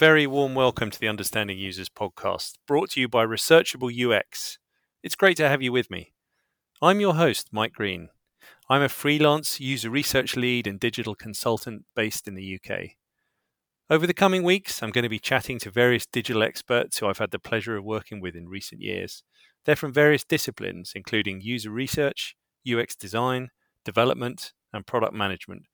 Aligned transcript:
very 0.00 0.26
warm 0.26 0.54
welcome 0.54 0.90
to 0.90 0.98
the 0.98 1.08
Understanding 1.08 1.58
Users 1.58 1.90
podcast, 1.90 2.54
brought 2.66 2.92
to 2.92 3.00
you 3.02 3.06
by 3.06 3.22
Researchable 3.22 3.90
UX. 3.92 4.56
It's 5.02 5.14
great 5.14 5.36
to 5.36 5.46
have 5.46 5.60
you 5.60 5.72
with 5.72 5.90
me. 5.90 6.14
I'm 6.80 7.00
your 7.00 7.16
host, 7.16 7.48
Mike 7.52 7.74
Green. 7.74 8.08
I'm 8.70 8.80
a 8.80 8.88
freelance 8.88 9.60
user 9.60 9.90
research 9.90 10.36
lead 10.36 10.66
and 10.66 10.80
digital 10.80 11.14
consultant 11.14 11.84
based 11.94 12.26
in 12.26 12.34
the 12.34 12.58
UK. 12.58 12.92
Over 13.90 14.06
the 14.06 14.14
coming 14.14 14.42
weeks, 14.42 14.82
I'm 14.82 14.88
going 14.88 15.02
to 15.02 15.10
be 15.10 15.18
chatting 15.18 15.58
to 15.58 15.70
various 15.70 16.06
digital 16.06 16.42
experts 16.42 16.96
who 16.96 17.06
I've 17.06 17.18
had 17.18 17.30
the 17.30 17.38
pleasure 17.38 17.76
of 17.76 17.84
working 17.84 18.22
with 18.22 18.34
in 18.34 18.48
recent 18.48 18.80
years. 18.80 19.22
They're 19.66 19.76
from 19.76 19.92
various 19.92 20.24
disciplines, 20.24 20.92
including 20.94 21.42
user 21.42 21.68
research, 21.68 22.36
UX 22.66 22.96
design, 22.96 23.50
development, 23.84 24.54
and 24.72 24.86
product 24.86 25.12
management. 25.12 25.64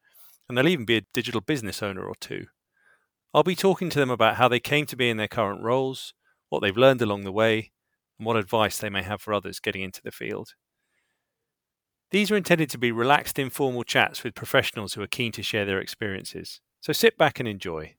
And 0.48 0.58
there'll 0.58 0.68
even 0.68 0.84
be 0.84 0.96
a 0.96 1.06
digital 1.14 1.40
business 1.40 1.80
owner 1.80 2.02
or 2.02 2.16
two. 2.18 2.46
I'll 3.36 3.42
be 3.42 3.54
talking 3.54 3.90
to 3.90 3.98
them 3.98 4.08
about 4.08 4.36
how 4.36 4.48
they 4.48 4.58
came 4.58 4.86
to 4.86 4.96
be 4.96 5.10
in 5.10 5.18
their 5.18 5.28
current 5.28 5.60
roles, 5.62 6.14
what 6.48 6.62
they've 6.62 6.74
learned 6.74 7.02
along 7.02 7.24
the 7.24 7.32
way, 7.32 7.70
and 8.18 8.24
what 8.24 8.38
advice 8.38 8.78
they 8.78 8.88
may 8.88 9.02
have 9.02 9.20
for 9.20 9.34
others 9.34 9.60
getting 9.60 9.82
into 9.82 10.00
the 10.02 10.10
field. 10.10 10.54
These 12.12 12.30
are 12.30 12.36
intended 12.38 12.70
to 12.70 12.78
be 12.78 12.90
relaxed, 12.90 13.38
informal 13.38 13.84
chats 13.84 14.24
with 14.24 14.34
professionals 14.34 14.94
who 14.94 15.02
are 15.02 15.06
keen 15.06 15.32
to 15.32 15.42
share 15.42 15.66
their 15.66 15.80
experiences, 15.80 16.62
so 16.80 16.94
sit 16.94 17.18
back 17.18 17.38
and 17.38 17.46
enjoy. 17.46 17.96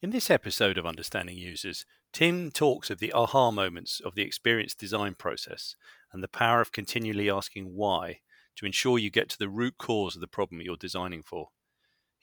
In 0.00 0.08
this 0.08 0.30
episode 0.30 0.78
of 0.78 0.86
Understanding 0.86 1.36
Users, 1.36 1.84
Tim 2.10 2.50
talks 2.50 2.88
of 2.88 3.00
the 3.00 3.12
aha 3.12 3.50
moments 3.50 4.00
of 4.00 4.14
the 4.14 4.22
experience 4.22 4.74
design 4.74 5.16
process 5.18 5.76
and 6.14 6.22
the 6.22 6.28
power 6.28 6.62
of 6.62 6.72
continually 6.72 7.28
asking 7.28 7.74
why 7.74 8.20
to 8.56 8.64
ensure 8.64 8.96
you 8.96 9.10
get 9.10 9.28
to 9.28 9.38
the 9.38 9.50
root 9.50 9.74
cause 9.76 10.14
of 10.14 10.22
the 10.22 10.26
problem 10.26 10.62
you're 10.62 10.78
designing 10.78 11.22
for. 11.22 11.48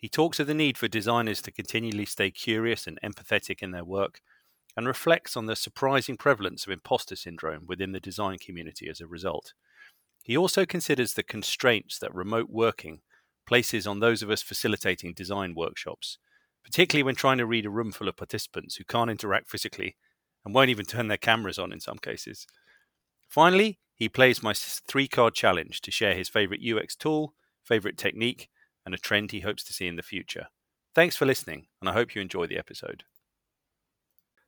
He 0.06 0.10
talks 0.10 0.40
of 0.40 0.46
the 0.46 0.54
need 0.54 0.78
for 0.78 0.88
designers 0.88 1.42
to 1.42 1.52
continually 1.52 2.06
stay 2.06 2.30
curious 2.30 2.86
and 2.86 3.00
empathetic 3.04 3.64
in 3.64 3.72
their 3.72 3.84
work, 3.84 4.22
and 4.78 4.86
reflects 4.86 5.36
on 5.36 5.48
the 5.48 5.56
surprising 5.56 6.16
prevalence 6.16 6.64
of 6.64 6.72
imposter 6.72 7.16
syndrome 7.16 7.66
within 7.66 7.92
the 7.92 8.00
design 8.00 8.38
community 8.38 8.88
as 8.88 9.02
a 9.02 9.08
result. 9.08 9.54
He 10.22 10.38
also 10.38 10.64
considers 10.64 11.16
the 11.16 11.24
constraints 11.24 11.98
that 11.98 12.14
remote 12.14 12.52
working 12.52 13.02
places 13.48 13.88
on 13.88 14.00
those 14.00 14.22
of 14.22 14.30
us 14.30 14.44
facilitating 14.44 15.16
design 15.16 15.56
workshops, 15.56 16.20
particularly 16.64 17.02
when 17.02 17.16
trying 17.16 17.40
to 17.40 17.48
read 17.48 17.66
a 17.66 17.72
room 17.72 17.92
full 17.92 18.08
of 18.08 18.16
participants 18.16 18.76
who 18.76 18.84
can't 18.84 19.10
interact 19.10 19.50
physically 19.50 19.96
and 20.46 20.54
won't 20.54 20.70
even 20.70 20.86
turn 20.86 21.08
their 21.08 21.18
cameras 21.18 21.58
on 21.58 21.74
in 21.74 21.80
some 21.80 21.98
cases. 21.98 22.46
Finally, 23.28 23.80
he 23.96 24.08
plays 24.08 24.44
my 24.44 24.54
three 24.54 25.08
card 25.08 25.34
challenge 25.34 25.82
to 25.82 25.90
share 25.90 26.14
his 26.14 26.30
favorite 26.30 26.62
UX 26.64 26.96
tool, 26.96 27.34
favorite 27.64 27.98
technique, 27.98 28.50
and 28.86 28.94
a 28.94 28.98
trend 28.98 29.32
he 29.32 29.42
hopes 29.42 29.64
to 29.64 29.74
see 29.74 29.88
in 29.88 29.96
the 29.96 30.04
future. 30.04 30.48
Thanks 30.94 31.16
for 31.16 31.26
listening, 31.26 31.68
and 31.82 31.90
I 31.90 31.94
hope 31.94 32.16
you 32.16 32.22
enjoy 32.22 32.48
the 32.48 32.58
episode. 32.58 33.04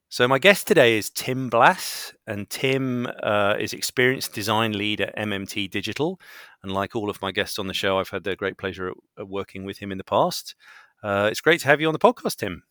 So, 0.09 0.25
my 0.25 0.39
guest 0.39 0.67
today 0.67 0.97
is 0.97 1.09
Tim 1.09 1.49
Blass, 1.49 2.13
and 2.25 2.49
Tim 2.49 3.07
uh, 3.21 3.55
is 3.59 3.73
experienced 3.73 4.31
design 4.31 4.71
lead 4.71 5.01
at 5.01 5.13
MMT 5.17 5.69
Digital. 5.69 6.17
And 6.63 6.71
like 6.71 6.95
all 6.95 7.09
of 7.09 7.21
my 7.21 7.33
guests 7.33 7.59
on 7.59 7.67
the 7.67 7.73
show, 7.73 7.99
I've 7.99 8.09
had 8.09 8.23
the 8.23 8.37
great 8.37 8.57
pleasure 8.57 8.93
of 9.17 9.27
working 9.27 9.65
with 9.65 9.79
him 9.79 9.91
in 9.91 9.97
the 9.97 10.05
past. 10.05 10.55
Uh, 11.03 11.27
it's 11.29 11.41
great 11.41 11.59
to 11.61 11.67
have 11.67 11.81
you 11.81 11.87
on 11.87 11.93
the 11.93 11.99
podcast, 11.99 12.37
Tim. 12.37 12.63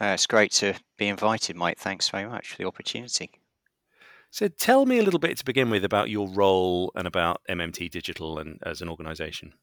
Uh, 0.00 0.14
it's 0.14 0.28
great 0.28 0.52
to 0.52 0.74
be 0.96 1.08
invited, 1.08 1.56
Mike. 1.56 1.78
Thanks 1.78 2.08
very 2.08 2.28
much 2.28 2.50
for 2.50 2.58
the 2.58 2.66
opportunity. 2.66 3.32
So, 4.30 4.46
tell 4.46 4.86
me 4.86 5.00
a 5.00 5.02
little 5.02 5.18
bit 5.18 5.36
to 5.38 5.44
begin 5.44 5.70
with 5.70 5.84
about 5.84 6.10
your 6.10 6.28
role 6.28 6.92
and 6.94 7.08
about 7.08 7.40
MMT 7.50 7.90
Digital 7.90 8.38
and 8.38 8.60
as 8.64 8.82
an 8.82 8.88
organisation. 8.88 9.54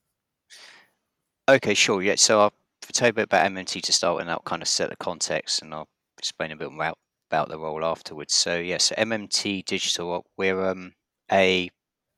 Okay, 1.48 1.74
sure. 1.76 2.02
Yeah, 2.02 2.16
so 2.16 2.40
I'll 2.42 2.54
tell 2.94 3.08
you 3.08 3.12
a 3.12 3.14
bit 3.14 3.26
about 3.26 3.46
MMT 3.46 3.82
to 3.84 3.92
start 3.92 4.20
and 4.20 4.30
that'll 4.30 4.42
kind 4.44 4.62
of 4.62 4.68
set 4.68 4.90
the 4.90 4.96
context, 4.96 5.62
and 5.62 5.74
I'll 5.74 5.88
explain 6.18 6.52
a 6.52 6.56
bit 6.56 6.72
more 6.72 6.88
about, 6.88 6.98
about 7.30 7.50
the 7.50 7.60
role 7.60 7.86
afterwards. 7.86 8.34
So, 8.34 8.58
yeah, 8.58 8.78
so 8.80 8.96
MMT 8.96 9.64
Digital, 9.66 10.26
we're 10.38 10.64
um, 10.66 10.94
a 11.32 11.70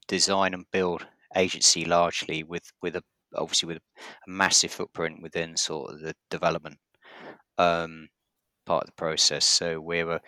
design 0.07 0.53
and 0.53 0.65
build 0.71 1.07
agency 1.35 1.85
largely 1.85 2.43
with 2.43 2.71
with 2.81 2.95
a 2.95 3.03
obviously 3.35 3.67
with 3.67 3.77
a 3.79 4.29
massive 4.31 4.71
footprint 4.71 5.21
within 5.21 5.57
sort 5.57 5.93
of 5.93 5.99
the 6.01 6.15
development 6.29 6.77
um, 7.57 8.09
part 8.65 8.83
of 8.83 8.87
the 8.87 8.93
process. 8.93 9.45
So 9.45 9.81
we're 9.81 10.11
a, 10.11 10.21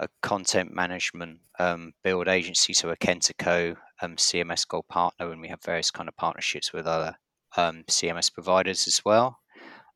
a 0.00 0.08
content 0.22 0.72
management 0.74 1.40
um, 1.58 1.92
build 2.04 2.28
agency, 2.28 2.74
so 2.74 2.90
a 2.90 2.96
Kentico 2.96 3.76
um, 4.02 4.16
CMS 4.16 4.66
Gold 4.68 4.88
partner, 4.88 5.32
and 5.32 5.40
we 5.40 5.48
have 5.48 5.62
various 5.64 5.90
kind 5.90 6.08
of 6.08 6.16
partnerships 6.16 6.72
with 6.72 6.86
other 6.86 7.16
um, 7.56 7.84
CMS 7.90 8.32
providers 8.32 8.86
as 8.86 9.00
well. 9.04 9.38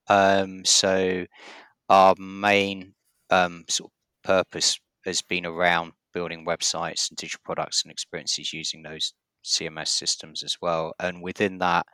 Um, 0.08 0.64
so 0.64 1.26
our 1.88 2.14
main 2.18 2.94
um, 3.30 3.64
sort 3.68 3.90
of 3.90 4.26
purpose 4.28 4.78
has 5.04 5.22
been 5.22 5.46
around 5.46 5.92
building 6.12 6.46
websites 6.46 7.10
and 7.10 7.16
digital 7.16 7.40
products 7.44 7.82
and 7.82 7.92
experiences 7.92 8.52
using 8.52 8.82
those 8.82 9.12
CMS 9.44 9.88
systems 9.88 10.42
as 10.42 10.56
well. 10.62 10.92
And 11.00 11.22
within 11.22 11.58
that, 11.58 11.86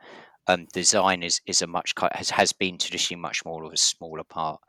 um, 0.47 0.67
design 0.73 1.23
is 1.23 1.39
is 1.45 1.61
a 1.61 1.67
much 1.67 1.93
has 2.13 2.29
has 2.31 2.51
been 2.51 2.77
traditionally 2.77 3.21
much 3.21 3.45
more 3.45 3.63
of 3.63 3.71
a 3.71 3.77
smaller 3.77 4.23
part 4.23 4.59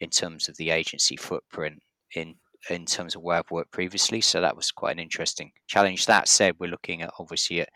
in 0.00 0.10
terms 0.10 0.48
of 0.48 0.56
the 0.56 0.70
agency 0.70 1.16
footprint 1.16 1.80
in 2.14 2.36
in 2.70 2.84
terms 2.84 3.14
of 3.14 3.22
where 3.22 3.38
I've 3.38 3.50
worked 3.50 3.72
previously. 3.72 4.20
So 4.20 4.40
that 4.40 4.56
was 4.56 4.70
quite 4.70 4.92
an 4.92 4.98
interesting 4.98 5.52
challenge. 5.66 6.06
That 6.06 6.28
said, 6.28 6.54
we're 6.58 6.70
looking 6.70 7.02
at 7.02 7.10
obviously 7.18 7.60
at 7.60 7.70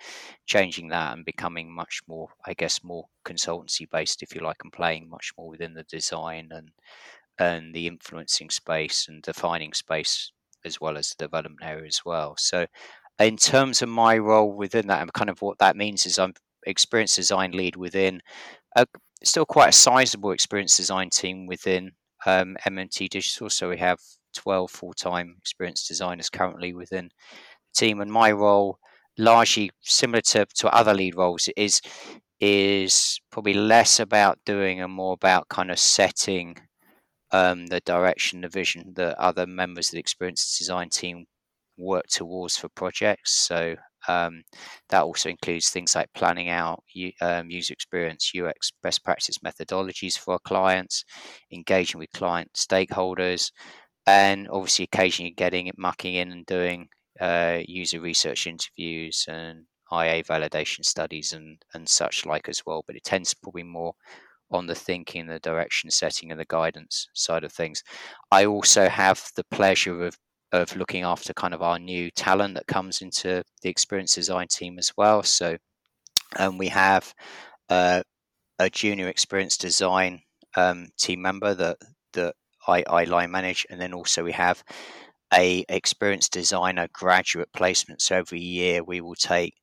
changing 0.47 0.88
that 0.88 1.14
and 1.14 1.25
becoming 1.25 1.75
much 1.75 2.00
more, 2.06 2.28
I 2.47 2.54
guess, 2.54 2.82
more 2.82 3.06
consultancy 3.25 3.88
based, 3.91 4.22
if 4.22 4.34
you 4.34 4.42
like, 4.42 4.58
and 4.62 4.72
playing 4.72 5.08
much 5.08 5.32
more 5.38 5.48
within 5.48 5.75
the 5.75 5.84
design 5.84 6.48
and 6.53 6.70
and 7.38 7.75
the 7.75 7.86
influencing 7.86 8.50
space 8.50 9.06
and 9.08 9.22
defining 9.22 9.72
space 9.72 10.32
as 10.64 10.80
well 10.80 10.97
as 10.97 11.10
the 11.10 11.24
development 11.24 11.60
area 11.62 11.86
as 11.86 12.03
well. 12.04 12.34
So 12.38 12.66
in 13.19 13.36
terms 13.36 13.82
of 13.82 13.88
my 13.88 14.19
role 14.19 14.53
within 14.53 14.86
that 14.88 15.00
and 15.00 15.12
kind 15.12 15.30
of 15.30 15.41
what 15.42 15.59
that 15.59 15.76
means 15.76 16.06
is 16.06 16.19
I'm 16.19 16.34
experienced 16.66 17.16
design 17.16 17.53
lead 17.53 17.76
within 17.76 18.20
a, 18.76 18.86
still 19.24 19.47
quite 19.47 19.70
a 19.70 19.72
sizable 19.72 20.32
experience 20.32 20.76
design 20.76 21.10
team 21.10 21.47
within 21.47 21.92
um, 22.26 22.56
MMT 22.66 23.09
Digital. 23.09 23.50
So 23.50 23.70
we 23.70 23.78
have 23.78 23.98
12 24.32 24.70
full-time 24.70 25.34
experienced 25.38 25.88
designers 25.88 26.31
currently 26.31 26.75
within 26.75 27.06
the 27.06 27.81
team. 27.81 28.00
And 28.00 28.10
my 28.10 28.32
role 28.32 28.78
largely 29.19 29.70
similar 29.82 30.20
to, 30.22 30.47
to 30.47 30.75
other 30.75 30.94
lead 30.94 31.16
roles 31.16 31.48
is 31.56 31.81
is 32.41 33.21
probably 33.31 33.54
less 33.54 34.00
about 34.00 34.37
doing 34.44 34.81
and 34.81 34.92
more 34.92 35.12
about 35.12 35.48
kind 35.48 35.71
of 35.71 35.78
setting 35.78 36.56
um, 37.31 37.66
the 37.66 37.81
direction 37.81 38.41
the 38.41 38.48
vision 38.48 38.92
that 38.97 39.16
other 39.16 39.47
members 39.47 39.88
of 39.88 39.92
the 39.92 40.00
experienced 40.00 40.59
design 40.59 40.88
team 40.88 41.25
work 41.78 42.06
towards 42.09 42.56
for 42.56 42.69
projects. 42.71 43.47
So 43.47 43.76
um, 44.09 44.42
that 44.88 45.03
also 45.03 45.28
includes 45.28 45.71
things 45.71 45.94
like 45.94 46.12
planning 46.15 46.48
out 46.48 46.82
um, 47.21 47.50
user 47.50 47.72
experience, 47.72 48.32
UX 48.37 48.72
best 48.82 49.04
practice 49.04 49.38
methodologies 49.38 50.19
for 50.19 50.34
our 50.34 50.41
clients, 50.41 51.04
engaging 51.53 51.98
with 52.00 52.10
client 52.12 52.50
stakeholders, 52.54 53.53
and 54.06 54.48
obviously 54.50 54.84
occasionally 54.84 55.32
getting 55.32 55.66
it 55.68 55.78
mucking 55.78 56.14
in 56.14 56.32
and 56.32 56.46
doing 56.46 56.88
uh, 57.20 57.60
user 57.66 58.00
research 58.00 58.46
interviews 58.46 59.24
and 59.28 59.66
IA 59.90 60.24
validation 60.24 60.84
studies 60.84 61.32
and 61.32 61.62
and 61.74 61.88
such 61.88 62.26
like 62.26 62.48
as 62.48 62.62
well. 62.66 62.84
But 62.86 62.96
it 62.96 63.04
tends 63.04 63.30
to 63.30 63.36
probably 63.42 63.64
more 63.64 63.94
on 64.50 64.66
the 64.66 64.74
thinking, 64.74 65.26
the 65.26 65.38
direction 65.41 65.91
setting, 65.91 66.30
and 66.30 66.41
the 66.41 66.44
guidance 66.46 67.08
side 67.14 67.44
of 67.44 67.52
things. 67.52 67.82
I 68.30 68.46
also 68.46 68.88
have 68.88 69.30
the 69.36 69.44
pleasure 69.44 70.04
of 70.04 70.18
of 70.52 70.76
looking 70.76 71.02
after 71.02 71.32
kind 71.34 71.54
of 71.54 71.62
our 71.62 71.78
new 71.78 72.10
talent 72.10 72.54
that 72.54 72.66
comes 72.66 73.00
into 73.03 73.42
the 73.62 73.71
experience 73.71 74.15
design 74.15 74.48
team 74.48 74.78
as 74.78 74.92
well. 74.97 75.22
So 75.22 75.56
um, 76.38 76.59
we 76.59 76.68
have 76.68 77.15
uh, 77.71 78.03
a 78.59 78.71
junior 78.71 79.09
experience 79.09 79.56
design 79.59 80.22
um, 80.56 80.88
team 80.98 81.22
member 81.22 81.54
that 81.54 81.78
that 82.15 82.34
I, 82.68 82.84
I 82.88 83.04
line 83.04 83.30
manage, 83.30 83.66
and 83.70 83.80
then 83.80 83.92
also 83.94 84.24
we 84.24 84.32
have 84.32 84.62
a 85.34 85.64
experienced 85.68 86.32
designer 86.32 86.88
graduate 86.92 87.53
placement. 87.53 88.03
So 88.03 88.16
every 88.16 88.41
year 88.41 88.84
we 88.84 89.00
will 89.00 89.14
take 89.14 89.54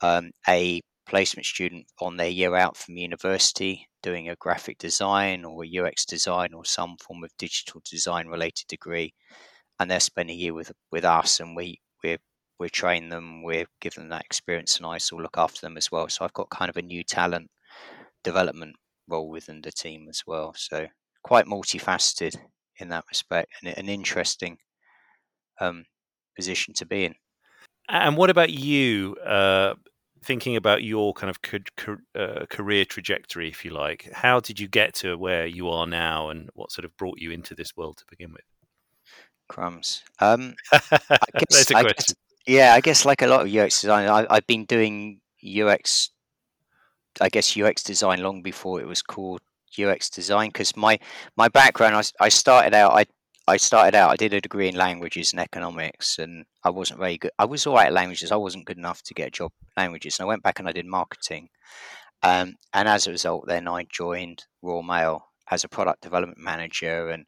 um, 0.00 0.30
a 0.48 0.82
placement 1.06 1.46
student 1.46 1.86
on 2.00 2.16
their 2.16 2.28
year 2.28 2.54
out 2.54 2.76
from 2.76 2.96
university 2.96 3.88
doing 4.02 4.28
a 4.28 4.36
graphic 4.36 4.78
design 4.78 5.44
or 5.44 5.64
a 5.64 5.78
UX 5.78 6.04
design 6.04 6.52
or 6.54 6.64
some 6.64 6.96
form 6.98 7.24
of 7.24 7.30
digital 7.38 7.82
design 7.90 8.28
related 8.28 8.66
degree 8.68 9.12
and 9.78 9.90
they're 9.90 10.00
spending 10.00 10.36
a 10.36 10.38
year 10.38 10.54
with 10.54 10.72
with 10.92 11.04
us, 11.04 11.40
and 11.40 11.56
we 11.56 11.80
we 12.02 12.18
we 12.58 12.68
train 12.68 13.08
them, 13.08 13.42
we 13.44 13.66
give 13.80 13.94
them 13.94 14.08
that 14.10 14.24
experience, 14.24 14.76
and 14.76 14.86
I 14.86 14.94
also 14.94 15.16
look 15.18 15.38
after 15.38 15.60
them 15.60 15.76
as 15.76 15.90
well. 15.92 16.08
So 16.08 16.24
I've 16.24 16.32
got 16.32 16.50
kind 16.50 16.68
of 16.68 16.76
a 16.76 16.82
new 16.82 17.04
talent 17.04 17.50
development 18.24 18.76
role 19.08 19.28
within 19.30 19.62
the 19.62 19.72
team 19.72 20.08
as 20.10 20.22
well. 20.26 20.54
So 20.56 20.88
quite 21.28 21.44
multifaceted 21.44 22.36
in 22.78 22.88
that 22.88 23.04
respect, 23.10 23.52
and 23.60 23.76
an 23.76 23.90
interesting 23.90 24.56
um, 25.60 25.84
position 26.34 26.72
to 26.72 26.86
be 26.86 27.04
in. 27.04 27.14
And 27.86 28.16
what 28.16 28.30
about 28.30 28.48
you? 28.48 29.14
Uh, 29.16 29.74
thinking 30.24 30.56
about 30.56 30.82
your 30.82 31.12
kind 31.12 31.30
of 31.30 31.38
uh, 32.18 32.46
career 32.48 32.86
trajectory, 32.86 33.50
if 33.50 33.62
you 33.62 33.72
like, 33.72 34.10
how 34.10 34.40
did 34.40 34.58
you 34.58 34.68
get 34.68 34.94
to 34.94 35.18
where 35.18 35.46
you 35.46 35.68
are 35.68 35.86
now, 35.86 36.30
and 36.30 36.48
what 36.54 36.72
sort 36.72 36.86
of 36.86 36.96
brought 36.96 37.18
you 37.18 37.30
into 37.30 37.54
this 37.54 37.76
world 37.76 37.98
to 37.98 38.04
begin 38.08 38.32
with? 38.32 38.46
Crumbs. 39.50 40.04
Um, 40.20 40.54
I 40.72 40.80
guess, 41.50 41.70
I 41.70 41.82
guess, 41.82 42.14
yeah, 42.46 42.72
I 42.72 42.80
guess 42.80 43.04
like 43.04 43.20
a 43.20 43.26
lot 43.26 43.46
of 43.46 43.54
UX 43.54 43.82
design, 43.82 44.08
I, 44.08 44.26
I've 44.30 44.46
been 44.46 44.64
doing 44.64 45.20
UX, 45.44 46.08
I 47.20 47.28
guess 47.28 47.54
UX 47.54 47.82
design 47.82 48.22
long 48.22 48.40
before 48.40 48.80
it 48.80 48.86
was 48.86 49.02
called 49.02 49.40
UX 49.78 50.10
design 50.10 50.48
because 50.48 50.76
my 50.76 50.98
my 51.36 51.48
background, 51.48 51.96
I, 51.96 52.24
I 52.24 52.28
started 52.28 52.74
out, 52.74 52.92
I 52.92 53.06
I 53.48 53.56
started 53.56 53.94
out, 53.94 54.10
I 54.10 54.16
did 54.16 54.34
a 54.34 54.42
degree 54.42 54.68
in 54.68 54.76
languages 54.76 55.32
and 55.32 55.40
economics, 55.40 56.18
and 56.18 56.44
I 56.64 56.70
wasn't 56.70 57.00
very 57.00 57.16
good. 57.16 57.30
I 57.38 57.46
was 57.46 57.66
all 57.66 57.76
right 57.76 57.86
at 57.86 57.94
languages. 57.94 58.30
I 58.30 58.36
wasn't 58.36 58.66
good 58.66 58.76
enough 58.76 59.02
to 59.04 59.14
get 59.14 59.28
a 59.28 59.30
job 59.30 59.52
languages. 59.76 60.18
And 60.18 60.26
I 60.26 60.28
went 60.28 60.42
back 60.42 60.58
and 60.58 60.68
I 60.68 60.72
did 60.72 60.84
marketing. 60.84 61.48
Um, 62.22 62.56
and 62.74 62.88
as 62.88 63.06
a 63.06 63.10
result, 63.10 63.46
then 63.46 63.66
I 63.66 63.86
joined 63.90 64.44
Royal 64.60 64.82
Mail 64.82 65.22
as 65.50 65.64
a 65.64 65.68
product 65.68 66.02
development 66.02 66.38
manager 66.38 67.08
and 67.08 67.24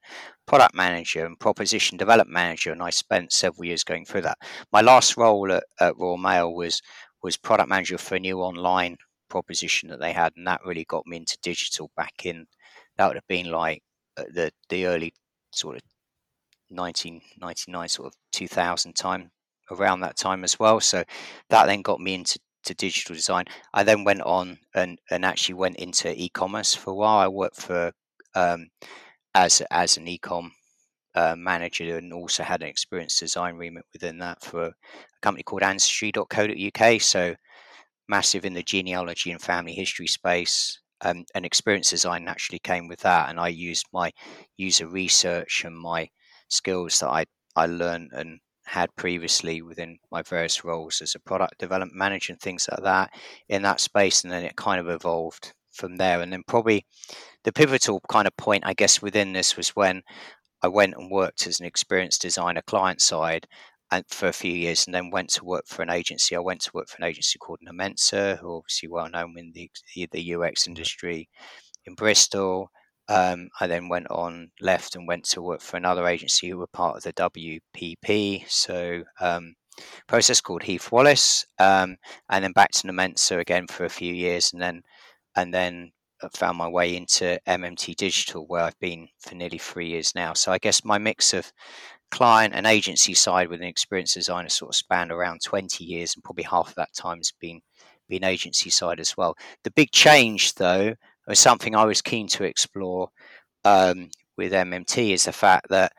product 0.46 0.74
manager 0.74 1.24
and 1.24 1.40
proposition 1.40 1.96
development 1.96 2.34
manager. 2.34 2.72
And 2.72 2.82
I 2.82 2.90
spent 2.90 3.32
several 3.32 3.64
years 3.64 3.84
going 3.84 4.04
through 4.04 4.22
that. 4.22 4.38
My 4.72 4.82
last 4.82 5.16
role 5.16 5.50
at, 5.50 5.64
at 5.80 5.96
Royal 5.96 6.18
Mail 6.18 6.52
was 6.52 6.82
was 7.22 7.36
product 7.36 7.68
manager 7.68 7.98
for 7.98 8.16
a 8.16 8.20
new 8.20 8.40
online 8.40 8.96
proposition 9.30 9.88
that 9.90 10.00
they 10.00 10.12
had, 10.12 10.32
and 10.36 10.46
that 10.46 10.60
really 10.64 10.84
got 10.84 11.06
me 11.06 11.18
into 11.18 11.38
digital 11.42 11.90
back 11.96 12.26
in. 12.26 12.46
That 12.96 13.08
would 13.08 13.16
have 13.16 13.28
been 13.28 13.50
like 13.50 13.82
uh, 14.16 14.24
the 14.32 14.52
the 14.68 14.86
early 14.86 15.14
sort 15.52 15.76
of 15.76 15.82
1999 16.68 17.88
sort 17.88 18.08
of 18.08 18.14
2000 18.32 18.94
time 18.94 19.30
around 19.70 20.00
that 20.00 20.16
time 20.16 20.44
as 20.44 20.58
well. 20.58 20.80
So 20.80 21.04
that 21.50 21.66
then 21.66 21.82
got 21.82 22.00
me 22.00 22.14
into 22.14 22.38
to 22.64 22.74
digital 22.74 23.14
design. 23.14 23.46
I 23.72 23.84
then 23.84 24.04
went 24.04 24.22
on 24.22 24.58
and 24.74 24.98
and 25.10 25.24
actually 25.24 25.54
went 25.54 25.76
into 25.76 26.12
e-commerce 26.20 26.74
for 26.74 26.90
a 26.90 26.94
while. 26.94 27.18
I 27.18 27.28
worked 27.28 27.56
for 27.56 27.92
um, 28.34 28.68
as 29.34 29.62
as 29.70 29.96
an 29.96 30.08
e-com 30.08 30.52
uh, 31.14 31.34
manager 31.36 31.98
and 31.98 32.12
also 32.12 32.42
had 32.42 32.62
an 32.62 32.68
experience 32.68 33.18
design 33.18 33.56
remit 33.56 33.84
within 33.92 34.18
that 34.18 34.42
for 34.42 34.66
a 34.66 34.74
company 35.22 35.42
called 35.42 35.62
ancestry.co.uk 35.62 37.00
so 37.00 37.34
massive 38.10 38.44
in 38.44 38.54
the 38.54 38.62
genealogy 38.62 39.30
and 39.30 39.40
family 39.40 39.72
history 39.72 40.06
space 40.06 40.80
um, 41.02 41.24
and 41.34 41.46
experience 41.46 41.90
design 41.90 42.24
naturally 42.24 42.58
came 42.58 42.88
with 42.88 43.00
that 43.00 43.30
and 43.30 43.40
i 43.40 43.48
used 43.48 43.86
my 43.92 44.10
user 44.58 44.86
research 44.86 45.62
and 45.64 45.78
my 45.78 46.08
skills 46.50 46.98
that 47.00 47.08
I, 47.08 47.24
I 47.56 47.66
learned 47.66 48.10
and 48.12 48.40
had 48.66 48.94
previously 48.96 49.62
within 49.62 49.98
my 50.12 50.22
various 50.22 50.64
roles 50.64 51.00
as 51.00 51.14
a 51.14 51.20
product 51.20 51.58
development 51.58 51.96
manager 51.96 52.32
and 52.32 52.40
things 52.40 52.68
like 52.70 52.82
that 52.82 53.10
in 53.48 53.62
that 53.62 53.80
space. 53.80 54.22
And 54.22 54.32
then 54.32 54.44
it 54.44 54.56
kind 54.56 54.80
of 54.80 54.88
evolved 54.88 55.54
from 55.72 55.96
there. 55.96 56.20
And 56.20 56.32
then 56.32 56.44
probably 56.46 56.86
the 57.44 57.52
pivotal 57.52 58.00
kind 58.08 58.26
of 58.28 58.36
point, 58.36 58.64
I 58.66 58.74
guess, 58.74 59.02
within 59.02 59.32
this 59.32 59.56
was 59.56 59.70
when 59.70 60.02
I 60.62 60.68
went 60.68 60.94
and 60.96 61.10
worked 61.10 61.46
as 61.46 61.58
an 61.58 61.66
experienced 61.66 62.22
designer 62.22 62.62
client 62.62 63.00
side 63.00 63.46
and 63.90 64.04
for 64.08 64.28
a 64.28 64.32
few 64.32 64.52
years 64.52 64.86
and 64.86 64.94
then 64.94 65.10
went 65.10 65.30
to 65.30 65.44
work 65.44 65.64
for 65.66 65.82
an 65.82 65.90
agency. 65.90 66.36
I 66.36 66.40
went 66.40 66.60
to 66.62 66.70
work 66.72 66.88
for 66.88 66.96
an 66.98 67.08
agency 67.08 67.38
called 67.38 67.60
Nomensa, 67.66 68.38
who 68.38 68.52
are 68.52 68.56
obviously 68.58 68.88
well 68.88 69.08
known 69.08 69.34
in 69.36 69.52
the, 69.54 69.70
the 70.12 70.34
UX 70.34 70.66
industry 70.66 71.28
in 71.84 71.94
Bristol. 71.94 72.70
Um, 73.08 73.48
I 73.60 73.66
then 73.66 73.88
went 73.88 74.08
on, 74.10 74.50
left, 74.60 74.94
and 74.94 75.08
went 75.08 75.24
to 75.30 75.42
work 75.42 75.60
for 75.60 75.76
another 75.76 76.06
agency 76.06 76.48
who 76.48 76.58
were 76.58 76.68
part 76.68 76.96
of 76.96 77.02
the 77.02 77.12
WPP. 77.12 78.48
So, 78.48 79.02
um, 79.20 79.54
process 80.06 80.40
called 80.40 80.62
Heath 80.62 80.92
Wallace, 80.92 81.44
um, 81.58 81.96
and 82.28 82.44
then 82.44 82.52
back 82.52 82.70
to 82.72 82.86
Nomensa 82.86 83.40
again 83.40 83.66
for 83.66 83.84
a 83.84 83.88
few 83.90 84.14
years, 84.14 84.52
and 84.52 84.62
then 84.62 84.82
and 85.34 85.52
then 85.52 85.90
found 86.34 86.58
my 86.58 86.68
way 86.68 86.96
into 86.96 87.40
MMT 87.48 87.96
Digital, 87.96 88.46
where 88.46 88.62
I've 88.62 88.78
been 88.78 89.08
for 89.20 89.34
nearly 89.34 89.58
three 89.58 89.88
years 89.88 90.14
now. 90.14 90.34
So 90.34 90.52
I 90.52 90.58
guess 90.58 90.84
my 90.84 90.98
mix 90.98 91.32
of 91.32 91.52
client 92.10 92.54
and 92.54 92.66
agency 92.66 93.14
side 93.14 93.48
with 93.48 93.60
an 93.60 93.66
experienced 93.66 94.14
designer 94.14 94.48
sort 94.48 94.70
of 94.70 94.76
spanned 94.76 95.12
around 95.12 95.40
20 95.44 95.84
years, 95.84 96.14
and 96.14 96.24
probably 96.24 96.44
half 96.44 96.68
of 96.68 96.74
that 96.76 96.94
time 96.94 97.18
has 97.18 97.32
been 97.40 97.60
been 98.08 98.24
agency 98.24 98.70
side 98.70 99.00
as 99.00 99.16
well. 99.16 99.36
The 99.62 99.70
big 99.70 99.92
change, 99.92 100.54
though, 100.54 100.94
was 101.28 101.38
something 101.38 101.74
I 101.76 101.84
was 101.84 102.02
keen 102.02 102.26
to 102.28 102.44
explore 102.44 103.08
um, 103.64 104.10
with 104.36 104.52
MMT 104.52 105.12
is 105.12 105.24
the 105.24 105.32
fact 105.32 105.68
that 105.70 105.92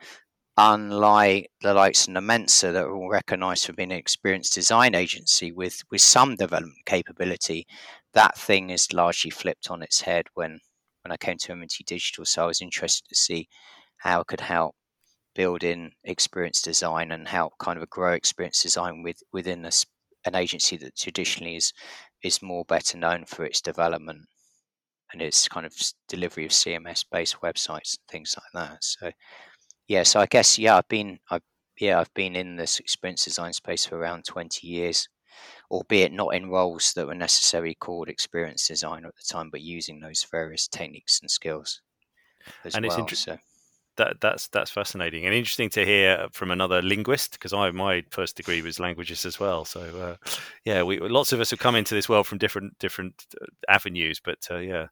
unlike 0.58 1.50
the 1.62 1.72
likes 1.74 2.06
of 2.06 2.14
Nomensa 2.14 2.72
that 2.72 2.84
are 2.84 2.94
all 2.94 3.08
recognised 3.08 3.66
for 3.66 3.72
being 3.72 3.92
an 3.92 3.98
experienced 3.98 4.54
design 4.54 4.94
agency 4.94 5.52
with 5.52 5.82
with 5.90 6.02
some 6.02 6.36
development 6.36 6.84
capability, 6.86 7.66
that 8.14 8.36
thing 8.36 8.70
is 8.70 8.92
largely 8.92 9.30
flipped 9.30 9.70
on 9.70 9.82
its 9.82 10.02
head 10.02 10.26
when 10.34 10.60
when 11.02 11.12
I 11.12 11.16
came 11.16 11.38
to 11.38 11.52
MMT 11.52 11.84
Digital. 11.86 12.24
So 12.24 12.44
I 12.44 12.46
was 12.46 12.60
interested 12.60 13.08
to 13.08 13.14
see 13.14 13.48
how 13.98 14.20
it 14.20 14.26
could 14.26 14.40
help 14.40 14.74
build 15.34 15.64
in 15.64 15.92
experience 16.04 16.62
design 16.62 17.10
and 17.12 17.28
help 17.28 17.54
kind 17.58 17.78
of 17.80 17.90
grow 17.90 18.12
experience 18.12 18.62
design 18.62 19.02
with 19.02 19.22
within 19.32 19.64
a, 19.64 19.70
an 20.26 20.34
agency 20.34 20.76
that 20.78 20.96
traditionally 20.96 21.56
is 21.56 21.72
is 22.22 22.42
more 22.42 22.64
better 22.64 22.96
known 22.98 23.24
for 23.26 23.44
its 23.44 23.60
development 23.60 24.26
and 25.12 25.22
its 25.22 25.48
kind 25.48 25.66
of 25.66 25.74
delivery 26.08 26.44
of 26.46 26.52
CMS 26.52 27.04
based 27.04 27.36
websites 27.42 27.96
and 27.98 28.08
things 28.08 28.36
like 28.36 28.52
that. 28.68 28.84
So 28.84 29.12
yeah, 29.88 30.02
so 30.04 30.20
I 30.20 30.26
guess 30.26 30.58
yeah, 30.58 30.76
I've 30.78 30.88
been 30.88 31.20
I 31.30 31.40
yeah 31.80 32.00
I've 32.00 32.14
been 32.14 32.36
in 32.36 32.56
this 32.56 32.80
experience 32.80 33.24
design 33.24 33.52
space 33.52 33.86
for 33.86 33.96
around 33.98 34.24
twenty 34.26 34.68
years, 34.68 35.08
albeit 35.70 36.12
not 36.12 36.34
in 36.34 36.50
roles 36.50 36.94
that 36.94 37.06
were 37.08 37.14
necessarily 37.16 37.74
called 37.76 38.08
experience 38.08 38.68
designer 38.68 39.08
at 39.08 39.16
the 39.16 39.24
time, 39.32 39.50
but 39.50 39.62
using 39.62 40.00
those 40.00 40.26
various 40.30 40.68
techniques 40.68 41.20
and 41.22 41.30
skills 41.30 41.82
as 42.64 42.74
and 42.74 42.84
well. 42.84 42.88
It's 42.88 42.98
inter- 42.98 43.16
so 43.16 43.38
that 43.96 44.20
that's 44.20 44.48
that's 44.48 44.70
fascinating 44.70 45.26
and 45.26 45.34
interesting 45.34 45.68
to 45.70 45.84
hear 45.84 46.26
from 46.32 46.50
another 46.50 46.80
linguist 46.82 47.32
because 47.32 47.52
I 47.52 47.70
my 47.70 48.04
first 48.10 48.36
degree 48.36 48.62
was 48.62 48.80
languages 48.80 49.26
as 49.26 49.38
well. 49.38 49.64
So 49.64 49.80
uh, 49.80 50.28
yeah, 50.64 50.82
we 50.82 50.98
lots 50.98 51.32
of 51.32 51.40
us 51.40 51.50
have 51.50 51.58
come 51.58 51.76
into 51.76 51.94
this 51.94 52.08
world 52.08 52.26
from 52.26 52.38
different 52.38 52.78
different 52.78 53.26
uh, 53.40 53.46
avenues, 53.68 54.20
but 54.22 54.46
uh, 54.50 54.58
yeah, 54.58 54.86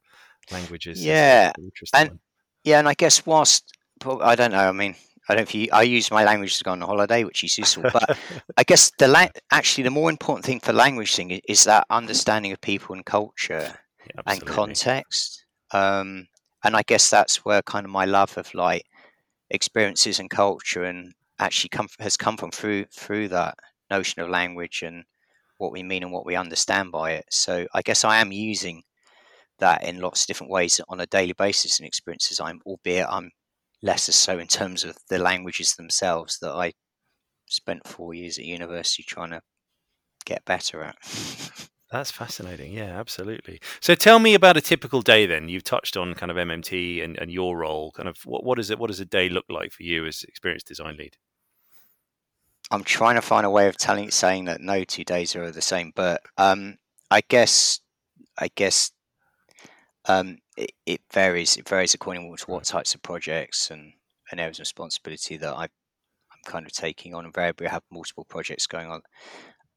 languages. 0.51 1.03
Yeah, 1.03 1.51
and 1.93 2.09
one. 2.09 2.19
yeah, 2.63 2.79
and 2.79 2.87
I 2.87 2.93
guess 2.93 3.25
whilst 3.25 3.73
I 4.05 4.35
don't 4.35 4.51
know, 4.51 4.69
I 4.69 4.71
mean. 4.71 4.95
I 5.29 5.35
don't 5.35 5.41
know 5.41 5.43
if 5.43 5.55
you, 5.55 5.69
I 5.71 5.83
use 5.83 6.09
my 6.09 6.25
language 6.25 6.57
to 6.57 6.63
go 6.63 6.71
on 6.71 6.81
a 6.81 6.85
holiday, 6.85 7.23
which 7.23 7.43
is 7.43 7.57
useful. 7.57 7.83
But 7.93 8.17
I 8.57 8.63
guess 8.63 8.91
the 8.97 9.07
la- 9.07 9.27
actually 9.51 9.83
the 9.83 9.91
more 9.91 10.09
important 10.09 10.43
thing 10.45 10.59
for 10.59 10.73
language 10.73 11.15
thing 11.15 11.29
is, 11.29 11.41
is 11.47 11.63
that 11.65 11.85
understanding 11.91 12.51
of 12.51 12.59
people 12.59 12.95
and 12.95 13.05
culture 13.05 13.77
yeah, 14.07 14.21
and 14.25 14.45
context. 14.45 15.45
Um, 15.71 16.27
and 16.63 16.75
I 16.75 16.83
guess 16.83 17.09
that's 17.09 17.45
where 17.45 17.61
kind 17.61 17.85
of 17.85 17.91
my 17.91 18.05
love 18.05 18.37
of 18.37 18.53
like 18.53 18.85
experiences 19.51 20.19
and 20.19 20.29
culture 20.29 20.83
and 20.83 21.13
actually 21.39 21.69
come 21.69 21.87
has 21.99 22.17
come 22.17 22.37
from 22.37 22.51
through 22.51 22.85
through 22.85 23.27
that 23.27 23.55
notion 23.89 24.21
of 24.21 24.29
language 24.29 24.81
and 24.83 25.03
what 25.57 25.71
we 25.71 25.83
mean 25.83 26.03
and 26.03 26.11
what 26.11 26.25
we 26.25 26.35
understand 26.35 26.91
by 26.91 27.11
it. 27.11 27.25
So 27.29 27.67
I 27.73 27.81
guess 27.81 28.03
I 28.03 28.17
am 28.17 28.31
using 28.31 28.83
that 29.59 29.83
in 29.83 30.01
lots 30.01 30.23
of 30.23 30.27
different 30.27 30.51
ways 30.51 30.81
on 30.89 30.99
a 30.99 31.05
daily 31.05 31.33
basis 31.33 31.79
and 31.79 31.87
experiences. 31.87 32.39
I'm 32.39 32.61
albeit 32.65 33.07
I'm 33.09 33.31
lesser 33.83 34.11
so 34.11 34.39
in 34.39 34.47
terms 34.47 34.83
of 34.83 34.97
the 35.09 35.19
languages 35.19 35.75
themselves 35.75 36.39
that 36.41 36.51
I 36.51 36.73
spent 37.47 37.87
four 37.87 38.13
years 38.13 38.39
at 38.39 38.45
university 38.45 39.03
trying 39.03 39.31
to 39.31 39.41
get 40.25 40.45
better 40.45 40.83
at. 40.83 40.95
That's 41.91 42.09
fascinating. 42.09 42.71
Yeah, 42.71 42.97
absolutely. 42.97 43.59
So 43.81 43.95
tell 43.95 44.19
me 44.19 44.33
about 44.33 44.55
a 44.55 44.61
typical 44.61 45.01
day 45.01 45.25
then. 45.25 45.49
You've 45.49 45.65
touched 45.65 45.97
on 45.97 46.13
kind 46.13 46.31
of 46.31 46.37
MMT 46.37 47.03
and, 47.03 47.17
and 47.19 47.29
your 47.29 47.57
role. 47.57 47.91
Kind 47.91 48.07
of 48.07 48.17
what, 48.25 48.45
what 48.45 48.59
is 48.59 48.69
it? 48.69 48.79
What 48.79 48.87
does 48.87 49.01
a 49.01 49.05
day 49.05 49.27
look 49.27 49.45
like 49.49 49.73
for 49.73 49.83
you 49.83 50.05
as 50.05 50.23
experienced 50.23 50.67
design 50.67 50.95
lead? 50.95 51.17
I'm 52.71 52.85
trying 52.85 53.15
to 53.15 53.21
find 53.21 53.45
a 53.45 53.49
way 53.49 53.67
of 53.67 53.77
telling 53.77 54.09
saying 54.09 54.45
that 54.45 54.61
no 54.61 54.85
two 54.85 55.03
days 55.03 55.35
are 55.35 55.51
the 55.51 55.61
same, 55.61 55.91
but 55.93 56.21
um, 56.37 56.77
I 57.09 57.19
guess 57.27 57.81
I 58.39 58.49
guess 58.55 58.91
um, 60.05 60.37
it, 60.55 60.71
it, 60.85 61.01
varies. 61.11 61.57
It 61.57 61.67
varies 61.67 61.93
according 61.93 62.33
to 62.33 62.45
what 62.45 62.63
types 62.63 62.95
of 62.95 63.01
projects 63.01 63.69
and, 63.69 63.91
and 64.31 64.39
areas 64.39 64.59
of 64.59 64.63
responsibility 64.63 65.35
that 65.35 65.53
I, 65.53 65.63
I'm 65.63 66.41
kind 66.45 66.65
of 66.65 66.71
taking 66.71 67.13
on. 67.13 67.25
And 67.25 67.27
Invariably, 67.27 67.67
I 67.67 67.71
have 67.71 67.83
multiple 67.91 68.23
projects 68.23 68.65
going 68.65 68.89
on 68.89 69.01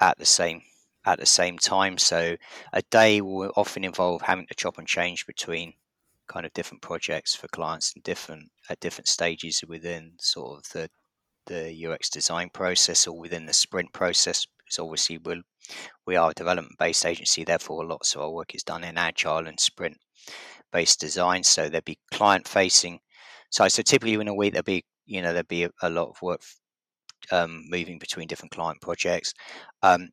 at 0.01 0.17
the 0.19 0.25
same 0.25 0.63
at 1.05 1.19
the 1.19 1.27
same 1.27 1.59
time. 1.59 1.99
So 1.99 2.37
a 2.73 2.83
day 2.91 3.21
will 3.21 3.53
often 3.57 3.85
involve 3.85 4.23
having 4.23 4.47
to 4.47 4.55
chop 4.55 4.79
and 4.79 4.87
change 4.87 5.27
between 5.27 5.75
kind 6.27 6.47
of 6.47 6.53
different 6.55 6.83
projects 6.83 7.35
for 7.35 7.49
clients 7.49 7.93
and 7.95 8.03
different 8.03 8.51
at 8.71 8.81
different 8.81 9.09
stages 9.09 9.63
within 9.69 10.13
sort 10.19 10.59
of 10.59 10.73
the 10.73 10.89
the 11.47 11.87
UX 11.87 12.09
design 12.09 12.49
process 12.49 13.07
or 13.07 13.19
within 13.19 13.47
the 13.47 13.53
sprint 13.53 13.93
process. 13.93 14.47
Because 14.59 14.79
obviously 14.79 15.19
we 15.19 15.43
we 16.07 16.17
are 16.17 16.31
a 16.31 16.35
development 16.35 16.79
based 16.79 17.05
agency, 17.05 17.45
therefore 17.45 17.85
lots 17.85 18.15
of 18.15 18.23
our 18.23 18.31
work 18.31 18.55
is 18.55 18.63
done 18.63 18.85
in 18.85 18.97
agile 18.97 19.47
and 19.47 19.61
sprint 19.61 19.99
based 20.73 21.01
design. 21.01 21.43
So 21.45 21.69
there'd 21.69 21.85
be 21.85 21.99
client 22.13 22.49
facing. 22.49 23.01
So 23.51 23.69
so 23.69 23.83
typically 23.83 24.15
in 24.15 24.29
a 24.29 24.35
week 24.35 24.55
there'd 24.55 24.65
be 24.65 24.85
you 25.07 25.21
know 25.21 25.33
there'd 25.35 25.49
be 25.49 25.65
a, 25.65 25.71
a 25.83 25.91
lot 25.91 26.09
of 26.09 26.23
work 26.23 26.41
um, 27.31 27.65
moving 27.69 27.99
between 27.99 28.29
different 28.29 28.53
client 28.53 28.81
projects. 28.81 29.35
Um, 29.83 30.11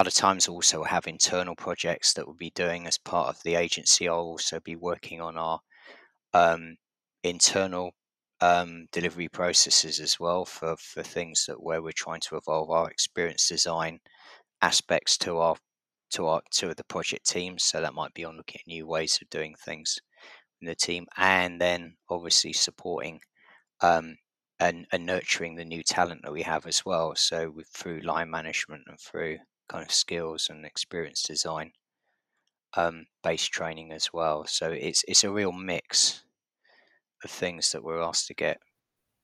other 0.00 0.10
times 0.10 0.48
also 0.48 0.82
have 0.82 1.06
internal 1.06 1.54
projects 1.54 2.14
that 2.14 2.26
we'll 2.26 2.34
be 2.34 2.52
doing 2.54 2.86
as 2.86 2.96
part 2.96 3.28
of 3.28 3.42
the 3.44 3.54
agency. 3.54 4.08
I'll 4.08 4.20
also 4.20 4.58
be 4.60 4.74
working 4.74 5.20
on 5.20 5.36
our 5.36 5.60
um, 6.32 6.76
internal 7.22 7.90
um, 8.40 8.86
delivery 8.92 9.28
processes 9.28 10.00
as 10.00 10.18
well 10.18 10.46
for, 10.46 10.74
for 10.78 11.02
things 11.02 11.44
that 11.46 11.62
where 11.62 11.82
we're 11.82 11.92
trying 11.92 12.20
to 12.20 12.36
evolve 12.36 12.70
our 12.70 12.90
experience 12.90 13.46
design 13.46 13.98
aspects 14.62 15.18
to 15.18 15.36
our 15.36 15.56
to 16.12 16.26
our 16.26 16.40
to 16.52 16.74
the 16.74 16.84
project 16.84 17.28
teams. 17.28 17.64
So 17.64 17.82
that 17.82 17.92
might 17.92 18.14
be 18.14 18.24
on 18.24 18.38
looking 18.38 18.60
at 18.60 18.66
new 18.66 18.86
ways 18.86 19.18
of 19.20 19.28
doing 19.28 19.54
things 19.66 19.98
in 20.62 20.66
the 20.66 20.74
team, 20.74 21.04
and 21.18 21.60
then 21.60 21.96
obviously 22.08 22.54
supporting 22.54 23.20
um, 23.82 24.16
and, 24.58 24.86
and 24.92 25.04
nurturing 25.04 25.56
the 25.56 25.64
new 25.64 25.82
talent 25.82 26.22
that 26.22 26.32
we 26.32 26.42
have 26.42 26.66
as 26.66 26.86
well. 26.86 27.14
So 27.16 27.52
through 27.74 28.00
line 28.00 28.30
management 28.30 28.84
and 28.86 28.98
through 28.98 29.38
kind 29.70 29.84
of 29.84 29.92
skills 29.92 30.48
and 30.50 30.66
experience 30.66 31.22
design 31.22 31.72
um, 32.76 33.06
based 33.22 33.52
training 33.52 33.92
as 33.92 34.12
well. 34.12 34.44
So 34.46 34.70
it's 34.70 35.04
it's 35.06 35.24
a 35.24 35.30
real 35.30 35.52
mix 35.52 36.22
of 37.24 37.30
things 37.30 37.72
that 37.72 37.84
we're 37.84 38.00
asked 38.00 38.26
to 38.28 38.34
get 38.34 38.58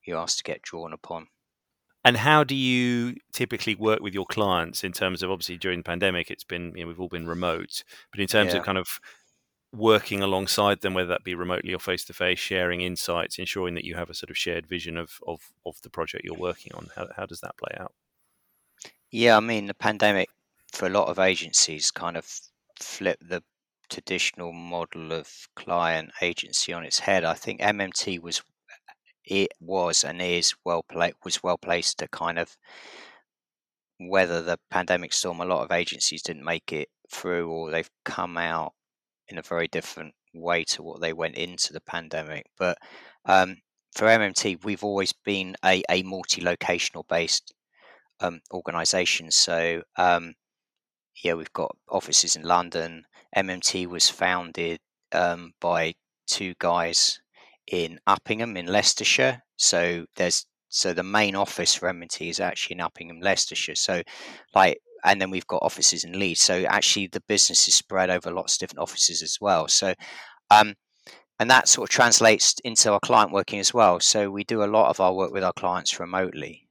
you're 0.05 0.17
asked 0.17 0.37
to 0.37 0.43
get 0.43 0.61
drawn 0.61 0.93
upon. 0.93 1.27
And 2.05 2.15
how 2.15 2.45
do 2.45 2.55
you 2.55 3.15
typically 3.33 3.75
work 3.75 3.99
with 3.99 4.13
your 4.13 4.25
clients 4.25 4.83
in 4.85 4.93
terms 4.93 5.21
of 5.21 5.29
obviously 5.29 5.57
during 5.57 5.79
the 5.79 5.83
pandemic, 5.83 6.31
it's 6.31 6.45
been 6.45 6.71
you 6.75 6.83
know, 6.83 6.87
we've 6.87 6.99
all 7.01 7.09
been 7.09 7.27
remote, 7.27 7.83
but 8.11 8.21
in 8.21 8.27
terms 8.27 8.53
yeah. 8.53 8.59
of 8.59 8.65
kind 8.65 8.77
of 8.77 9.01
working 9.73 10.23
alongside 10.23 10.79
them, 10.79 10.93
whether 10.93 11.09
that 11.09 11.25
be 11.25 11.35
remotely 11.35 11.73
or 11.73 11.79
face 11.79 12.05
to 12.05 12.13
face, 12.13 12.39
sharing 12.39 12.79
insights, 12.79 13.37
ensuring 13.37 13.75
that 13.75 13.83
you 13.83 13.95
have 13.95 14.09
a 14.09 14.13
sort 14.13 14.29
of 14.29 14.37
shared 14.37 14.65
vision 14.65 14.95
of 14.95 15.19
of, 15.27 15.51
of 15.65 15.81
the 15.81 15.89
project 15.89 16.23
you're 16.23 16.37
working 16.37 16.71
on. 16.73 16.87
How, 16.95 17.07
how 17.17 17.25
does 17.25 17.41
that 17.41 17.57
play 17.57 17.75
out? 17.77 17.93
Yeah, 19.11 19.35
I 19.37 19.41
mean 19.41 19.67
the 19.67 19.73
pandemic 19.73 20.29
for 20.77 20.85
a 20.85 20.91
lot 20.91 21.07
of 21.07 21.17
agencies 21.17 21.89
kind 21.89 22.15
of 22.15 22.25
flip 22.79 23.17
the 23.19 23.41
traditional 23.89 24.53
model 24.53 25.11
of 25.11 25.27
client 25.55 26.11
agency 26.21 26.71
on 26.71 26.83
its 26.85 26.99
head. 26.99 27.23
I 27.23 27.33
think 27.33 27.61
MMT 27.61 28.21
was 28.21 28.43
it 29.25 29.49
was 29.59 30.03
and 30.03 30.21
is 30.21 30.53
well 30.63 30.83
pla- 30.83 31.17
was 31.25 31.41
well 31.41 31.57
placed 31.57 31.97
to 31.97 32.07
kind 32.09 32.37
of 32.37 32.55
weather 33.99 34.43
the 34.43 34.59
pandemic 34.69 35.13
storm. 35.13 35.41
A 35.41 35.45
lot 35.45 35.63
of 35.63 35.71
agencies 35.71 36.21
didn't 36.21 36.45
make 36.45 36.71
it 36.71 36.89
through, 37.11 37.49
or 37.49 37.71
they've 37.71 37.89
come 38.05 38.37
out 38.37 38.73
in 39.29 39.39
a 39.39 39.41
very 39.41 39.67
different 39.67 40.13
way 40.35 40.63
to 40.65 40.83
what 40.83 41.01
they 41.01 41.11
went 41.11 41.35
into 41.35 41.73
the 41.73 41.81
pandemic. 41.81 42.45
But 42.59 42.77
um, 43.25 43.57
for 43.95 44.05
MMT, 44.05 44.63
we've 44.63 44.83
always 44.83 45.11
been 45.25 45.55
a, 45.65 45.81
a 45.89 46.03
multi-locational 46.03 47.07
based 47.07 47.51
um, 48.19 48.41
organization. 48.53 49.31
So 49.31 49.81
um, 49.97 50.35
yeah, 51.23 51.33
we've 51.33 51.53
got 51.53 51.75
offices 51.89 52.35
in 52.35 52.43
London. 52.43 53.05
MMT 53.35 53.87
was 53.87 54.09
founded 54.09 54.79
um, 55.11 55.53
by 55.59 55.93
two 56.27 56.53
guys 56.59 57.19
in 57.67 57.99
Uppingham 58.07 58.57
in 58.57 58.67
Leicestershire. 58.67 59.41
So 59.57 60.05
there's 60.15 60.45
so 60.69 60.93
the 60.93 61.03
main 61.03 61.35
office 61.35 61.75
for 61.75 61.91
MMT 61.91 62.29
is 62.29 62.39
actually 62.39 62.75
in 62.75 62.85
Uppingham, 62.85 63.23
Leicestershire. 63.23 63.75
So 63.75 64.01
like 64.53 64.79
and 65.03 65.21
then 65.21 65.29
we've 65.29 65.47
got 65.47 65.63
offices 65.63 66.03
in 66.03 66.19
Leeds. 66.19 66.41
So 66.41 66.63
actually, 66.63 67.07
the 67.07 67.21
business 67.27 67.67
is 67.67 67.75
spread 67.75 68.09
over 68.09 68.31
lots 68.31 68.55
of 68.55 68.59
different 68.59 68.79
offices 68.79 69.21
as 69.21 69.37
well. 69.39 69.67
So, 69.67 69.93
um, 70.51 70.73
and 71.39 71.49
that 71.49 71.67
sort 71.67 71.89
of 71.89 71.93
translates 71.93 72.55
into 72.63 72.91
our 72.91 72.99
client 72.99 73.31
working 73.31 73.59
as 73.59 73.73
well. 73.73 73.99
So 73.99 74.31
we 74.31 74.43
do 74.43 74.63
a 74.63 74.65
lot 74.65 74.89
of 74.89 74.99
our 74.99 75.13
work 75.13 75.31
with 75.31 75.43
our 75.43 75.53
clients 75.53 75.99
remotely, 75.99 76.67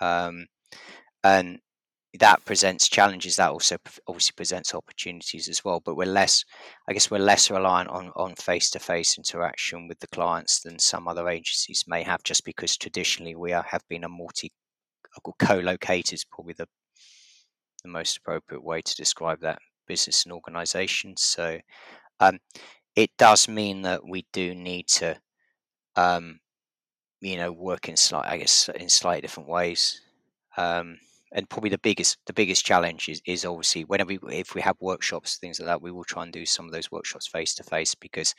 um, 0.00 0.46
and 1.22 1.60
that 2.18 2.44
presents 2.44 2.88
challenges. 2.88 3.36
That 3.36 3.50
also 3.50 3.76
obviously 4.08 4.32
presents 4.36 4.74
opportunities 4.74 5.48
as 5.48 5.64
well. 5.64 5.80
But 5.84 5.96
we're 5.96 6.06
less, 6.06 6.44
I 6.88 6.92
guess, 6.92 7.10
we're 7.10 7.18
less 7.18 7.50
reliant 7.50 7.88
on 7.90 8.10
on 8.16 8.34
face 8.34 8.70
to 8.70 8.78
face 8.78 9.16
interaction 9.16 9.86
with 9.88 10.00
the 10.00 10.08
clients 10.08 10.60
than 10.60 10.78
some 10.78 11.06
other 11.06 11.28
agencies 11.28 11.84
may 11.86 12.02
have, 12.02 12.22
just 12.24 12.44
because 12.44 12.76
traditionally 12.76 13.36
we 13.36 13.52
are, 13.52 13.64
have 13.68 13.82
been 13.88 14.04
a 14.04 14.08
multi 14.08 14.52
co-located 15.38 16.12
is 16.12 16.24
probably 16.24 16.54
the 16.54 16.68
the 17.82 17.88
most 17.88 18.16
appropriate 18.18 18.62
way 18.62 18.80
to 18.82 18.96
describe 18.96 19.40
that 19.40 19.58
business 19.86 20.24
and 20.24 20.32
organization. 20.32 21.16
So 21.16 21.58
um, 22.20 22.38
it 22.96 23.10
does 23.18 23.48
mean 23.48 23.82
that 23.82 24.06
we 24.06 24.26
do 24.32 24.54
need 24.54 24.86
to, 24.88 25.16
um, 25.96 26.40
you 27.20 27.36
know, 27.36 27.52
work 27.52 27.88
in 27.88 27.96
slight, 27.96 28.30
I 28.30 28.36
guess, 28.38 28.68
in 28.68 28.88
slightly 28.88 29.22
different 29.22 29.48
ways. 29.48 30.00
Um, 30.56 30.98
and 31.32 31.48
probably 31.48 31.70
the 31.70 31.78
biggest, 31.78 32.18
the 32.26 32.32
biggest 32.32 32.64
challenge 32.64 33.08
is, 33.08 33.22
is 33.26 33.44
obviously 33.44 33.84
whenever 33.84 34.08
we, 34.22 34.38
if 34.38 34.54
we 34.54 34.60
have 34.60 34.76
workshops, 34.80 35.36
things 35.38 35.60
like 35.60 35.66
that, 35.66 35.82
we 35.82 35.92
will 35.92 36.04
try 36.04 36.24
and 36.24 36.32
do 36.32 36.44
some 36.44 36.66
of 36.66 36.72
those 36.72 36.90
workshops 36.90 37.26
face 37.28 37.54
to 37.54 37.62
face 37.62 37.94
because 37.94 38.34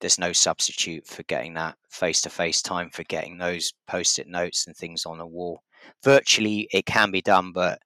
there's 0.00 0.18
no 0.18 0.32
substitute 0.32 1.06
for 1.06 1.22
getting 1.24 1.54
that 1.54 1.76
face 1.90 2.20
to 2.22 2.30
face 2.30 2.62
time 2.62 2.90
for 2.90 3.02
getting 3.04 3.38
those 3.38 3.72
post-it 3.88 4.28
notes 4.28 4.66
and 4.66 4.76
things 4.76 5.04
on 5.04 5.18
the 5.18 5.26
wall. 5.26 5.62
Virtually, 6.04 6.68
it 6.72 6.86
can 6.86 7.10
be 7.10 7.22
done, 7.22 7.52
but 7.52 7.80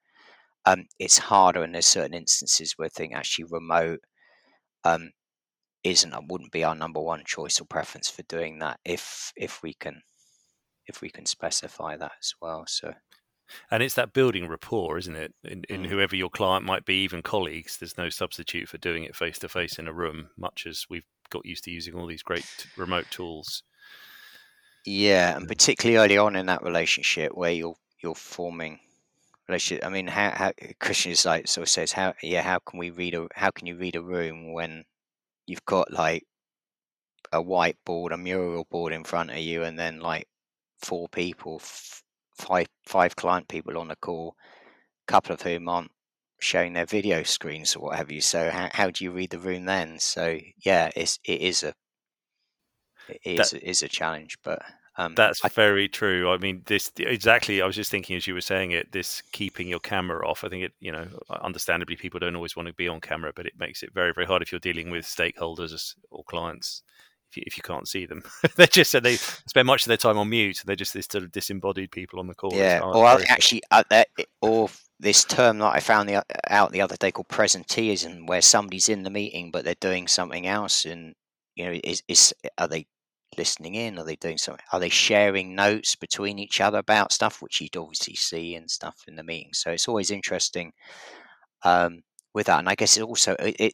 um, 0.67 0.87
it's 0.99 1.19
harder, 1.19 1.63
and 1.63 1.75
there's 1.75 1.87
certain 1.87 2.15
instances 2.15 2.75
where 2.77 2.87
I 2.87 2.91
think 2.91 3.15
actually 3.15 3.47
remote 3.51 4.01
um, 4.85 5.11
isn't 5.85 6.13
and 6.13 6.31
wouldn't 6.31 6.53
be 6.53 6.65
our 6.65 6.75
number 6.75 7.01
one 7.01 7.25
choice 7.27 7.61
or 7.61 7.65
preference 7.67 8.09
for 8.11 8.23
doing 8.25 8.59
that 8.61 8.79
if 8.85 9.33
if 9.37 9.63
we 9.63 9.75
can 9.75 10.03
if 10.87 11.01
we 11.01 11.11
can 11.11 11.27
specify 11.27 11.97
that 11.97 12.13
as 12.21 12.35
well. 12.41 12.65
So. 12.69 12.93
And 13.71 13.83
it's 13.83 13.95
that 13.95 14.13
building 14.13 14.49
rapport, 14.49 14.99
isn't 14.99 15.17
it? 15.17 15.35
In, 15.45 15.65
in 15.69 15.83
mm. 15.83 15.87
whoever 15.87 16.17
your 16.17 16.31
client 16.31 16.65
might 16.65 16.85
be, 16.85 17.03
even 17.03 17.23
colleagues. 17.23 17.77
There's 17.77 17.99
no 17.99 18.09
substitute 18.09 18.69
for 18.69 18.79
doing 18.79 19.05
it 19.05 19.17
face 19.17 19.39
to 19.41 19.49
face 19.49 19.79
in 19.79 19.89
a 19.89 19.93
room, 19.93 20.31
much 20.37 20.67
as 20.67 20.87
we've 20.89 21.07
got 21.31 21.47
used 21.47 21.65
to 21.65 21.71
using 21.71 21.95
all 21.95 22.07
these 22.07 22.23
great 22.23 22.67
remote 22.77 23.07
tools. 23.11 23.63
Yeah, 24.85 25.37
and 25.37 25.47
particularly 25.47 25.97
early 25.97 26.19
on 26.19 26.37
in 26.37 26.47
that 26.47 26.63
relationship 26.63 27.37
where 27.37 27.53
you're 27.53 27.77
you're 28.03 28.15
forming 28.15 28.81
relationship. 29.49 29.87
I 29.87 29.91
mean, 29.91 30.09
how, 30.09 30.31
how 30.31 30.53
Christian 30.81 31.13
is 31.13 31.25
like 31.25 31.47
sort 31.49 31.63
of 31.63 31.69
says, 31.69 31.93
how 31.93 32.15
yeah, 32.23 32.43
how 32.43 32.59
can 32.59 32.79
we 32.79 32.91
read 32.91 33.15
a 33.15 33.29
how 33.35 33.51
can 33.51 33.67
you 33.67 33.77
read 33.77 33.97
a 33.97 34.03
room 34.03 34.53
when 34.53 34.85
you've 35.47 35.65
got 35.65 35.93
like 35.93 36.25
a 37.33 37.43
whiteboard, 37.43 38.13
a 38.13 38.17
mural 38.17 38.67
board 38.71 38.93
in 38.93 39.05
front 39.05 39.31
of 39.31 39.39
you, 39.39 39.63
and 39.63 39.79
then 39.79 40.01
like 40.01 40.27
four 40.81 41.09
people, 41.09 41.59
f- 41.61 42.03
five 42.35 42.69
five 42.87 43.17
client 43.17 43.49
people 43.49 43.79
on 43.79 43.89
the 43.89 43.97
call, 43.97 44.37
a 45.07 45.11
couple 45.11 45.35
of 45.35 45.43
whom 45.43 45.69
aren't 45.69 45.91
showing 46.41 46.73
their 46.73 46.87
video 46.87 47.23
screens 47.23 47.77
or 47.77 47.85
what 47.85 47.97
have 47.97 48.11
you. 48.11 48.21
So 48.21 48.51
how 48.51 48.69
how 48.73 48.91
do 48.91 49.05
you 49.05 49.11
read 49.11 49.31
the 49.31 49.39
room 49.39 49.65
then? 49.65 49.99
So 49.99 50.39
yeah, 50.65 50.91
it's 50.97 51.19
it 51.25 51.41
is 51.41 51.63
a 51.63 51.75
it 53.09 53.21
is 53.25 53.51
that, 53.51 53.63
is 53.63 53.83
a 53.83 53.89
challenge, 53.89 54.39
but 54.45 54.63
um, 54.97 55.15
That's 55.15 55.43
I, 55.43 55.49
very 55.49 55.89
true. 55.89 56.31
I 56.31 56.37
mean, 56.37 56.63
this 56.67 56.93
exactly. 56.99 57.63
I 57.63 57.67
was 57.67 57.77
just 57.77 57.91
thinking 57.91 58.17
as 58.17 58.27
you 58.27 58.35
were 58.35 58.43
saying 58.43 58.73
it. 58.73 58.93
This 58.93 59.23
keeping 59.33 59.67
your 59.67 59.81
camera 59.81 60.27
off. 60.29 60.45
I 60.45 60.49
think 60.49 60.65
it. 60.65 60.73
You 60.81 60.93
know, 60.93 61.07
understandably, 61.31 61.97
people 61.97 62.21
don't 62.21 62.37
always 62.37 62.57
want 62.57 62.67
to 62.69 62.75
be 62.75 62.89
on 62.89 63.01
camera, 63.01 63.33
but 63.35 63.47
it 63.47 63.55
makes 63.59 63.83
it 63.83 63.95
very, 63.95 64.13
very 64.13 64.27
hard 64.27 64.43
if 64.43 64.53
you're 64.53 64.59
dealing 64.59 64.91
with 64.91 65.07
stakeholders 65.07 65.95
or 66.11 66.25
clients. 66.25 66.83
If 67.33 67.39
you, 67.39 67.43
if 67.47 67.57
you 67.57 67.63
can't 67.63 67.89
see 67.89 68.05
them, 68.05 68.23
they 68.57 68.67
just 68.67 68.91
said 68.91 69.03
they 69.03 69.17
spend 69.17 69.67
much 69.67 69.85
of 69.85 69.89
their 69.89 69.97
time 69.97 70.19
on 70.19 70.29
mute. 70.29 70.61
They're 70.67 70.77
just 70.77 70.93
this 70.93 71.09
sort 71.11 71.25
of 71.25 71.33
disembodied 71.33 71.91
people 71.91 72.21
on 72.21 72.27
the 72.27 72.35
call. 72.35 72.53
Yeah, 72.53 72.81
or 72.83 73.07
actually, 73.07 73.63
uh, 73.71 73.83
or 74.43 74.69
this 75.01 75.25
term 75.25 75.59
that 75.59 75.75
I 75.75 75.81
found 75.81 76.11
the, 76.11 76.23
out 76.49 76.73
the 76.73 76.83
other 76.83 76.97
day 76.97 77.11
called 77.11 77.29
presenteeism, 77.29 78.27
where 78.29 78.43
somebody's 78.43 78.91
in 78.91 79.03
the 79.03 79.11
meeting 79.11 79.51
but 79.51 79.65
they're 79.65 79.75
doing 79.81 80.09
something 80.09 80.47
else, 80.47 80.85
and 80.85 81.15
you 81.55 81.65
know, 81.65 81.81
is, 81.83 82.03
is 82.07 82.35
are 82.59 82.69
they 82.69 82.87
listening 83.39 83.77
in? 83.77 83.99
Are 83.99 84.05
they 84.05 84.17
doing 84.17 84.37
something? 84.37 84.65
Are 84.73 84.81
they 84.81 84.91
sharing 84.91 85.55
notes 85.55 85.97
between 85.97 86.39
each 86.39 86.61
other 86.61 86.79
about 86.79 87.13
stuff, 87.13 87.41
which 87.41 87.61
you'd 87.63 87.77
obviously 87.77 88.15
see 88.15 88.55
and 88.55 88.71
stuff 88.71 89.05
in 89.09 89.17
the 89.17 89.25
meeting? 89.25 89.53
So 89.55 89.71
it's 89.71 89.89
always 89.89 90.11
interesting 90.11 90.73
um, 91.65 92.03
with 92.35 92.47
that. 92.47 92.59
And 92.59 92.69
I 92.69 92.75
guess 92.75 92.97
it 92.97 93.03
also 93.03 93.35
it, 93.39 93.57
it 93.59 93.73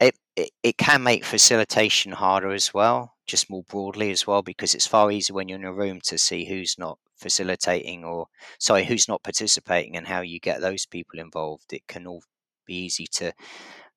it 0.00 0.16
it 0.36 0.50
it 0.62 0.78
can 0.78 1.02
make 1.02 1.24
facilitation 1.24 2.12
harder 2.12 2.52
as 2.52 2.74
well, 2.74 3.14
just 3.26 3.50
more 3.50 3.64
broadly 3.64 4.10
as 4.10 4.26
well, 4.26 4.42
because 4.42 4.74
it's 4.74 4.86
far 4.86 5.10
easier 5.10 5.34
when 5.34 5.48
you're 5.48 5.58
in 5.58 5.64
a 5.64 5.72
room 5.72 6.00
to 6.04 6.18
see 6.18 6.44
who's 6.44 6.76
not 6.78 6.98
facilitating 7.16 8.04
or 8.04 8.26
sorry, 8.58 8.84
who's 8.84 9.08
not 9.08 9.22
participating 9.22 9.96
and 9.96 10.06
how 10.06 10.20
you 10.20 10.40
get 10.40 10.60
those 10.60 10.86
people 10.86 11.20
involved. 11.20 11.72
It 11.72 11.86
can 11.88 12.06
all 12.06 12.22
be 12.66 12.74
easy 12.74 13.06
to 13.12 13.32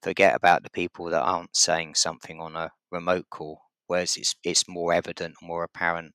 forget 0.03 0.35
about 0.35 0.63
the 0.63 0.69
people 0.69 1.05
that 1.09 1.23
aren't 1.23 1.55
saying 1.55 1.95
something 1.95 2.39
on 2.39 2.55
a 2.55 2.71
remote 2.91 3.25
call 3.29 3.61
whereas 3.87 4.17
it's 4.17 4.35
it's 4.43 4.67
more 4.67 4.93
evident, 4.93 5.35
more 5.41 5.63
apparent 5.63 6.13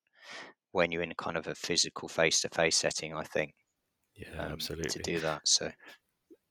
when 0.72 0.92
you're 0.92 1.02
in 1.02 1.14
kind 1.14 1.36
of 1.36 1.46
a 1.46 1.54
physical 1.54 2.08
face-to-face 2.08 2.76
setting. 2.76 3.14
I 3.14 3.24
think. 3.24 3.54
Yeah, 4.14 4.38
um, 4.38 4.52
absolutely. 4.52 4.90
To 4.90 4.98
do 5.00 5.18
that, 5.20 5.42
so 5.46 5.70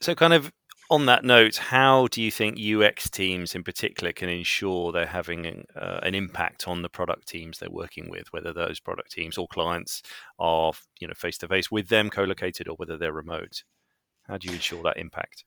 so 0.02 0.16
kind 0.16 0.34
of 0.34 0.52
on 0.92 1.06
that 1.06 1.24
note, 1.24 1.56
how 1.56 2.08
do 2.08 2.22
you 2.22 2.30
think 2.30 2.60
UX 2.60 3.10
teams 3.10 3.56
in 3.56 3.64
particular 3.64 4.12
can 4.12 4.28
ensure 4.28 4.92
they're 4.92 5.06
having 5.06 5.66
uh, 5.74 6.02
an 6.04 6.14
impact 6.14 6.68
on 6.68 6.82
the 6.82 6.90
product 6.90 7.30
teams 7.30 7.58
they're 7.58 7.70
working 7.72 8.10
with, 8.10 8.28
whether 8.34 8.52
those 8.52 8.82
product 8.82 9.10
teams 9.10 9.38
or 9.38 9.48
clients 9.48 10.04
are 10.38 10.74
you 11.00 11.08
know 11.08 11.14
face 11.16 11.38
to 11.38 11.48
face 11.48 11.72
with 11.72 11.88
them 11.88 12.10
co-located 12.10 12.68
or 12.68 12.76
whether 12.76 12.98
they're 12.98 13.14
remote? 13.14 13.64
How 14.28 14.38
do 14.38 14.50
you 14.50 14.54
ensure 14.54 14.84
that 14.84 14.98
impact? 14.98 15.46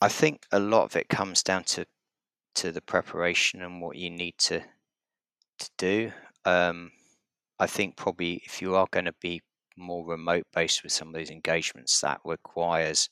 I 0.00 0.08
think 0.08 0.46
a 0.50 0.58
lot 0.58 0.84
of 0.84 0.96
it 0.96 1.10
comes 1.10 1.42
down 1.42 1.64
to 1.64 1.84
to 2.54 2.72
the 2.72 2.80
preparation 2.80 3.60
and 3.60 3.82
what 3.82 3.96
you 3.96 4.08
need 4.08 4.38
to 4.38 4.60
to 5.58 5.70
do. 5.76 6.10
Um, 6.46 6.90
I 7.58 7.66
think 7.66 7.96
probably 7.96 8.40
if 8.46 8.62
you 8.62 8.76
are 8.76 8.86
going 8.90 9.04
to 9.04 9.14
be 9.20 9.42
more 9.76 10.06
remote 10.06 10.44
based 10.54 10.82
with 10.82 10.92
some 10.92 11.08
of 11.08 11.14
these 11.14 11.30
engagements, 11.30 12.00
that 12.00 12.20
requires 12.24 13.10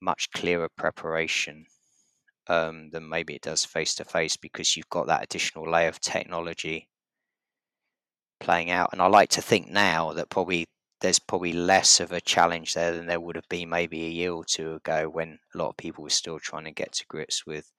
much 0.00 0.30
clearer 0.32 0.68
preparation 0.76 1.66
um, 2.48 2.90
than 2.90 3.08
maybe 3.08 3.34
it 3.34 3.42
does 3.42 3.64
face 3.64 3.94
to 3.96 4.04
face 4.04 4.36
because 4.36 4.76
you've 4.76 4.88
got 4.88 5.06
that 5.06 5.22
additional 5.22 5.70
layer 5.70 5.88
of 5.88 6.00
technology 6.00 6.88
playing 8.40 8.70
out. 8.70 8.90
And 8.92 9.02
I 9.02 9.06
like 9.06 9.30
to 9.30 9.42
think 9.42 9.68
now 9.68 10.12
that 10.12 10.30
probably 10.30 10.66
there's 11.00 11.18
probably 11.18 11.52
less 11.52 12.00
of 12.00 12.10
a 12.10 12.20
challenge 12.20 12.74
there 12.74 12.92
than 12.92 13.06
there 13.06 13.20
would 13.20 13.36
have 13.36 13.48
been 13.48 13.68
maybe 13.68 14.04
a 14.04 14.10
year 14.10 14.32
or 14.32 14.44
two 14.44 14.74
ago 14.74 15.08
when 15.08 15.38
a 15.54 15.58
lot 15.58 15.70
of 15.70 15.76
people 15.76 16.02
were 16.02 16.10
still 16.10 16.38
trying 16.40 16.64
to 16.64 16.72
get 16.72 16.92
to 16.92 17.06
grips 17.08 17.46
with 17.46 17.70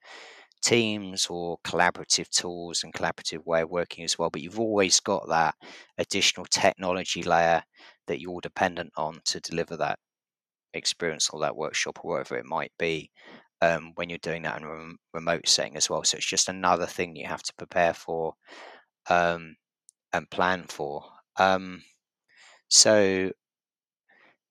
teams 0.62 1.26
or 1.26 1.58
collaborative 1.64 2.28
tools 2.28 2.82
and 2.82 2.94
collaborative 2.94 3.44
way 3.44 3.62
of 3.62 3.70
working 3.70 4.04
as 4.04 4.18
well. 4.18 4.30
But 4.30 4.42
you've 4.42 4.60
always 4.60 5.00
got 5.00 5.28
that 5.28 5.54
additional 5.98 6.46
technology 6.46 7.22
layer 7.22 7.62
that 8.06 8.20
you're 8.20 8.40
dependent 8.40 8.92
on 8.96 9.20
to 9.26 9.40
deliver 9.40 9.76
that 9.76 9.98
experience 10.74 11.30
or 11.30 11.40
that 11.40 11.56
workshop 11.56 12.00
or 12.02 12.12
whatever 12.12 12.36
it 12.36 12.44
might 12.46 12.72
be 12.78 13.10
um, 13.62 13.92
when 13.96 14.08
you're 14.08 14.18
doing 14.18 14.42
that 14.42 14.58
in 14.58 14.64
a 14.64 14.70
rem- 14.70 14.98
remote 15.12 15.48
setting 15.48 15.76
as 15.76 15.90
well. 15.90 16.04
So 16.04 16.16
it's 16.16 16.26
just 16.26 16.48
another 16.48 16.86
thing 16.86 17.16
you 17.16 17.26
have 17.26 17.42
to 17.42 17.54
prepare 17.54 17.94
for 17.94 18.34
um, 19.08 19.56
and 20.12 20.30
plan 20.30 20.64
for. 20.68 21.04
Um, 21.38 21.82
so 22.68 23.32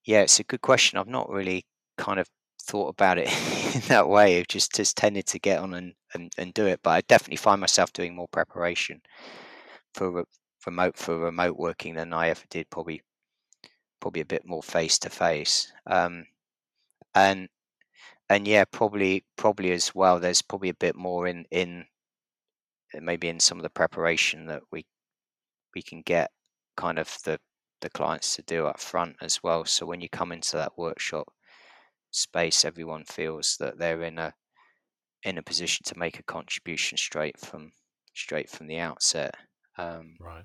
yeah, 0.06 0.22
it's 0.22 0.40
a 0.40 0.44
good 0.44 0.62
question. 0.62 0.98
I've 0.98 1.08
not 1.08 1.30
really 1.30 1.66
kind 1.98 2.20
of 2.20 2.28
thought 2.64 2.90
about 2.90 3.18
it 3.18 3.28
in 3.76 3.82
that 3.88 4.10
way. 4.10 4.40
I've 4.40 4.48
just 4.48 4.76
just 4.76 4.98
tended 4.98 5.26
to 5.28 5.40
get 5.40 5.60
on 5.60 5.74
and, 5.74 5.94
and, 6.14 6.32
and 6.38 6.54
do 6.54 6.66
it. 6.66 6.80
But 6.84 6.92
I 6.92 7.02
definitely 7.02 7.38
find 7.38 7.62
myself 7.62 7.94
doing 7.94 8.16
more 8.16 8.28
preparation 8.32 9.02
for 9.94 10.12
re- 10.12 10.24
remote 10.66 10.98
for 10.98 11.18
remote 11.20 11.58
working 11.58 11.96
than 11.96 12.14
I 12.14 12.30
ever 12.30 12.44
did. 12.50 12.70
Probably 12.70 13.02
probably 14.00 14.22
a 14.22 14.25
bit 14.25 14.46
more 14.46 14.63
face 14.63 15.00
to 15.00 15.10
face. 15.10 15.72
And 17.13 17.50
and 18.29 18.48
yeah, 18.48 18.65
probably 18.65 19.25
probably 19.36 19.72
as 19.72 19.96
well. 19.96 20.20
There's 20.20 20.41
probably 20.41 20.70
a 20.70 20.74
bit 20.75 20.96
more 20.96 21.27
in 21.27 21.46
in 21.51 21.88
eh, 22.94 23.00
maybe 23.01 23.27
in 23.27 23.39
some 23.39 23.58
of 23.58 23.63
the 23.63 23.70
preparation 23.70 24.46
that 24.48 24.63
we 24.72 24.86
we 25.75 25.82
can 25.82 26.01
get 26.01 26.32
kind 26.77 27.00
of 27.00 27.18
the 27.25 27.39
the 27.82 27.89
clients 27.89 28.36
to 28.36 28.41
do 28.44 28.68
up 28.68 28.79
front 28.79 29.15
as 29.22 29.41
well. 29.44 29.65
So 29.65 29.86
when 29.86 30.01
you 30.01 30.10
come 30.10 30.32
into 30.32 30.58
that 30.58 30.77
workshop 30.77 31.32
space, 32.12 32.65
everyone 32.65 33.06
feels 33.06 33.58
that 33.60 33.79
they're 33.79 34.03
in 34.03 34.20
a 34.20 34.34
in 35.24 35.38
a 35.38 35.44
position 35.44 35.84
to 35.86 36.00
make 36.00 36.20
a 36.20 36.24
contribution 36.24 36.98
straight 36.98 37.39
from 37.39 37.74
straight 38.15 38.50
from 38.50 38.68
the 38.68 38.79
outset. 38.79 39.36
Um, 39.79 40.15
right. 40.19 40.43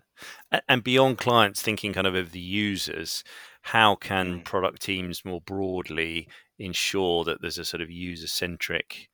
And 0.68 0.84
beyond 0.84 1.18
clients 1.18 1.60
thinking 1.60 1.92
kind 1.92 2.06
of 2.06 2.14
of 2.14 2.30
the 2.30 2.40
users, 2.40 3.24
how 3.62 3.96
can 3.96 4.40
mm. 4.40 4.44
product 4.44 4.82
teams 4.82 5.24
more 5.24 5.40
broadly 5.40 6.28
ensure 6.58 7.24
that 7.24 7.40
there's 7.40 7.58
a 7.58 7.64
sort 7.64 7.80
of 7.80 7.90
user 7.90 8.28
centric 8.28 9.08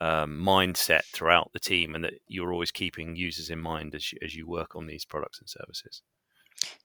um, 0.00 0.40
mindset 0.40 1.04
throughout 1.12 1.50
the 1.52 1.58
team 1.58 1.94
and 1.96 2.04
that 2.04 2.14
you're 2.28 2.52
always 2.52 2.70
keeping 2.70 3.16
users 3.16 3.50
in 3.50 3.58
mind 3.58 3.94
as 3.96 4.12
you, 4.12 4.18
as 4.22 4.36
you 4.36 4.46
work 4.46 4.76
on 4.76 4.86
these 4.86 5.04
products 5.04 5.40
and 5.40 5.48
services? 5.48 6.02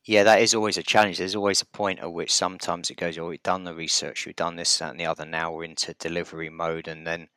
Yeah, 0.03 0.23
that 0.23 0.41
is 0.41 0.53
always 0.53 0.77
a 0.77 0.83
challenge. 0.83 1.17
There's 1.17 1.35
always 1.35 1.61
a 1.61 1.67
point 1.67 1.99
at 1.99 2.11
which 2.11 2.33
sometimes 2.33 2.89
it 2.89 2.97
goes, 2.97 3.17
oh, 3.17 3.27
we've 3.27 3.43
done 3.43 3.63
the 3.63 3.73
research, 3.73 4.25
we've 4.25 4.35
done 4.35 4.55
this, 4.55 4.77
that, 4.79 4.91
and 4.91 4.99
the 4.99 5.05
other. 5.05 5.25
Now 5.25 5.51
we're 5.51 5.63
into 5.63 5.93
delivery 5.93 6.49
mode, 6.49 6.87
and 6.87 7.05
then 7.05 7.29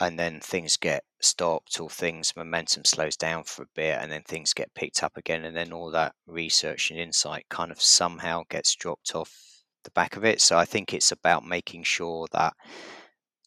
and 0.00 0.18
then 0.18 0.40
things 0.40 0.76
get 0.76 1.04
stopped 1.20 1.78
or 1.78 1.90
things 1.90 2.32
momentum 2.34 2.84
slows 2.84 3.16
down 3.16 3.44
for 3.44 3.62
a 3.62 3.74
bit 3.74 3.98
and 4.00 4.10
then 4.10 4.22
things 4.22 4.54
get 4.54 4.74
picked 4.74 5.02
up 5.02 5.16
again 5.16 5.44
and 5.44 5.56
then 5.56 5.72
all 5.72 5.90
that 5.90 6.14
research 6.26 6.90
and 6.90 6.98
insight 6.98 7.44
kind 7.50 7.70
of 7.70 7.80
somehow 7.80 8.42
gets 8.48 8.74
dropped 8.74 9.14
off 9.14 9.62
the 9.84 9.90
back 9.90 10.16
of 10.16 10.24
it. 10.24 10.40
So 10.40 10.56
i 10.56 10.64
think 10.64 10.92
it's 10.92 11.12
about 11.12 11.44
making 11.44 11.84
sure 11.84 12.26
that 12.32 12.54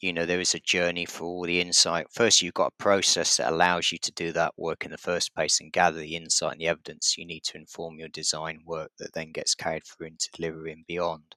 you 0.01 0.11
know 0.13 0.25
there 0.25 0.41
is 0.41 0.53
a 0.53 0.59
journey 0.59 1.05
for 1.05 1.23
all 1.23 1.43
the 1.43 1.61
insight. 1.61 2.07
First 2.11 2.41
you've 2.41 2.53
got 2.53 2.73
a 2.77 2.83
process 2.83 3.37
that 3.37 3.51
allows 3.51 3.91
you 3.91 3.97
to 3.99 4.11
do 4.11 4.31
that 4.33 4.53
work 4.57 4.85
in 4.85 4.91
the 4.91 4.97
first 4.97 5.33
place 5.33 5.59
and 5.61 5.71
gather 5.71 5.97
the 5.97 6.15
insight 6.15 6.53
and 6.53 6.61
the 6.61 6.67
evidence 6.67 7.17
you 7.17 7.25
need 7.25 7.43
to 7.45 7.57
inform 7.57 7.97
your 7.97 8.09
design 8.09 8.61
work 8.65 8.91
that 8.99 9.13
then 9.13 9.31
gets 9.31 9.55
carried 9.55 9.83
through 9.85 10.07
into 10.07 10.29
delivery 10.33 10.73
and 10.73 10.85
beyond. 10.87 11.35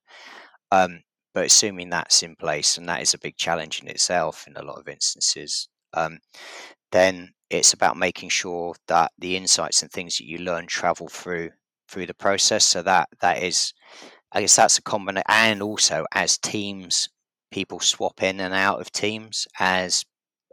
Um, 0.73 1.03
but 1.37 1.45
assuming 1.45 1.91
that's 1.91 2.23
in 2.23 2.35
place, 2.35 2.79
and 2.79 2.89
that 2.89 3.03
is 3.03 3.13
a 3.13 3.19
big 3.19 3.37
challenge 3.37 3.83
in 3.83 3.89
itself 3.89 4.47
in 4.47 4.57
a 4.57 4.63
lot 4.63 4.79
of 4.79 4.89
instances, 4.89 5.69
um, 5.93 6.19
then 6.93 7.31
it's 7.51 7.75
about 7.75 7.99
making 7.99 8.31
sure 8.31 8.75
that 8.89 9.13
the 9.19 9.37
insights 9.37 9.83
and 9.83 9.93
things 9.93 10.17
that 10.17 10.25
you 10.25 10.39
learn 10.39 10.67
travel 10.67 11.09
through 11.09 11.51
through 11.91 12.07
the 12.07 12.15
process. 12.15 12.65
So 12.65 12.81
that 12.85 13.11
that 13.21 13.43
is, 13.43 13.75
I 14.33 14.41
guess, 14.41 14.57
that's 14.57 14.79
a 14.79 14.83
combination. 14.83 15.25
And 15.29 15.63
also, 15.63 16.07
as 16.15 16.39
teams, 16.39 17.11
people 17.51 17.81
swap 17.81 18.23
in 18.23 18.41
and 18.41 18.55
out 18.55 18.81
of 18.81 18.91
teams, 18.91 19.47
as 19.61 20.07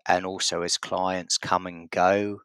and 0.05 0.25
also 0.25 0.63
as 0.63 0.77
clients 0.77 1.37
come 1.37 1.65
and 1.65 1.89
go 1.91 2.39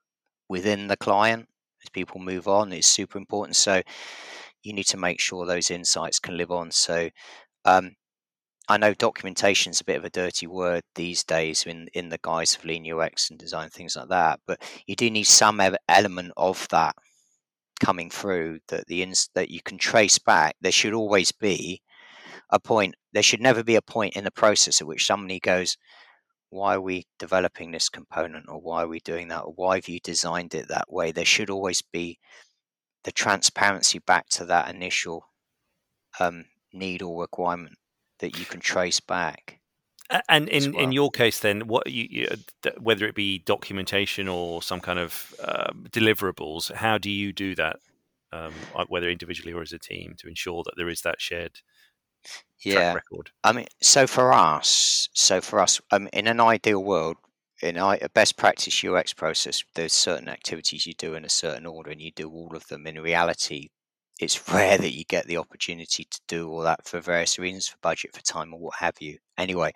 within 0.48 0.86
the 0.86 0.96
client, 0.96 1.48
as 1.82 1.90
people 1.90 2.20
move 2.20 2.46
on, 2.46 2.72
is 2.72 2.86
super 2.86 3.18
important. 3.18 3.56
So 3.56 3.82
you 4.62 4.72
need 4.74 4.86
to 4.86 4.96
make 4.96 5.18
sure 5.18 5.44
those 5.44 5.72
insights 5.72 6.20
can 6.20 6.36
live 6.36 6.52
on. 6.52 6.70
So 6.70 7.10
um, 7.64 7.96
I 8.70 8.76
know 8.76 8.92
documentation 8.92 9.70
is 9.70 9.80
a 9.80 9.84
bit 9.84 9.96
of 9.96 10.04
a 10.04 10.10
dirty 10.10 10.46
word 10.46 10.82
these 10.94 11.24
days 11.24 11.64
in 11.64 11.88
in 11.94 12.10
the 12.10 12.18
guise 12.22 12.54
of 12.54 12.64
lean 12.66 12.90
UX 12.90 13.30
and 13.30 13.38
design 13.38 13.70
things 13.70 13.96
like 13.96 14.08
that, 14.10 14.40
but 14.46 14.60
you 14.86 14.94
do 14.94 15.10
need 15.10 15.24
some 15.24 15.60
element 15.88 16.32
of 16.36 16.68
that 16.68 16.94
coming 17.80 18.10
through 18.10 18.60
that 18.68 18.86
the 18.88 19.02
ins- 19.02 19.30
that 19.34 19.50
you 19.50 19.62
can 19.62 19.78
trace 19.78 20.18
back. 20.18 20.56
There 20.60 20.72
should 20.72 20.92
always 20.94 21.32
be 21.32 21.82
a 22.50 22.60
point. 22.60 22.96
There 23.12 23.22
should 23.22 23.40
never 23.40 23.64
be 23.64 23.76
a 23.76 23.82
point 23.82 24.16
in 24.16 24.24
the 24.24 24.30
process 24.30 24.80
at 24.82 24.86
which 24.86 25.06
somebody 25.06 25.40
goes, 25.40 25.78
"Why 26.50 26.74
are 26.76 26.80
we 26.80 27.06
developing 27.18 27.70
this 27.72 27.88
component?" 27.88 28.48
or 28.48 28.60
"Why 28.60 28.82
are 28.84 28.88
we 28.88 29.00
doing 29.00 29.28
that?" 29.28 29.44
or 29.44 29.52
"Why 29.54 29.76
have 29.76 29.88
you 29.88 30.00
designed 30.00 30.54
it 30.54 30.68
that 30.68 30.92
way?" 30.92 31.12
There 31.12 31.24
should 31.24 31.50
always 31.50 31.82
be 31.82 32.18
the 33.04 33.12
transparency 33.12 33.98
back 34.00 34.28
to 34.30 34.44
that 34.46 34.68
initial 34.74 35.30
um, 36.20 36.46
need 36.72 37.02
or 37.02 37.20
requirement 37.22 37.78
that 38.18 38.38
you 38.38 38.44
can 38.44 38.60
trace 38.60 39.00
back. 39.00 39.58
And 40.28 40.48
in, 40.48 40.72
well. 40.72 40.82
in 40.82 40.92
your 40.92 41.10
case, 41.10 41.40
then, 41.40 41.68
what 41.68 41.86
you, 41.86 42.06
you, 42.10 42.28
whether 42.80 43.06
it 43.06 43.14
be 43.14 43.40
documentation 43.40 44.26
or 44.26 44.62
some 44.62 44.80
kind 44.80 44.98
of 44.98 45.34
uh, 45.42 45.70
deliverables, 45.90 46.72
how 46.72 46.96
do 46.96 47.10
you 47.10 47.32
do 47.32 47.54
that, 47.56 47.76
um, 48.32 48.54
whether 48.88 49.10
individually 49.10 49.52
or 49.52 49.60
as 49.60 49.72
a 49.72 49.78
team, 49.78 50.14
to 50.18 50.28
ensure 50.28 50.62
that 50.64 50.74
there 50.78 50.88
is 50.88 51.02
that 51.02 51.20
shared 51.20 51.60
yeah. 52.60 52.94
record? 52.94 53.32
I 53.44 53.52
mean, 53.52 53.66
so 53.82 54.06
for 54.06 54.32
us, 54.32 55.10
so 55.12 55.42
for 55.42 55.60
us, 55.60 55.78
um, 55.90 56.08
in 56.14 56.26
an 56.26 56.40
ideal 56.40 56.82
world, 56.82 57.16
in 57.60 57.76
a 57.76 57.98
best 58.14 58.36
practice 58.36 58.84
UX 58.84 59.12
process, 59.12 59.62
there's 59.74 59.92
certain 59.92 60.28
activities 60.28 60.86
you 60.86 60.94
do 60.94 61.14
in 61.14 61.24
a 61.24 61.28
certain 61.28 61.66
order, 61.66 61.90
and 61.90 62.00
you 62.00 62.12
do 62.12 62.30
all 62.30 62.54
of 62.54 62.66
them. 62.68 62.86
In 62.86 63.00
reality, 63.00 63.68
it's 64.18 64.48
rare 64.52 64.78
that 64.78 64.94
you 64.94 65.04
get 65.04 65.26
the 65.26 65.36
opportunity 65.36 66.04
to 66.10 66.20
do 66.26 66.48
all 66.50 66.62
that 66.62 66.84
for 66.86 67.00
various 67.00 67.38
reasons, 67.38 67.68
for 67.68 67.76
budget, 67.82 68.14
for 68.14 68.22
time, 68.22 68.52
or 68.52 68.58
what 68.58 68.74
have 68.78 68.94
you. 69.00 69.18
Anyway, 69.36 69.72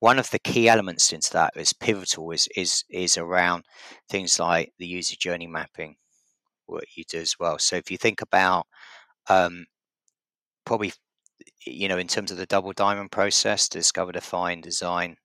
one 0.00 0.18
of 0.18 0.30
the 0.30 0.38
key 0.38 0.68
elements 0.68 1.12
into 1.12 1.32
that 1.32 1.52
is 1.56 1.72
pivotal 1.72 2.30
is 2.30 2.48
is 2.56 2.84
is 2.90 3.16
around 3.16 3.64
things 4.08 4.38
like 4.38 4.72
the 4.78 4.86
user 4.86 5.16
journey 5.16 5.46
mapping, 5.46 5.96
what 6.66 6.84
you 6.96 7.04
do 7.08 7.18
as 7.18 7.36
well. 7.40 7.58
So 7.58 7.76
if 7.76 7.90
you 7.90 7.96
think 7.96 8.20
about 8.20 8.66
um, 9.28 9.66
probably 10.66 10.92
you 11.66 11.88
know 11.88 11.98
in 11.98 12.08
terms 12.08 12.30
of 12.30 12.36
the 12.36 12.46
double 12.46 12.72
diamond 12.72 13.10
process, 13.10 13.68
discover, 13.68 14.12
define, 14.12 14.60
design, 14.60 15.16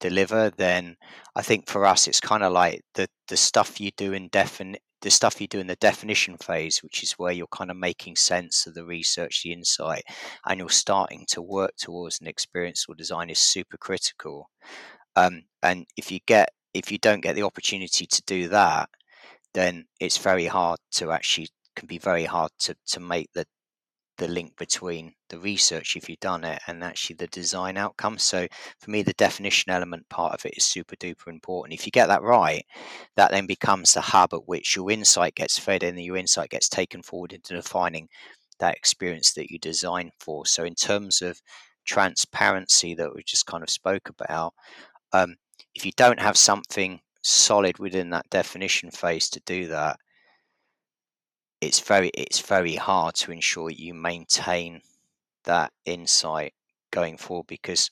deliver, 0.00 0.50
then 0.50 0.96
I 1.36 1.42
think 1.42 1.68
for 1.68 1.84
us 1.84 2.06
it's 2.06 2.20
kind 2.20 2.44
of 2.44 2.52
like 2.52 2.82
the 2.94 3.08
the 3.28 3.36
stuff 3.36 3.80
you 3.80 3.90
do 3.96 4.12
in 4.12 4.30
defin 4.30 4.76
the 5.02 5.10
stuff 5.10 5.40
you 5.40 5.46
do 5.46 5.60
in 5.60 5.66
the 5.66 5.76
definition 5.76 6.36
phase, 6.38 6.82
which 6.82 7.02
is 7.02 7.12
where 7.12 7.32
you're 7.32 7.46
kind 7.48 7.70
of 7.70 7.76
making 7.76 8.16
sense 8.16 8.66
of 8.66 8.74
the 8.74 8.84
research, 8.84 9.42
the 9.42 9.52
insight, 9.52 10.04
and 10.46 10.58
you're 10.58 10.70
starting 10.70 11.24
to 11.28 11.42
work 11.42 11.72
towards 11.76 12.20
an 12.20 12.26
experience 12.26 12.86
or 12.88 12.94
design 12.94 13.30
is 13.30 13.38
super 13.38 13.76
critical. 13.76 14.50
Um, 15.16 15.44
and 15.62 15.86
if 15.96 16.10
you 16.12 16.20
get 16.26 16.50
if 16.74 16.92
you 16.92 16.98
don't 16.98 17.22
get 17.22 17.34
the 17.34 17.42
opportunity 17.42 18.06
to 18.06 18.22
do 18.26 18.48
that, 18.48 18.88
then 19.54 19.86
it's 20.00 20.18
very 20.18 20.46
hard 20.46 20.78
to 20.92 21.12
actually 21.12 21.48
can 21.76 21.86
be 21.86 21.98
very 21.98 22.24
hard 22.24 22.50
to 22.60 22.74
to 22.86 23.00
make 23.00 23.30
the 23.34 23.46
the 24.18 24.28
link 24.28 24.56
between 24.56 25.14
the 25.30 25.38
research 25.38 25.96
if 25.96 26.08
you've 26.08 26.20
done 26.20 26.44
it 26.44 26.60
and 26.66 26.82
actually 26.84 27.16
the 27.16 27.28
design 27.28 27.76
outcome. 27.76 28.18
So 28.18 28.46
for 28.78 28.90
me, 28.90 29.02
the 29.02 29.12
definition 29.14 29.72
element 29.72 30.08
part 30.08 30.34
of 30.34 30.44
it 30.44 30.54
is 30.56 30.66
super 30.66 30.96
duper 30.96 31.28
important. 31.28 31.74
If 31.74 31.86
you 31.86 31.92
get 31.92 32.08
that 32.08 32.22
right, 32.22 32.64
that 33.16 33.30
then 33.30 33.46
becomes 33.46 33.94
the 33.94 34.00
hub 34.00 34.34
at 34.34 34.48
which 34.48 34.76
your 34.76 34.90
insight 34.90 35.34
gets 35.34 35.58
fed 35.58 35.82
and 35.82 35.98
your 36.00 36.16
insight 36.16 36.50
gets 36.50 36.68
taken 36.68 37.02
forward 37.02 37.32
into 37.32 37.54
defining 37.54 38.08
that 38.58 38.76
experience 38.76 39.32
that 39.34 39.50
you 39.50 39.58
design 39.58 40.10
for. 40.18 40.44
So 40.46 40.64
in 40.64 40.74
terms 40.74 41.22
of 41.22 41.40
transparency 41.84 42.94
that 42.94 43.14
we 43.14 43.22
just 43.22 43.46
kind 43.46 43.62
of 43.62 43.70
spoke 43.70 44.08
about, 44.08 44.52
um, 45.12 45.36
if 45.74 45.86
you 45.86 45.92
don't 45.96 46.20
have 46.20 46.36
something 46.36 47.00
solid 47.22 47.78
within 47.78 48.10
that 48.10 48.28
definition 48.30 48.90
phase 48.90 49.30
to 49.30 49.40
do 49.46 49.68
that, 49.68 49.98
it's 51.60 51.80
very 51.80 52.10
it's 52.14 52.40
very 52.40 52.76
hard 52.76 53.14
to 53.16 53.32
ensure 53.32 53.70
you 53.70 53.94
maintain 53.94 54.80
that 55.44 55.72
insight 55.84 56.54
going 56.90 57.16
forward 57.18 57.46
because 57.48 57.90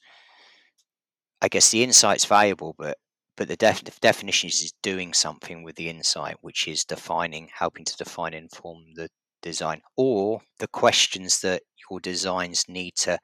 I 1.41 1.49
guess 1.49 1.71
the 1.71 1.83
insight's 1.83 2.27
valuable, 2.27 2.75
but 2.77 2.99
but 3.37 3.49
the 3.49 3.57
def- 3.57 3.83
definition 4.01 4.49
is 4.49 4.75
doing 4.83 5.15
something 5.15 5.63
with 5.63 5.77
the 5.77 5.89
insight, 5.89 6.37
which 6.43 6.69
is 6.69 6.85
defining, 6.85 7.49
helping 7.55 7.87
to 7.87 7.97
define, 7.97 8.35
inform 8.35 8.93
the 8.95 9.09
design, 9.41 9.81
or 9.97 10.43
the 10.59 10.69
questions 10.69 11.41
that 11.41 11.63
your 11.91 12.01
designs 12.01 12.69
need 12.69 12.97
to 12.97 13.19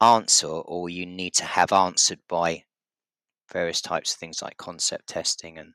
answer, 0.00 0.48
or 0.48 0.88
you 0.90 1.06
need 1.06 1.34
to 1.34 1.44
have 1.44 1.72
answered 1.72 2.20
by 2.28 2.64
various 3.52 3.80
types 3.80 4.12
of 4.14 4.18
things 4.20 4.42
like 4.42 4.56
concept 4.56 5.08
testing 5.08 5.58
and 5.58 5.74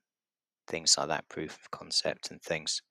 things 0.67 0.97
like 0.97 1.09
that, 1.09 1.29
proof 1.29 1.57
of 1.59 1.71
concept 1.71 2.31
and 2.31 2.41
things 2.41 2.81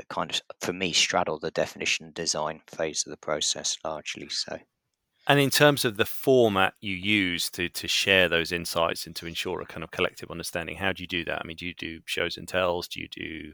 that 0.00 0.08
kind 0.08 0.30
of, 0.30 0.40
for 0.60 0.72
me, 0.72 0.92
straddle 0.92 1.38
the 1.38 1.50
definition 1.50 2.10
design 2.14 2.62
phase 2.66 3.04
of 3.06 3.10
the 3.10 3.18
process 3.18 3.76
largely. 3.84 4.28
So. 4.30 4.58
And 5.26 5.38
in 5.38 5.50
terms 5.50 5.84
of 5.84 5.96
the 5.98 6.06
format 6.06 6.72
you 6.80 6.94
use 6.94 7.50
to 7.50 7.68
to 7.68 7.86
share 7.86 8.28
those 8.28 8.50
insights 8.50 9.06
and 9.06 9.14
to 9.16 9.26
ensure 9.26 9.60
a 9.60 9.66
kind 9.66 9.84
of 9.84 9.90
collective 9.90 10.30
understanding, 10.30 10.76
how 10.76 10.92
do 10.92 11.02
you 11.02 11.06
do 11.06 11.24
that? 11.26 11.40
I 11.40 11.46
mean, 11.46 11.56
do 11.56 11.66
you 11.66 11.74
do 11.74 12.00
shows 12.06 12.38
and 12.38 12.48
tells? 12.48 12.88
Do 12.88 13.00
you 13.00 13.08
do 13.08 13.52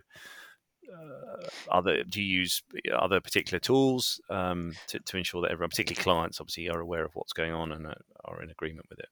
uh, 0.90 1.48
other? 1.70 2.04
Do 2.04 2.22
you 2.22 2.40
use 2.40 2.62
other 2.96 3.20
particular 3.20 3.58
tools 3.58 4.20
um, 4.30 4.72
to 4.86 5.00
to 5.00 5.16
ensure 5.16 5.42
that 5.42 5.50
everyone, 5.50 5.70
particularly 5.70 6.02
clients, 6.02 6.40
obviously 6.40 6.70
are 6.70 6.80
aware 6.80 7.04
of 7.04 7.14
what's 7.14 7.32
going 7.32 7.52
on 7.52 7.72
and 7.72 7.86
are 8.24 8.42
in 8.42 8.50
agreement 8.50 8.86
with 8.88 9.00
it? 9.00 9.08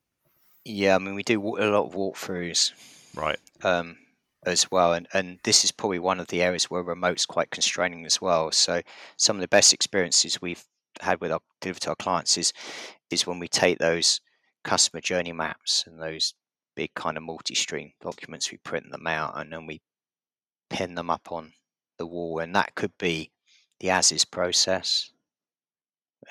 Yeah, 0.65 0.95
I 0.95 0.99
mean, 0.99 1.17
we 1.17 1.25
do 1.25 1.41
a 1.59 1.67
lot 1.67 1.87
of 1.87 1.95
walkthroughs, 1.95 2.73
right? 3.15 3.39
Um, 3.63 3.99
as 4.47 4.71
well, 4.71 4.93
and 4.95 5.07
and 5.15 5.39
this 5.45 5.65
is 5.65 5.73
probably 5.73 5.99
one 5.99 6.21
of 6.21 6.29
the 6.29 6.43
areas 6.43 6.71
where 6.71 6.83
remote's 6.83 7.27
quite 7.27 7.51
constraining 7.51 8.07
as 8.07 8.21
well. 8.21 8.51
So 8.53 8.83
some 9.17 9.37
of 9.37 9.41
the 9.41 9.49
best 9.49 9.73
experiences 9.73 10.41
we've 10.43 10.65
had 11.01 11.21
with 11.21 11.33
our 11.33 11.41
deliver 11.61 11.81
to 11.81 11.91
our 11.91 11.97
clients 11.97 12.39
is 12.39 12.53
is 13.11 13.27
when 13.27 13.39
we 13.39 13.49
take 13.49 13.79
those 13.79 14.21
customer 14.65 15.01
journey 15.01 15.33
maps 15.33 15.85
and 15.87 16.01
those 16.01 16.35
big 16.77 16.93
kind 16.95 17.17
of 17.17 17.23
multi-stream 17.23 17.93
documents, 18.01 18.51
we 18.51 18.59
print 18.59 18.91
them 18.91 19.07
out 19.07 19.39
and 19.39 19.53
then 19.53 19.67
we 19.67 19.81
pin 20.71 20.95
them 20.95 21.11
up 21.11 21.31
on 21.31 21.53
the 21.99 22.07
wall, 22.07 22.39
and 22.41 22.55
that 22.55 22.75
could 22.75 22.93
be 22.99 23.31
the 23.81 23.91
as 23.91 24.13
is 24.13 24.25
process 24.25 25.11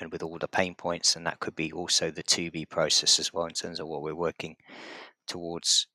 and 0.00 0.10
with 0.10 0.22
all 0.22 0.38
the 0.38 0.48
pain 0.48 0.74
points, 0.74 1.16
and 1.16 1.26
that 1.26 1.40
could 1.40 1.54
be 1.54 1.72
also 1.72 2.10
the 2.10 2.22
to 2.22 2.50
be 2.50 2.66
process 2.66 3.18
as 3.18 3.32
well 3.32 3.46
in 3.46 3.52
terms 3.54 3.80
of 3.80 3.86
what 3.86 4.02
we're 4.02 4.14
working 4.14 4.56
towards 5.26 5.86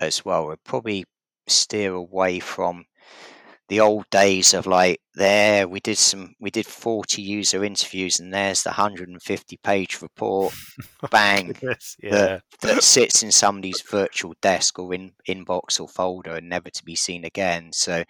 as 0.00 0.24
well. 0.24 0.46
We're 0.46 0.56
probably 0.56 1.04
steer 1.46 1.94
away 1.94 2.40
from 2.40 2.84
the 3.68 3.80
old 3.80 4.08
days 4.10 4.54
of 4.54 4.66
like 4.66 5.00
there 5.14 5.66
we 5.66 5.80
did 5.80 5.98
some 5.98 6.34
we 6.38 6.50
did 6.50 6.66
40 6.66 7.20
user 7.20 7.64
interviews 7.64 8.20
and 8.20 8.32
there's 8.32 8.62
the 8.62 8.70
150 8.70 9.56
page 9.62 10.00
report 10.02 10.54
bang 11.10 11.56
yeah. 11.62 12.10
that, 12.10 12.42
that 12.60 12.82
sits 12.82 13.22
in 13.22 13.32
somebody's 13.32 13.82
virtual 13.82 14.34
desk 14.40 14.78
or 14.78 14.94
in 14.94 15.12
inbox 15.28 15.80
or 15.80 15.88
folder 15.88 16.36
and 16.36 16.48
never 16.48 16.70
to 16.70 16.84
be 16.84 16.94
seen 16.94 17.24
again 17.24 17.72
so 17.72 18.04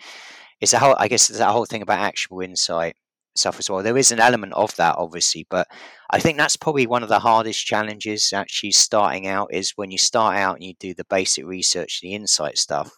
it's 0.60 0.74
a 0.74 0.78
whole 0.78 0.96
i 0.98 1.08
guess 1.08 1.30
it's 1.30 1.38
that 1.38 1.52
whole 1.52 1.66
thing 1.66 1.82
about 1.82 2.00
actionable 2.00 2.42
insight 2.42 2.96
stuff 3.34 3.58
as 3.58 3.70
well 3.70 3.82
there 3.82 3.98
is 3.98 4.12
an 4.12 4.20
element 4.20 4.52
of 4.54 4.74
that 4.76 4.96
obviously 4.98 5.46
but 5.48 5.66
i 6.10 6.18
think 6.18 6.38
that's 6.38 6.56
probably 6.56 6.86
one 6.86 7.02
of 7.02 7.08
the 7.10 7.18
hardest 7.18 7.64
challenges 7.64 8.32
actually 8.32 8.72
starting 8.72 9.26
out 9.26 9.48
is 9.52 9.72
when 9.76 9.90
you 9.90 9.98
start 9.98 10.36
out 10.36 10.56
and 10.56 10.64
you 10.64 10.74
do 10.78 10.94
the 10.94 11.04
basic 11.04 11.46
research 11.46 12.00
the 12.00 12.14
insight 12.14 12.56
stuff 12.56 12.90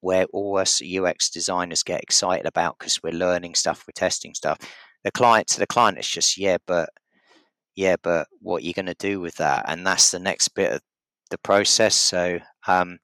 where 0.00 0.24
all 0.32 0.58
us 0.58 0.82
UX 0.82 1.30
designers 1.30 1.82
get 1.82 2.02
excited 2.02 2.46
about 2.46 2.78
because 2.78 3.02
we're 3.02 3.12
learning 3.12 3.54
stuff, 3.54 3.84
we're 3.86 3.92
testing 3.94 4.34
stuff. 4.34 4.58
The 5.04 5.10
client 5.10 5.46
to 5.48 5.58
the 5.58 5.66
client 5.66 5.98
is 5.98 6.08
just 6.08 6.38
yeah, 6.38 6.58
but 6.66 6.90
yeah, 7.76 7.96
but 8.02 8.26
what 8.40 8.62
are 8.62 8.66
you 8.66 8.74
going 8.74 8.86
to 8.86 8.94
do 8.94 9.20
with 9.20 9.36
that? 9.36 9.64
And 9.68 9.86
that's 9.86 10.10
the 10.10 10.18
next 10.18 10.48
bit 10.48 10.72
of 10.72 10.80
the 11.30 11.38
process. 11.38 11.94
So, 11.94 12.38
um, 12.66 12.98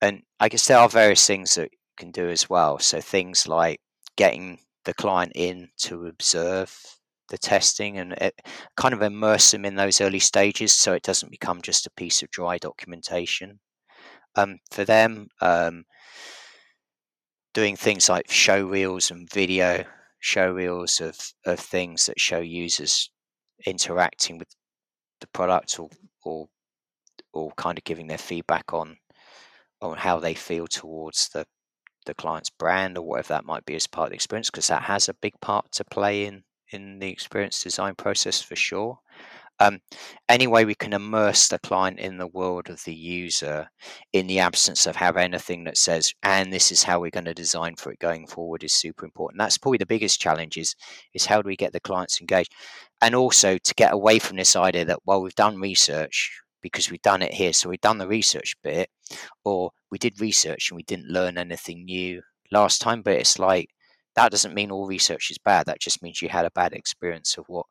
and 0.00 0.22
I 0.40 0.48
guess 0.48 0.66
there 0.66 0.78
are 0.78 0.88
various 0.88 1.26
things 1.26 1.54
that 1.54 1.70
you 1.72 1.78
can 1.96 2.10
do 2.10 2.28
as 2.28 2.50
well. 2.50 2.78
So 2.78 3.00
things 3.00 3.48
like 3.48 3.80
getting 4.16 4.58
the 4.84 4.94
client 4.94 5.32
in 5.34 5.68
to 5.78 6.06
observe 6.06 6.76
the 7.30 7.38
testing 7.38 7.98
and 7.98 8.12
it, 8.14 8.34
kind 8.76 8.92
of 8.92 9.02
immerse 9.02 9.50
them 9.50 9.64
in 9.64 9.76
those 9.76 10.00
early 10.00 10.18
stages 10.18 10.74
so 10.74 10.92
it 10.92 11.02
doesn't 11.02 11.30
become 11.30 11.62
just 11.62 11.86
a 11.86 11.90
piece 11.96 12.22
of 12.22 12.30
dry 12.30 12.58
documentation 12.58 13.58
um, 14.36 14.58
for 14.70 14.84
them. 14.84 15.28
Um, 15.40 15.84
doing 17.54 17.76
things 17.76 18.08
like 18.08 18.30
show 18.30 18.66
reels 18.66 19.10
and 19.10 19.30
video 19.32 19.84
show 20.18 20.50
reels 20.52 21.00
of, 21.00 21.16
of 21.46 21.58
things 21.60 22.06
that 22.06 22.20
show 22.20 22.40
users 22.40 23.10
interacting 23.66 24.38
with 24.38 24.48
the 25.20 25.26
product 25.28 25.78
or, 25.78 25.88
or 26.24 26.48
or 27.32 27.52
kind 27.56 27.78
of 27.78 27.84
giving 27.84 28.06
their 28.06 28.18
feedback 28.18 28.72
on 28.72 28.96
on 29.80 29.96
how 29.98 30.18
they 30.18 30.34
feel 30.34 30.66
towards 30.66 31.28
the 31.30 31.46
the 32.06 32.14
client's 32.14 32.50
brand 32.50 32.98
or 32.98 33.02
whatever 33.02 33.28
that 33.28 33.46
might 33.46 33.64
be 33.64 33.74
as 33.74 33.86
part 33.86 34.06
of 34.06 34.10
the 34.10 34.14
experience 34.16 34.50
because 34.50 34.68
that 34.68 34.82
has 34.82 35.08
a 35.08 35.14
big 35.14 35.34
part 35.40 35.70
to 35.72 35.84
play 35.84 36.26
in 36.26 36.42
in 36.70 36.98
the 36.98 37.10
experience 37.10 37.62
design 37.62 37.94
process 37.94 38.42
for 38.42 38.56
sure 38.56 38.98
um, 39.60 39.80
any 40.28 40.46
way 40.46 40.64
we 40.64 40.74
can 40.74 40.92
immerse 40.92 41.48
the 41.48 41.58
client 41.60 42.00
in 42.00 42.18
the 42.18 42.26
world 42.26 42.68
of 42.68 42.82
the 42.84 42.94
user 42.94 43.68
in 44.12 44.26
the 44.26 44.40
absence 44.40 44.86
of 44.86 44.96
have 44.96 45.16
anything 45.16 45.64
that 45.64 45.76
says, 45.76 46.12
and 46.22 46.52
this 46.52 46.72
is 46.72 46.82
how 46.82 47.00
we're 47.00 47.10
going 47.10 47.24
to 47.24 47.34
design 47.34 47.76
for 47.76 47.92
it 47.92 47.98
going 47.98 48.26
forward 48.26 48.64
is 48.64 48.74
super 48.74 49.04
important. 49.04 49.38
That's 49.38 49.58
probably 49.58 49.78
the 49.78 49.86
biggest 49.86 50.20
challenge 50.20 50.56
is, 50.56 50.74
is 51.14 51.26
how 51.26 51.40
do 51.40 51.46
we 51.46 51.56
get 51.56 51.72
the 51.72 51.80
clients 51.80 52.20
engaged? 52.20 52.52
And 53.00 53.14
also 53.14 53.58
to 53.58 53.74
get 53.74 53.92
away 53.92 54.18
from 54.18 54.36
this 54.36 54.56
idea 54.56 54.84
that, 54.86 55.00
well, 55.04 55.22
we've 55.22 55.34
done 55.34 55.60
research 55.60 56.32
because 56.60 56.90
we've 56.90 57.02
done 57.02 57.22
it 57.22 57.32
here. 57.32 57.52
So 57.52 57.68
we've 57.68 57.80
done 57.80 57.98
the 57.98 58.08
research 58.08 58.56
bit, 58.64 58.88
or 59.44 59.70
we 59.90 59.98
did 59.98 60.20
research 60.20 60.70
and 60.70 60.76
we 60.76 60.82
didn't 60.82 61.10
learn 61.10 61.38
anything 61.38 61.84
new 61.84 62.22
last 62.50 62.80
time. 62.80 63.02
But 63.02 63.14
it's 63.14 63.38
like, 63.38 63.68
that 64.16 64.30
doesn't 64.30 64.54
mean 64.54 64.70
all 64.70 64.86
research 64.86 65.30
is 65.30 65.38
bad. 65.38 65.66
That 65.66 65.80
just 65.80 66.02
means 66.02 66.22
you 66.22 66.28
had 66.28 66.46
a 66.46 66.50
bad 66.50 66.72
experience 66.72 67.36
of 67.36 67.44
what 67.48 67.66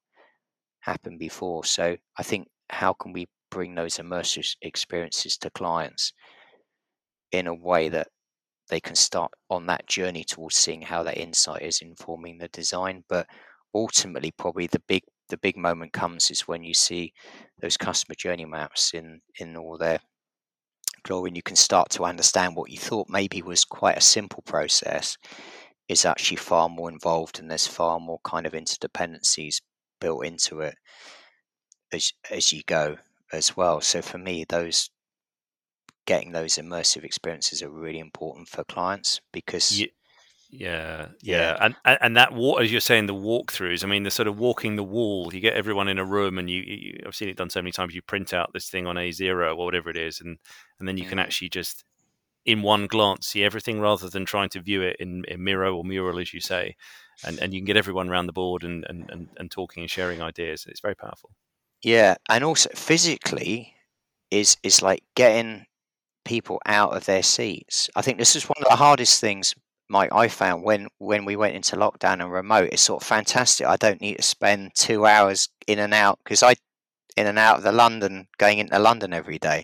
happened 0.84 1.20
before. 1.20 1.66
So 1.66 1.98
I 2.18 2.24
think 2.24 2.48
how 2.70 2.94
can 2.94 3.14
we 3.14 3.28
bring 3.52 3.76
those 3.76 3.98
immersive 3.98 4.56
experiences 4.62 5.38
to 5.38 5.50
clients 5.52 6.14
in 7.32 7.48
a 7.48 7.54
way 7.54 7.90
that 7.90 8.08
they 8.70 8.80
can 8.80 8.96
start 8.96 9.32
on 9.50 9.66
that 9.68 9.88
journey 9.88 10.24
towards 10.24 10.56
seeing 10.56 10.82
how 10.82 11.04
that 11.04 11.18
insight 11.18 11.62
is 11.62 11.82
informing 11.82 12.38
the 12.38 12.48
design. 12.50 13.04
But 13.10 13.28
ultimately, 13.74 14.32
probably 14.32 14.68
the 14.68 14.82
big 14.88 15.04
the 15.30 15.38
big 15.38 15.58
moment 15.58 15.94
comes 15.94 16.30
is 16.32 16.48
when 16.48 16.64
you 16.64 16.74
see 16.74 17.14
those 17.62 17.78
customer 17.78 18.16
journey 18.16 18.46
maps 18.46 18.94
in 18.94 19.22
in 19.40 19.56
all 19.58 19.78
their 19.78 20.00
glory, 21.04 21.30
and 21.30 21.36
you 21.38 21.44
can 21.44 21.56
start 21.56 21.90
to 21.92 22.06
understand 22.06 22.56
what 22.56 22.72
you 22.72 22.78
thought 22.78 23.08
maybe 23.10 23.42
was 23.42 23.66
quite 23.66 23.98
a 23.98 24.02
simple 24.02 24.44
process 24.46 25.18
is 25.90 26.06
actually 26.06 26.38
far 26.38 26.70
more 26.70 26.90
involved, 26.90 27.40
and 27.40 27.50
there's 27.52 27.68
far 27.68 28.00
more 28.00 28.20
kind 28.24 28.46
of 28.46 28.54
interdependencies 28.54 29.62
built 30.04 30.26
into 30.26 30.60
it 30.60 30.76
as 31.94 32.12
as 32.30 32.52
you 32.52 32.62
go 32.68 32.98
as 33.32 33.56
well. 33.56 33.80
So 33.82 34.02
for 34.02 34.18
me, 34.18 34.46
those 34.48 34.90
getting 36.06 36.34
those 36.34 36.56
immersive 36.56 37.06
experiences 37.06 37.64
are 37.64 37.70
really 37.70 38.00
important 38.00 38.50
for 38.50 38.64
clients 38.66 39.22
because. 39.32 39.80
Yeah. 39.80 39.88
Yeah, 40.56 41.08
yeah, 41.24 41.58
and 41.60 41.76
and 41.84 42.16
that 42.16 42.32
walk, 42.32 42.62
as 42.62 42.72
you're 42.72 42.80
saying, 42.80 43.08
the 43.08 43.16
walkthroughs. 43.16 43.84
I 43.84 43.88
mean, 43.88 44.04
the 44.04 44.12
sort 44.12 44.28
of 44.28 44.38
walking 44.38 44.76
the 44.76 44.84
wall. 44.84 45.34
You 45.34 45.40
get 45.40 45.56
everyone 45.56 45.88
in 45.88 45.98
a 45.98 46.06
room, 46.06 46.38
and 46.38 46.48
you, 46.48 46.62
you 46.62 47.00
I've 47.08 47.16
seen 47.16 47.28
it 47.28 47.38
done 47.38 47.50
so 47.50 47.60
many 47.60 47.72
times. 47.72 47.96
You 47.96 48.04
print 48.04 48.36
out 48.36 48.52
this 48.54 48.70
thing 48.70 48.86
on 48.86 48.96
A 48.96 49.12
zero 49.12 49.56
or 49.56 49.66
whatever 49.66 49.90
it 49.90 49.98
is, 49.98 50.22
and 50.22 50.38
and 50.78 50.88
then 50.88 50.98
you 50.98 51.06
can 51.06 51.18
mm. 51.18 51.24
actually 51.24 51.50
just 51.50 51.84
in 52.46 52.62
one 52.62 52.86
glance 52.86 53.30
see 53.30 53.44
everything 53.44 53.80
rather 53.80 54.12
than 54.12 54.26
trying 54.26 54.50
to 54.50 54.62
view 54.62 54.84
it 54.84 54.98
in, 55.00 55.24
in 55.28 55.44
Miro 55.44 55.76
or 55.76 55.84
mural, 55.84 56.20
as 56.20 56.36
you 56.36 56.40
say 56.40 56.76
and, 57.26 57.40
and 57.40 57.54
you 57.54 57.60
can 57.60 57.66
get 57.66 57.78
everyone 57.78 58.10
around 58.10 58.28
the 58.28 58.34
board 58.34 58.64
and, 58.64 58.86
and, 58.90 59.10
and, 59.10 59.30
and 59.38 59.52
talking 59.52 59.82
and 59.82 59.90
sharing 59.90 60.22
ideas. 60.22 60.66
It's 60.68 60.82
very 60.82 60.96
powerful. 60.96 61.32
Yeah, 61.84 62.16
and 62.30 62.44
also 62.44 62.70
physically 62.74 63.74
is 64.32 64.58
is 64.64 64.82
like 64.82 65.04
getting 65.16 65.66
people 66.26 66.60
out 66.66 66.96
of 66.96 67.06
their 67.06 67.24
seats. 67.24 67.90
I 67.96 68.02
think 68.02 68.18
this 68.18 68.36
is 68.36 68.46
one 68.46 68.56
of 68.58 68.70
the 68.70 68.78
hardest 68.78 69.20
things, 69.20 69.54
Mike, 69.90 70.14
I 70.14 70.28
found 70.28 70.64
when 70.64 70.88
when 71.00 71.26
we 71.26 71.36
went 71.36 71.56
into 71.56 71.76
lockdown 71.76 72.22
and 72.22 72.32
remote. 72.32 72.70
It's 72.72 72.82
sort 72.82 73.04
of 73.04 73.08
fantastic. 73.08 73.68
I 73.68 73.76
don't 73.76 74.02
need 74.02 74.18
to 74.18 74.24
spend 74.24 74.72
two 74.76 75.06
hours 75.06 75.50
in 75.68 75.80
and 75.80 75.94
out 75.94 76.20
because 76.24 76.42
I 76.42 76.56
in 77.16 77.28
and 77.28 77.38
out 77.38 77.58
of 77.58 77.64
the 77.64 77.72
London, 77.72 78.28
going 78.38 78.58
into 78.60 78.80
London 78.80 79.14
every 79.14 79.38
day 79.38 79.64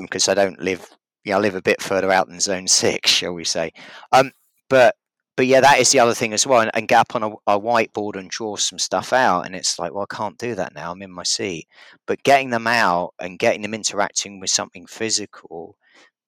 because 0.00 0.28
um, 0.28 0.32
I 0.32 0.34
don't 0.34 0.60
live. 0.60 0.86
You 1.24 1.32
know, 1.32 1.38
I 1.38 1.40
live 1.40 1.54
a 1.54 1.62
bit 1.62 1.80
further 1.80 2.10
out 2.10 2.28
than 2.28 2.40
Zone 2.40 2.66
Six, 2.68 3.10
shall 3.10 3.32
we 3.32 3.44
say? 3.44 3.72
Um, 4.10 4.32
but 4.68 4.96
but 5.36 5.46
yeah, 5.46 5.60
that 5.60 5.78
is 5.78 5.90
the 5.90 6.00
other 6.00 6.14
thing 6.14 6.32
as 6.32 6.46
well. 6.46 6.60
And, 6.60 6.70
and 6.74 6.88
get 6.88 7.00
up 7.00 7.14
on 7.14 7.22
a, 7.22 7.30
a, 7.46 7.60
whiteboard 7.60 8.16
and 8.16 8.28
draw 8.28 8.56
some 8.56 8.78
stuff 8.78 9.12
out. 9.12 9.46
And 9.46 9.54
it's 9.54 9.78
like, 9.78 9.92
well, 9.92 10.06
I 10.10 10.14
can't 10.14 10.36
do 10.36 10.54
that 10.54 10.74
now. 10.74 10.92
I'm 10.92 11.02
in 11.02 11.10
my 11.10 11.22
seat. 11.22 11.66
But 12.06 12.22
getting 12.22 12.50
them 12.50 12.66
out 12.66 13.14
and 13.18 13.38
getting 13.38 13.62
them 13.62 13.74
interacting 13.74 14.40
with 14.40 14.50
something 14.50 14.86
physical 14.86 15.76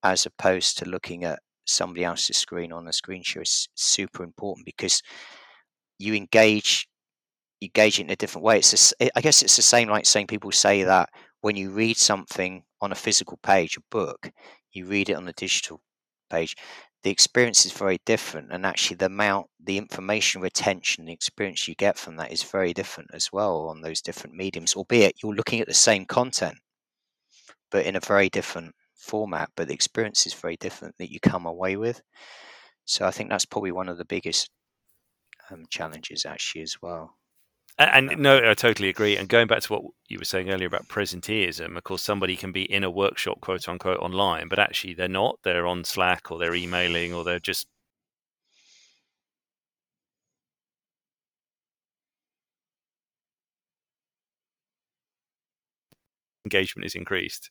as 0.03 0.25
opposed 0.25 0.79
to 0.79 0.89
looking 0.89 1.25
at 1.25 1.41
somebody 1.67 2.05
else's 2.05 2.37
screen 2.37 2.73
on 2.73 2.89
a 2.89 2.93
screen 2.93 3.23
share 3.23 3.43
is 3.43 3.69
super 3.75 4.23
important 4.23 4.67
because 4.67 5.03
you 5.99 6.15
engage 6.15 6.87
you 7.61 7.69
engage 7.69 7.99
it 7.99 8.05
in 8.05 8.11
a 8.11 8.17
different 8.17 8.45
way. 8.45 8.59
It's 8.59 8.95
I 9.15 9.21
guess 9.21 9.43
it's 9.43 9.57
the 9.57 9.63
same 9.63 9.89
like 9.89 10.07
saying 10.07 10.27
people 10.27 10.53
say 10.53 10.83
that 10.85 11.09
when 11.41 11.57
you 11.57 11.71
read 11.71 11.97
something 11.97 12.65
on 12.81 12.93
a 12.93 12.97
physical 12.97 13.39
page, 13.43 13.77
a 13.77 13.81
book, 13.91 14.31
you 14.73 14.87
read 14.87 15.11
it 15.11 15.15
on 15.15 15.29
a 15.29 15.33
digital 15.33 15.81
page 16.31 16.57
the 17.05 17.11
experience 17.11 17.67
is 17.67 17.73
very 17.73 17.99
different 18.07 18.51
and 18.51 18.67
actually 18.67 18.97
the 18.97 19.07
amount 19.07 19.47
the 19.63 19.79
information 19.79 20.41
retention 20.41 21.05
the 21.05 21.13
experience 21.13 21.69
you 21.69 21.75
get 21.77 21.99
from 21.99 22.17
that 22.17 22.33
is 22.33 22.43
very 22.43 22.73
different 22.73 23.11
as 23.15 23.31
well 23.33 23.69
on 23.69 23.83
those 23.83 24.03
different 24.03 24.35
mediums 24.35 24.75
albeit 24.75 25.23
you're 25.23 25.35
looking 25.35 25.61
at 25.61 25.69
the 25.69 25.75
same 25.75 26.07
content 26.07 26.59
but 27.71 27.87
in 27.87 27.97
a 27.97 28.01
very 28.01 28.29
different 28.31 28.75
format 28.97 29.51
but 29.57 29.69
the 29.69 29.75
experience 29.75 30.27
is 30.27 30.35
very 30.35 30.57
different 30.57 30.95
that 30.99 31.13
you 31.13 31.21
come 31.21 31.47
away 31.47 31.77
with. 31.77 32.01
So 32.87 33.07
i 33.07 33.11
think 33.11 33.31
that's 33.31 33.47
probably 33.47 33.73
one 33.73 33.89
of 33.89 33.99
the 33.99 34.05
biggest 34.07 34.51
um, 35.51 35.65
challenges 35.71 36.27
actually 36.27 36.63
as 36.63 36.77
well 36.83 37.17
and, 37.79 38.11
and 38.11 38.23
no, 38.23 38.51
I 38.51 38.55
totally 38.55 38.89
agree. 38.89 39.17
And 39.17 39.29
going 39.29 39.47
back 39.47 39.63
to 39.63 39.73
what 39.73 39.83
you 40.09 40.19
were 40.19 40.25
saying 40.25 40.51
earlier 40.51 40.69
about 40.69 40.89
presenteeism, 40.89 41.77
of 41.77 41.85
course, 41.85 42.03
somebody 42.03 42.37
can 42.37 42.53
be 42.53 42.63
in 42.63 42.85
a 42.85 42.91
workshop, 42.91 43.41
quote 43.41 43.69
unquote, 43.69 44.01
online, 44.01 44.49
but 44.49 44.59
actually 44.59 44.95
they're 44.95 45.09
not. 45.09 45.39
They're 45.43 45.67
on 45.67 45.85
Slack 45.85 46.31
or 46.31 46.39
they're 46.39 46.55
emailing 46.55 47.13
or 47.13 47.25
they're 47.25 47.41
just 47.41 47.67
engagement 56.45 56.87
is 56.87 56.95
increased. 56.95 57.51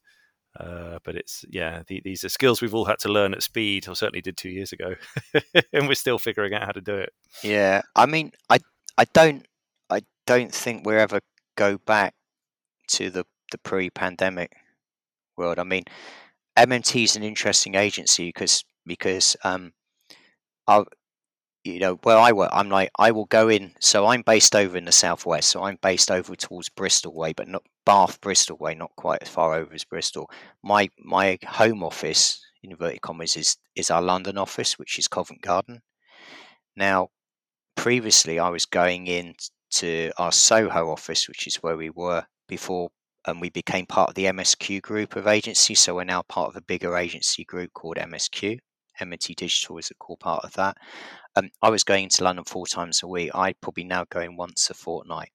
Uh, 0.59 0.99
but 1.03 1.15
it's 1.15 1.43
yeah, 1.49 1.81
the, 1.87 1.99
these 2.05 2.23
are 2.23 2.29
skills 2.29 2.61
we've 2.61 2.75
all 2.75 2.85
had 2.85 2.99
to 2.99 3.09
learn 3.09 3.33
at 3.33 3.41
speed, 3.41 3.87
or 3.87 3.95
certainly 3.95 4.21
did 4.21 4.37
two 4.37 4.49
years 4.49 4.71
ago, 4.71 4.93
and 5.73 5.87
we're 5.87 5.95
still 5.95 6.19
figuring 6.19 6.53
out 6.53 6.63
how 6.63 6.71
to 6.71 6.81
do 6.81 6.93
it. 6.95 7.11
Yeah, 7.43 7.81
I 7.95 8.05
mean, 8.05 8.31
I 8.51 8.59
I 8.95 9.05
don't 9.13 9.47
don't 10.25 10.53
think 10.53 10.85
we'll 10.85 10.99
ever 10.99 11.21
go 11.55 11.77
back 11.77 12.13
to 12.89 13.09
the, 13.09 13.25
the 13.51 13.57
pre-pandemic 13.57 14.51
world. 15.37 15.59
I 15.59 15.63
mean, 15.63 15.83
MMT 16.57 17.03
is 17.03 17.15
an 17.15 17.23
interesting 17.23 17.75
agency 17.75 18.29
because 18.29 18.63
because 18.85 19.35
um, 19.43 19.73
I 20.67 20.83
you 21.63 21.79
know 21.79 21.95
where 22.03 22.17
I 22.17 22.31
work, 22.31 22.49
I'm 22.53 22.69
like 22.69 22.91
I 22.99 23.11
will 23.11 23.25
go 23.25 23.49
in. 23.49 23.73
So 23.79 24.05
I'm 24.05 24.21
based 24.21 24.55
over 24.55 24.77
in 24.77 24.85
the 24.85 24.91
southwest. 24.91 25.49
So 25.49 25.63
I'm 25.63 25.77
based 25.81 26.11
over 26.11 26.35
towards 26.35 26.69
Bristol 26.69 27.13
way, 27.13 27.33
but 27.33 27.47
not 27.47 27.63
Bath 27.85 28.21
Bristol 28.21 28.57
way, 28.57 28.75
not 28.75 28.91
quite 28.95 29.23
as 29.23 29.29
far 29.29 29.55
over 29.55 29.73
as 29.73 29.83
Bristol. 29.85 30.29
My 30.63 30.89
my 30.99 31.39
home 31.47 31.83
office, 31.83 32.41
inverted 32.61 33.01
commas, 33.01 33.35
is 33.37 33.57
is 33.75 33.89
our 33.89 34.01
London 34.01 34.37
office, 34.37 34.77
which 34.77 34.99
is 34.99 35.07
Covent 35.07 35.41
Garden. 35.41 35.81
Now, 36.75 37.09
previously 37.75 38.39
I 38.39 38.49
was 38.49 38.65
going 38.65 39.07
in 39.07 39.35
to 39.75 40.11
our 40.17 40.31
Soho 40.31 40.89
office, 40.91 41.27
which 41.27 41.47
is 41.47 41.57
where 41.57 41.77
we 41.77 41.89
were 41.89 42.25
before, 42.47 42.89
and 43.25 43.41
we 43.41 43.49
became 43.49 43.85
part 43.85 44.09
of 44.09 44.15
the 44.15 44.25
MSQ 44.25 44.81
group 44.81 45.15
of 45.15 45.27
agencies. 45.27 45.79
So 45.79 45.95
we're 45.95 46.03
now 46.03 46.23
part 46.23 46.49
of 46.49 46.55
a 46.55 46.61
bigger 46.61 46.97
agency 46.97 47.43
group 47.43 47.73
called 47.73 47.97
MSQ. 47.97 48.59
MMT 49.01 49.35
Digital 49.35 49.77
is 49.77 49.89
a 49.89 49.95
core 49.95 50.17
part 50.17 50.43
of 50.43 50.53
that. 50.53 50.77
Um, 51.35 51.49
I 51.61 51.69
was 51.69 51.83
going 51.83 52.09
to 52.09 52.23
London 52.23 52.45
four 52.45 52.67
times 52.67 53.01
a 53.01 53.07
week. 53.07 53.31
I'd 53.33 53.59
probably 53.59 53.85
now 53.85 54.05
going 54.09 54.37
once 54.37 54.69
a 54.69 54.73
fortnight 54.73 55.31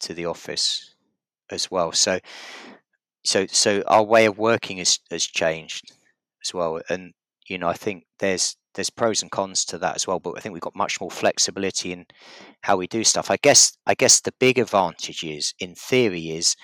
to 0.00 0.14
the 0.14 0.26
office 0.26 0.94
as 1.50 1.70
well. 1.70 1.90
So, 1.92 2.20
so, 3.24 3.46
so 3.46 3.82
our 3.86 4.04
way 4.04 4.26
of 4.26 4.38
working 4.38 4.78
has 4.78 5.00
has 5.10 5.24
changed 5.24 5.92
as 6.44 6.54
well. 6.54 6.80
And 6.88 7.12
you 7.48 7.58
know, 7.58 7.68
I 7.68 7.72
think 7.74 8.04
there's 8.20 8.56
there's 8.78 8.90
pros 8.90 9.22
and 9.22 9.30
cons 9.32 9.64
to 9.64 9.76
that 9.78 9.96
as 9.96 10.06
well. 10.06 10.20
But 10.20 10.34
I 10.36 10.40
think 10.40 10.52
we've 10.52 10.62
got 10.62 10.76
much 10.76 11.00
more 11.00 11.10
flexibility 11.10 11.90
in 11.90 12.06
how 12.62 12.76
we 12.76 12.86
do 12.86 13.02
stuff. 13.02 13.28
I 13.28 13.36
guess 13.36 13.76
I 13.86 13.94
guess 13.94 14.20
the 14.20 14.32
big 14.38 14.56
advantage 14.56 15.24
is, 15.24 15.52
in 15.58 15.74
theory, 15.74 16.30
is 16.30 16.54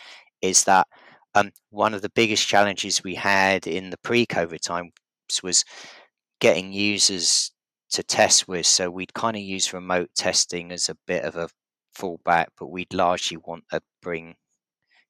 is 0.40 0.62
that 0.64 0.86
um, 1.34 1.50
one 1.70 1.92
of 1.92 2.02
the 2.02 2.12
biggest 2.14 2.46
challenges 2.46 3.02
we 3.02 3.16
had 3.16 3.66
in 3.66 3.90
the 3.90 3.98
pre-COVID 3.98 4.60
times 4.60 4.92
was 5.42 5.64
getting 6.40 6.72
users 6.72 7.50
to 7.90 8.04
test 8.04 8.46
with. 8.46 8.66
So 8.66 8.90
we'd 8.90 9.14
kind 9.14 9.34
of 9.36 9.42
use 9.42 9.72
remote 9.72 10.10
testing 10.14 10.70
as 10.70 10.88
a 10.88 10.96
bit 11.08 11.24
of 11.24 11.34
a 11.34 11.48
fallback, 11.98 12.46
but 12.56 12.68
we'd 12.68 12.94
largely 12.94 13.38
want 13.38 13.64
to 13.72 13.80
bring 14.00 14.36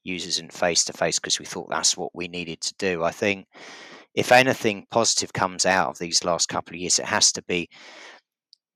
users 0.05 0.38
in 0.38 0.49
face 0.49 0.85
to 0.85 0.95
face 0.95 1.19
because 1.19 1.38
we 1.38 1.45
thought 1.45 1.69
that's 1.69 1.99
what 1.99 2.14
we 2.14 2.29
needed 2.29 2.62
to 2.62 2.75
do. 2.79 3.05
I 3.05 3.11
think 3.11 3.47
if 4.14 4.31
anything 4.33 4.87
positive 4.90 5.33
comes 5.33 5.66
out 5.66 5.90
of 5.90 5.98
these 5.98 6.24
last 6.24 6.48
couple 6.48 6.74
of 6.74 6.81
years, 6.81 6.98
it 6.98 7.07
has 7.07 7.33
to 7.33 7.42
be 7.42 7.68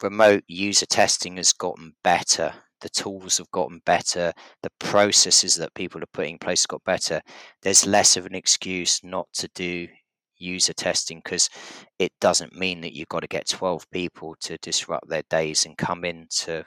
remote 0.02 0.44
user 0.48 0.86
testing 0.86 1.36
has 1.36 1.52
gotten 1.52 1.92
better. 2.02 2.52
The 2.80 2.88
tools 2.88 3.38
have 3.38 3.50
gotten 3.50 3.80
better. 3.84 4.32
The 4.62 4.70
processes 4.78 5.56
that 5.56 5.74
people 5.74 6.02
are 6.02 6.12
putting 6.12 6.34
in 6.34 6.38
place 6.38 6.66
got 6.66 6.84
better. 6.84 7.20
There's 7.62 7.86
less 7.86 8.16
of 8.16 8.26
an 8.26 8.34
excuse 8.34 9.00
not 9.02 9.26
to 9.34 9.48
do 9.54 9.88
user 10.36 10.72
testing 10.72 11.20
because 11.24 11.50
it 11.98 12.12
doesn't 12.20 12.54
mean 12.54 12.80
that 12.80 12.94
you've 12.94 13.08
got 13.08 13.20
to 13.20 13.26
get 13.26 13.48
12 13.48 13.90
people 13.90 14.36
to 14.40 14.56
disrupt 14.58 15.08
their 15.08 15.24
days 15.30 15.66
and 15.66 15.76
come 15.76 16.04
into 16.04 16.64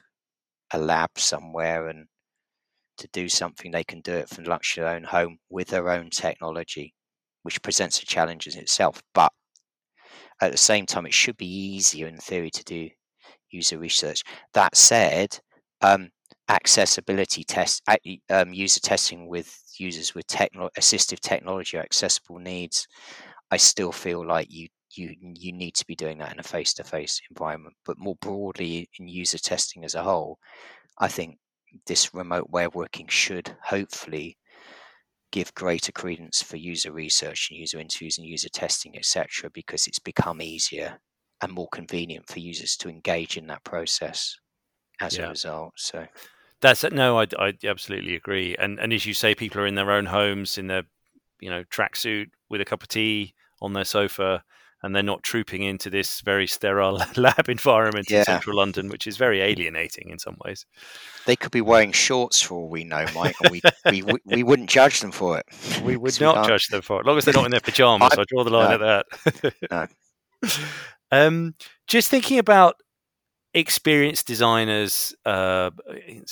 a 0.73 0.77
lab 0.77 1.09
somewhere 1.17 1.87
and 1.87 2.07
to 2.97 3.07
do 3.13 3.29
something 3.29 3.71
they 3.71 3.83
can 3.83 4.01
do 4.01 4.13
it 4.13 4.29
from 4.29 4.43
the 4.43 4.49
luxury 4.49 4.83
of 4.83 4.89
their 4.89 4.95
own 4.95 5.03
home 5.03 5.37
with 5.49 5.69
their 5.69 5.89
own 5.89 6.09
technology 6.09 6.93
which 7.43 7.61
presents 7.61 8.01
a 8.01 8.05
challenge 8.05 8.47
in 8.47 8.57
itself. 8.57 9.01
But 9.13 9.31
at 10.41 10.51
the 10.51 10.57
same 10.57 10.85
time, 10.85 11.05
it 11.05 11.13
should 11.13 11.37
be 11.37 11.47
easier 11.47 12.07
in 12.07 12.17
theory 12.17 12.51
to 12.51 12.63
do 12.63 12.89
user 13.51 13.77
research. 13.77 14.23
That 14.53 14.75
said, 14.75 15.37
um, 15.81 16.09
accessibility 16.49 17.43
test, 17.43 17.81
um, 18.29 18.53
user 18.53 18.79
testing 18.79 19.27
with 19.27 19.57
users 19.77 20.13
with 20.15 20.27
techno- 20.27 20.69
assistive 20.79 21.19
technology 21.19 21.77
or 21.77 21.81
accessible 21.81 22.39
needs, 22.39 22.87
I 23.51 23.57
still 23.57 23.91
feel 23.91 24.25
like 24.25 24.47
you 24.49 24.67
you 24.93 25.15
you 25.21 25.53
need 25.53 25.73
to 25.75 25.85
be 25.85 25.95
doing 25.95 26.17
that 26.17 26.33
in 26.33 26.39
a 26.39 26.43
face-to-face 26.43 27.21
environment. 27.29 27.75
But 27.85 27.97
more 27.97 28.15
broadly, 28.15 28.89
in 28.99 29.07
user 29.07 29.37
testing 29.37 29.85
as 29.85 29.95
a 29.95 30.03
whole, 30.03 30.37
I 30.99 31.07
think 31.07 31.37
this 31.85 32.13
remote 32.13 32.49
way 32.49 32.65
of 32.65 32.75
working 32.75 33.07
should 33.07 33.55
hopefully 33.63 34.37
give 35.31 35.53
greater 35.55 35.91
credence 35.91 36.41
for 36.41 36.57
user 36.57 36.91
research 36.91 37.49
and 37.49 37.59
user 37.59 37.79
interviews 37.79 38.17
and 38.17 38.27
user 38.27 38.49
testing, 38.49 38.95
etc., 38.97 39.49
because 39.53 39.87
it's 39.87 39.99
become 39.99 40.41
easier 40.41 40.99
and 41.41 41.51
more 41.51 41.69
convenient 41.71 42.27
for 42.27 42.39
users 42.39 42.75
to 42.77 42.89
engage 42.89 43.37
in 43.37 43.47
that 43.47 43.63
process 43.63 44.37
as 44.99 45.17
yeah. 45.17 45.25
a 45.25 45.29
result. 45.29 45.73
So 45.77 46.05
that's 46.61 46.83
no, 46.91 47.19
I, 47.19 47.27
I 47.39 47.53
absolutely 47.65 48.15
agree. 48.15 48.55
And 48.57 48.79
and 48.79 48.93
as 48.93 49.05
you 49.05 49.13
say, 49.13 49.33
people 49.33 49.61
are 49.61 49.67
in 49.67 49.75
their 49.75 49.91
own 49.91 50.05
homes 50.05 50.57
in 50.57 50.67
their 50.67 50.83
you 51.39 51.49
know 51.49 51.63
tracksuit 51.65 52.27
with 52.49 52.61
a 52.61 52.65
cup 52.65 52.83
of 52.83 52.89
tea 52.89 53.33
on 53.61 53.73
their 53.73 53.85
sofa 53.85 54.43
and 54.83 54.95
they're 54.95 55.03
not 55.03 55.23
trooping 55.23 55.63
into 55.63 55.89
this 55.89 56.21
very 56.21 56.47
sterile 56.47 57.01
lab 57.15 57.49
environment 57.49 58.09
yeah. 58.09 58.19
in 58.19 58.25
central 58.25 58.57
London, 58.57 58.89
which 58.89 59.07
is 59.07 59.17
very 59.17 59.41
alienating 59.41 60.09
in 60.09 60.19
some 60.19 60.37
ways. 60.43 60.65
They 61.25 61.35
could 61.35 61.51
be 61.51 61.61
wearing 61.61 61.91
shorts 61.91 62.41
for 62.41 62.55
all 62.55 62.69
we 62.69 62.83
know, 62.83 63.05
Mike, 63.13 63.35
and 63.43 63.51
we, 63.51 63.61
we, 63.85 64.03
we 64.25 64.43
wouldn't 64.43 64.69
judge 64.69 65.01
them 65.01 65.11
for 65.11 65.37
it. 65.37 65.45
We 65.81 65.97
would 65.97 66.19
not 66.21 66.41
we 66.41 66.47
judge 66.47 66.67
them 66.67 66.81
for 66.81 66.97
it, 66.97 66.99
as 67.01 67.05
long 67.07 67.17
as 67.17 67.25
they're 67.25 67.33
not 67.33 67.45
in 67.45 67.51
their 67.51 67.59
pajamas. 67.63 68.13
I, 68.15 68.21
I 68.21 68.25
draw 68.27 68.43
the 68.43 68.51
line 68.51 68.79
no, 68.79 68.85
at 68.85 69.05
that. 69.41 69.53
no. 69.71 70.47
Um, 71.11 71.55
just 71.87 72.09
thinking 72.09 72.37
about 72.37 72.75
experienced 73.53 74.27
designers, 74.27 75.13
uh, 75.25 75.71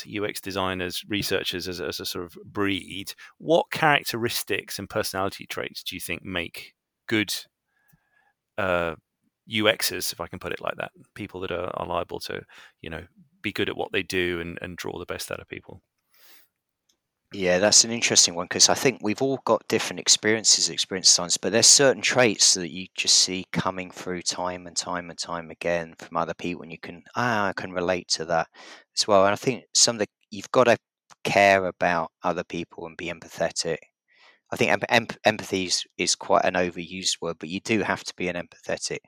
UX 0.07 0.39
designers, 0.39 1.03
researchers 1.07 1.67
as, 1.67 1.81
as 1.81 1.99
a 1.99 2.05
sort 2.05 2.25
of 2.25 2.37
breed, 2.45 3.13
what 3.37 3.71
characteristics 3.71 4.79
and 4.79 4.89
personality 4.89 5.45
traits 5.45 5.83
do 5.83 5.95
you 5.95 5.99
think 5.99 6.23
make 6.23 6.73
good 7.07 7.33
uh, 8.59 8.95
UXers, 9.49 10.13
if 10.13 10.21
I 10.21 10.27
can 10.27 10.39
put 10.39 10.51
it 10.51 10.61
like 10.61 10.75
that, 10.77 10.91
people 11.15 11.39
that 11.41 11.51
are, 11.51 11.71
are 11.75 11.87
liable 11.87 12.19
to, 12.21 12.41
you 12.81 12.89
know, 12.89 13.03
be 13.41 13.51
good 13.51 13.69
at 13.69 13.77
what 13.77 13.91
they 13.91 14.03
do 14.03 14.39
and, 14.39 14.59
and 14.61 14.77
draw 14.77 14.99
the 14.99 15.05
best 15.05 15.31
out 15.31 15.39
of 15.39 15.47
people. 15.47 15.81
Yeah, 17.31 17.59
that's 17.59 17.83
an 17.83 17.91
interesting 17.91 18.33
one 18.33 18.45
because 18.45 18.69
I 18.69 18.73
think 18.73 18.99
we've 19.03 19.21
all 19.21 19.39
got 19.45 19.67
different 19.67 19.99
experiences, 19.99 20.67
experience 20.69 21.09
science, 21.09 21.37
but 21.37 21.51
there's 21.51 21.67
certain 21.67 22.01
traits 22.01 22.55
that 22.55 22.71
you 22.71 22.87
just 22.95 23.15
see 23.15 23.45
coming 23.51 23.91
through 23.91 24.23
time 24.23 24.65
and 24.65 24.75
time 24.75 25.11
and 25.11 25.19
time 25.19 25.51
again 25.51 25.93
from 25.99 26.17
other 26.17 26.33
people, 26.33 26.63
and 26.63 26.71
you 26.71 26.79
can 26.79 27.03
ah, 27.15 27.47
I 27.49 27.53
can 27.53 27.71
relate 27.71 28.07
to 28.09 28.25
that 28.25 28.47
as 28.97 29.07
well. 29.07 29.25
And 29.25 29.33
I 29.33 29.35
think 29.35 29.65
some 29.75 29.97
of 29.97 29.99
the 29.99 30.07
you've 30.31 30.51
got 30.51 30.63
to 30.65 30.77
care 31.23 31.65
about 31.65 32.11
other 32.23 32.43
people 32.43 32.87
and 32.87 32.97
be 32.97 33.11
empathetic 33.11 33.77
I 34.51 34.55
think 34.55 34.71
em- 34.71 34.81
em- 34.89 35.17
empathy 35.25 35.65
is, 35.65 35.85
is 35.97 36.15
quite 36.15 36.45
an 36.45 36.55
overused 36.55 37.21
word, 37.21 37.37
but 37.39 37.49
you 37.49 37.59
do 37.59 37.81
have 37.81 38.03
to 38.03 38.13
be 38.15 38.27
an 38.27 38.35
empathetic 38.35 38.99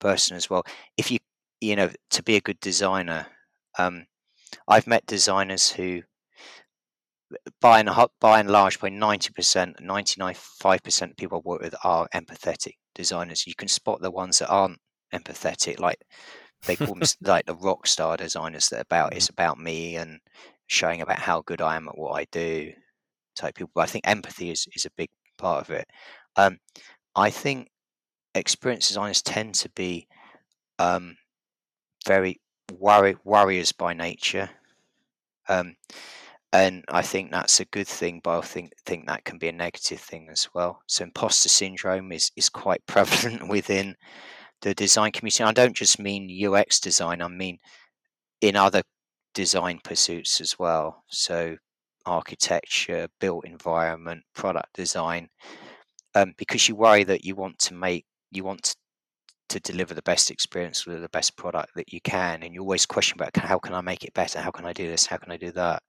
person 0.00 0.36
as 0.36 0.48
well. 0.48 0.64
If 0.96 1.10
you 1.10 1.18
you 1.60 1.76
know, 1.76 1.90
to 2.10 2.22
be 2.22 2.36
a 2.36 2.40
good 2.40 2.58
designer, 2.60 3.26
um, 3.78 4.06
I've 4.66 4.86
met 4.86 5.06
designers 5.06 5.70
who, 5.70 6.02
by 7.60 7.80
and 7.80 7.90
by 8.20 8.40
and 8.40 8.50
large, 8.50 8.80
by 8.80 8.88
ninety 8.88 9.30
percent, 9.30 9.80
ninety 9.80 10.14
nine 10.18 10.34
five 10.34 10.82
percent 10.82 11.12
of 11.12 11.16
people 11.16 11.38
I 11.38 11.48
work 11.48 11.60
with 11.60 11.74
are 11.84 12.08
empathetic 12.14 12.74
designers. 12.94 13.46
You 13.46 13.54
can 13.54 13.68
spot 13.68 14.00
the 14.00 14.10
ones 14.10 14.38
that 14.38 14.48
aren't 14.48 14.78
empathetic, 15.14 15.78
like 15.78 15.98
they 16.66 16.76
call 16.76 16.94
them 16.94 17.02
like 17.20 17.46
the 17.46 17.54
rock 17.54 17.86
star 17.86 18.16
designers 18.16 18.68
that 18.68 18.80
about 18.80 19.14
it's 19.14 19.28
about 19.28 19.58
me 19.58 19.96
and 19.96 20.20
showing 20.66 21.00
about 21.02 21.18
how 21.18 21.42
good 21.42 21.60
I 21.60 21.76
am 21.76 21.88
at 21.88 21.98
what 21.98 22.12
I 22.12 22.26
do 22.32 22.72
type 23.40 23.54
people. 23.54 23.72
But 23.74 23.82
I 23.82 23.86
think 23.86 24.06
empathy 24.06 24.50
is, 24.50 24.66
is 24.74 24.86
a 24.86 24.90
big 24.96 25.10
part 25.38 25.62
of 25.62 25.70
it. 25.70 25.86
Um, 26.36 26.58
I 27.16 27.30
think 27.30 27.68
experienced 28.34 28.88
designers 28.88 29.22
tend 29.22 29.54
to 29.56 29.68
be 29.70 30.06
um, 30.78 31.16
very 32.06 32.40
worry, 32.78 33.16
warriors 33.24 33.72
by 33.72 33.94
nature. 33.94 34.48
Um, 35.48 35.74
and 36.52 36.84
I 36.88 37.02
think 37.02 37.30
that's 37.30 37.60
a 37.60 37.64
good 37.66 37.86
thing, 37.86 38.20
but 38.24 38.38
I 38.38 38.40
think 38.42 38.72
think 38.84 39.06
that 39.06 39.24
can 39.24 39.38
be 39.38 39.48
a 39.48 39.52
negative 39.52 40.00
thing 40.00 40.28
as 40.30 40.48
well. 40.52 40.80
So 40.86 41.04
imposter 41.04 41.48
syndrome 41.48 42.10
is 42.12 42.30
is 42.36 42.48
quite 42.48 42.84
prevalent 42.86 43.48
within 43.48 43.94
the 44.62 44.74
design 44.74 45.12
community. 45.12 45.44
I 45.44 45.52
don't 45.52 45.76
just 45.76 46.00
mean 46.00 46.28
UX 46.46 46.80
design; 46.80 47.22
I 47.22 47.28
mean 47.28 47.58
in 48.40 48.56
other 48.56 48.82
design 49.34 49.80
pursuits 49.84 50.40
as 50.40 50.58
well. 50.58 51.04
So 51.08 51.56
architecture, 52.06 53.08
built 53.20 53.46
environment, 53.46 54.22
product 54.34 54.72
design, 54.74 55.28
um, 56.14 56.34
because 56.36 56.68
you 56.68 56.74
worry 56.74 57.04
that 57.04 57.24
you 57.24 57.34
want 57.34 57.58
to 57.60 57.74
make 57.74 58.04
you 58.30 58.44
want 58.44 58.76
to 59.48 59.60
deliver 59.60 59.94
the 59.94 60.02
best 60.02 60.30
experience 60.30 60.86
with 60.86 61.02
the 61.02 61.08
best 61.08 61.36
product 61.36 61.70
that 61.74 61.92
you 61.92 62.00
can 62.02 62.42
and 62.42 62.54
you 62.54 62.60
always 62.60 62.86
question 62.86 63.20
about 63.20 63.36
how 63.36 63.58
can 63.58 63.74
i 63.74 63.80
make 63.80 64.04
it 64.04 64.14
better? 64.14 64.40
How 64.40 64.50
can 64.50 64.64
i 64.64 64.72
do 64.72 64.86
this? 64.88 65.06
How 65.06 65.16
can 65.16 65.32
i 65.32 65.36
do 65.36 65.50
that? 65.52 65.82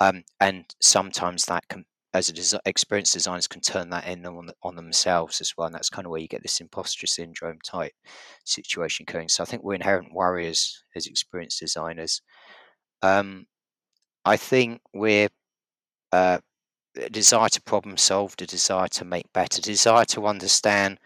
Um, 0.00 0.22
and 0.40 0.64
sometimes 0.80 1.44
that 1.46 1.66
can 1.68 1.84
as 2.14 2.28
a 2.28 2.32
des- 2.32 2.58
experienced 2.64 3.12
designers 3.12 3.46
can 3.46 3.60
turn 3.60 3.90
that 3.90 4.06
in 4.06 4.24
on, 4.26 4.50
on 4.62 4.76
themselves 4.76 5.40
as 5.40 5.52
well 5.56 5.66
and 5.66 5.74
that's 5.74 5.90
kind 5.90 6.06
of 6.06 6.10
where 6.10 6.20
you 6.20 6.28
get 6.28 6.42
this 6.42 6.60
imposter 6.60 7.06
syndrome 7.06 7.58
type 7.64 7.92
situation 8.44 9.04
going 9.06 9.28
so 9.28 9.42
i 9.42 9.46
think 9.46 9.62
we're 9.62 9.74
inherent 9.74 10.12
warriors 10.12 10.82
as 10.96 11.06
experienced 11.06 11.60
designers. 11.60 12.22
Um, 13.02 13.46
i 14.24 14.36
think 14.36 14.80
we're 14.94 15.28
uh, 16.12 16.38
a 16.96 17.10
desire 17.10 17.48
to 17.48 17.62
problem 17.62 17.96
solve 17.96 18.34
a 18.40 18.46
desire 18.46 18.88
to 18.88 19.04
make 19.04 19.32
better 19.32 19.60
desire 19.60 20.04
to 20.04 20.26
understand 20.26 20.98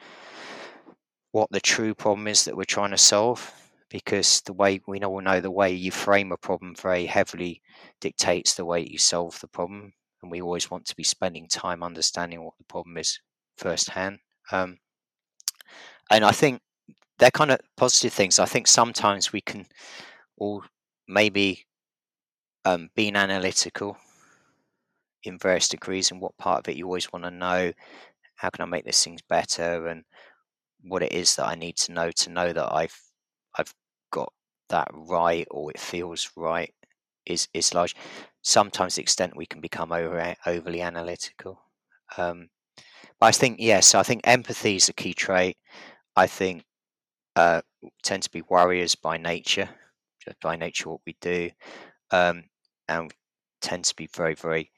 what 1.33 1.51
the 1.51 1.61
true 1.61 1.95
problem 1.95 2.29
is 2.29 2.45
that 2.45 2.57
we're 2.57 2.65
trying 2.65 2.91
to 2.91 2.99
solve 2.99 3.53
because 3.91 4.41
the 4.43 4.53
way 4.53 4.81
we 4.87 5.01
all 5.01 5.21
know 5.21 5.41
the 5.41 5.51
way 5.51 5.71
you 5.71 5.91
frame 5.91 6.33
a 6.33 6.37
problem 6.37 6.75
very 6.75 7.07
heavily 7.07 7.61
dictates 8.01 8.55
the 8.55 8.65
way 8.65 8.81
you 8.81 8.99
solve 8.99 9.39
the 9.41 9.49
problem 9.49 9.93
and 10.23 10.31
we 10.31 10.41
always 10.41 10.71
want 10.71 10.85
to 10.87 10.97
be 10.97 11.05
spending 11.05 11.47
time 11.49 11.83
understanding 11.83 12.43
what 12.45 12.57
the 12.59 12.65
problem 12.65 12.97
is 12.97 13.19
firsthand 13.57 14.19
um, 14.51 14.79
and 16.11 16.25
i 16.25 16.31
think 16.31 16.61
they're 17.19 17.31
kind 17.31 17.53
of 17.53 17.61
positive 17.77 18.13
things. 18.13 18.41
I 18.41 18.47
think 18.47 18.67
sometimes 18.67 19.33
we 19.33 19.41
can 19.41 19.67
all 20.37 20.65
maybe 21.07 21.67
um, 22.65 22.91
being 22.97 23.17
analytical 23.17 23.97
in 25.25 25.39
various 25.39 25.69
degrees 25.69 26.11
and 26.11 26.21
what 26.21 26.37
part 26.39 26.61
of 26.61 26.69
it 26.69 26.77
you 26.77 26.87
always 26.87 27.13
want 27.13 27.25
to 27.25 27.31
know 27.31 27.73
how 28.37 28.51
can 28.51 28.63
i 28.63 28.67
make 28.67 28.85
this 28.85 29.03
things 29.05 29.23
better 29.29 29.87
and 29.89 30.05
what 30.83 31.03
it 31.03 31.13
is 31.13 31.37
that 31.37 31.47
I 31.47 31.55
need 31.55 31.77
to 31.79 31.93
know 31.93 32.11
to 32.11 32.31
know 32.31 32.53
that 32.53 32.73
I've 32.73 32.99
I've 33.57 33.75
got 34.11 34.33
that 34.69 34.89
right 34.93 35.47
or 35.51 35.71
it 35.71 35.79
feels 35.79 36.31
right 36.37 36.73
is 37.27 37.49
is 37.55 37.75
large. 37.75 37.95
Sometimes 38.43 38.97
the 38.97 39.03
extent 39.03 39.37
we 39.37 39.47
can 39.47 39.61
become 39.61 39.93
over 39.93 40.35
overly 40.47 40.81
analytical. 40.81 41.63
Um, 42.17 42.49
but 43.21 43.27
I 43.27 43.33
think 43.33 43.59
yes, 43.61 43.95
I 43.95 44.03
think 44.03 44.23
empathy 44.25 44.77
is 44.77 44.89
a 44.89 44.93
key 44.95 45.15
trait. 45.15 45.57
I 46.17 46.27
think 46.27 46.65
uh, 47.37 47.63
tend 48.05 48.25
to 48.25 48.31
be 48.31 48.43
warriors 48.43 48.95
by 48.97 49.19
nature, 49.19 49.71
just 50.25 50.41
by 50.43 50.57
nature 50.57 50.91
what 50.91 51.03
we 51.07 51.17
do, 51.21 51.51
um, 52.13 52.45
and 52.89 53.13
tend 53.63 53.85
to 53.87 53.97
be 53.97 54.09
very 54.17 54.35
very 54.37 54.72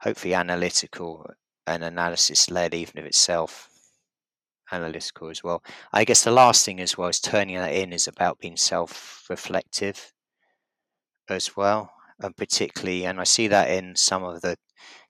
hopefully 0.00 0.34
analytical 0.34 1.28
and 1.66 1.82
analysis 1.84 2.50
led, 2.50 2.74
even 2.74 2.98
if 2.98 3.06
it's 3.06 3.18
self 3.18 3.70
analytical 4.72 5.30
as 5.30 5.42
well. 5.44 5.62
I 5.92 6.04
guess 6.04 6.24
the 6.24 6.30
last 6.30 6.64
thing 6.64 6.80
as 6.80 6.98
well 6.98 7.08
is 7.08 7.20
turning 7.20 7.56
that 7.56 7.72
in 7.72 7.92
is 7.92 8.08
about 8.08 8.38
being 8.38 8.56
self-reflective 8.56 10.12
as 11.28 11.56
well, 11.56 11.92
and 12.20 12.36
particularly, 12.36 13.04
and 13.06 13.20
I 13.20 13.24
see 13.24 13.48
that 13.48 13.70
in 13.70 13.96
some 13.96 14.22
of 14.24 14.40
the 14.42 14.56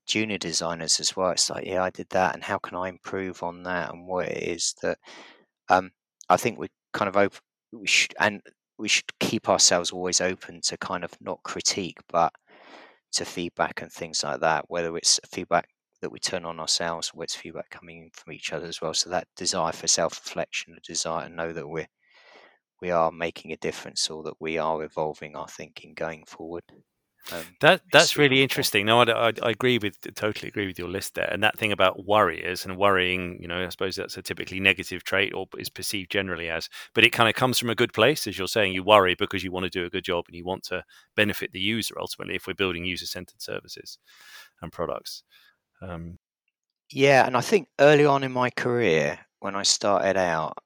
junior 0.06 0.38
designers 0.38 1.00
as 1.00 1.16
well. 1.16 1.30
It's 1.30 1.50
like, 1.50 1.66
yeah, 1.66 1.82
I 1.82 1.90
did 1.90 2.08
that, 2.10 2.34
and 2.34 2.44
how 2.44 2.58
can 2.58 2.76
I 2.76 2.88
improve 2.88 3.42
on 3.42 3.62
that, 3.64 3.92
and 3.92 4.06
what 4.06 4.28
it 4.28 4.42
is 4.42 4.74
that 4.82 4.98
um, 5.68 5.90
I 6.28 6.36
think 6.36 6.58
we 6.58 6.68
kind 6.92 7.08
of 7.08 7.16
open, 7.16 7.38
we 7.72 7.86
should, 7.86 8.14
and 8.20 8.40
we 8.78 8.88
should 8.88 9.06
keep 9.20 9.48
ourselves 9.48 9.90
always 9.90 10.20
open 10.20 10.60
to 10.62 10.76
kind 10.78 11.04
of 11.04 11.12
not 11.20 11.42
critique, 11.42 11.98
but 12.08 12.32
to 13.12 13.24
feedback 13.24 13.82
and 13.82 13.92
things 13.92 14.22
like 14.24 14.40
that. 14.40 14.66
Whether 14.68 14.96
it's 14.96 15.20
feedback 15.32 15.68
that 16.00 16.10
we 16.10 16.18
turn 16.18 16.44
on 16.44 16.60
ourselves, 16.60 17.10
where 17.14 17.24
it's 17.24 17.34
feedback 17.34 17.70
coming 17.70 18.10
from 18.14 18.32
each 18.32 18.52
other 18.52 18.66
as 18.66 18.80
well. 18.80 18.94
So 18.94 19.10
that 19.10 19.28
desire 19.36 19.72
for 19.72 19.86
self-reflection, 19.88 20.74
a 20.76 20.80
desire 20.80 21.28
to 21.28 21.34
know 21.34 21.52
that 21.52 21.68
we're 21.68 21.88
we 22.80 22.90
are 22.90 23.12
making 23.12 23.52
a 23.52 23.56
difference 23.56 24.08
or 24.10 24.22
that 24.22 24.40
we 24.40 24.58
are 24.58 24.82
evolving 24.82 25.36
our 25.36 25.48
thinking 25.48 25.94
going 25.94 26.24
forward. 26.26 26.64
Um, 27.32 27.44
that 27.60 27.82
that's 27.90 28.16
really 28.16 28.40
interesting. 28.40 28.86
No, 28.86 29.00
I, 29.00 29.10
I, 29.10 29.32
I, 29.42 29.50
agree 29.50 29.78
with 29.78 29.96
totally 30.14 30.48
agree 30.48 30.66
with 30.66 30.78
your 30.78 30.88
list 30.88 31.14
there, 31.14 31.28
and 31.30 31.42
that 31.42 31.58
thing 31.58 31.72
about 31.72 32.04
warriors 32.04 32.64
and 32.64 32.76
worrying. 32.76 33.38
You 33.40 33.48
know, 33.48 33.64
I 33.64 33.68
suppose 33.68 33.96
that's 33.96 34.16
a 34.16 34.22
typically 34.22 34.60
negative 34.60 35.02
trait 35.02 35.34
or 35.34 35.48
is 35.58 35.68
perceived 35.68 36.10
generally 36.10 36.48
as, 36.48 36.68
but 36.94 37.02
it 37.02 37.10
kind 37.10 37.28
of 37.28 37.34
comes 37.34 37.58
from 37.58 37.70
a 37.70 37.74
good 37.74 37.92
place, 37.92 38.28
as 38.28 38.38
you're 38.38 38.46
saying. 38.46 38.74
You 38.74 38.84
worry 38.84 39.16
because 39.16 39.42
you 39.42 39.50
want 39.50 39.64
to 39.64 39.70
do 39.70 39.84
a 39.84 39.90
good 39.90 40.04
job 40.04 40.26
and 40.28 40.36
you 40.36 40.44
want 40.44 40.62
to 40.64 40.84
benefit 41.16 41.50
the 41.52 41.60
user 41.60 41.96
ultimately. 41.98 42.36
If 42.36 42.46
we're 42.46 42.54
building 42.54 42.84
user-centered 42.84 43.42
services 43.42 43.98
and 44.62 44.70
products, 44.70 45.24
um, 45.82 46.18
yeah, 46.90 47.26
and 47.26 47.36
I 47.36 47.40
think 47.40 47.68
early 47.80 48.04
on 48.06 48.22
in 48.22 48.30
my 48.30 48.50
career, 48.50 49.18
when 49.40 49.56
I 49.56 49.64
started 49.64 50.16
out, 50.16 50.58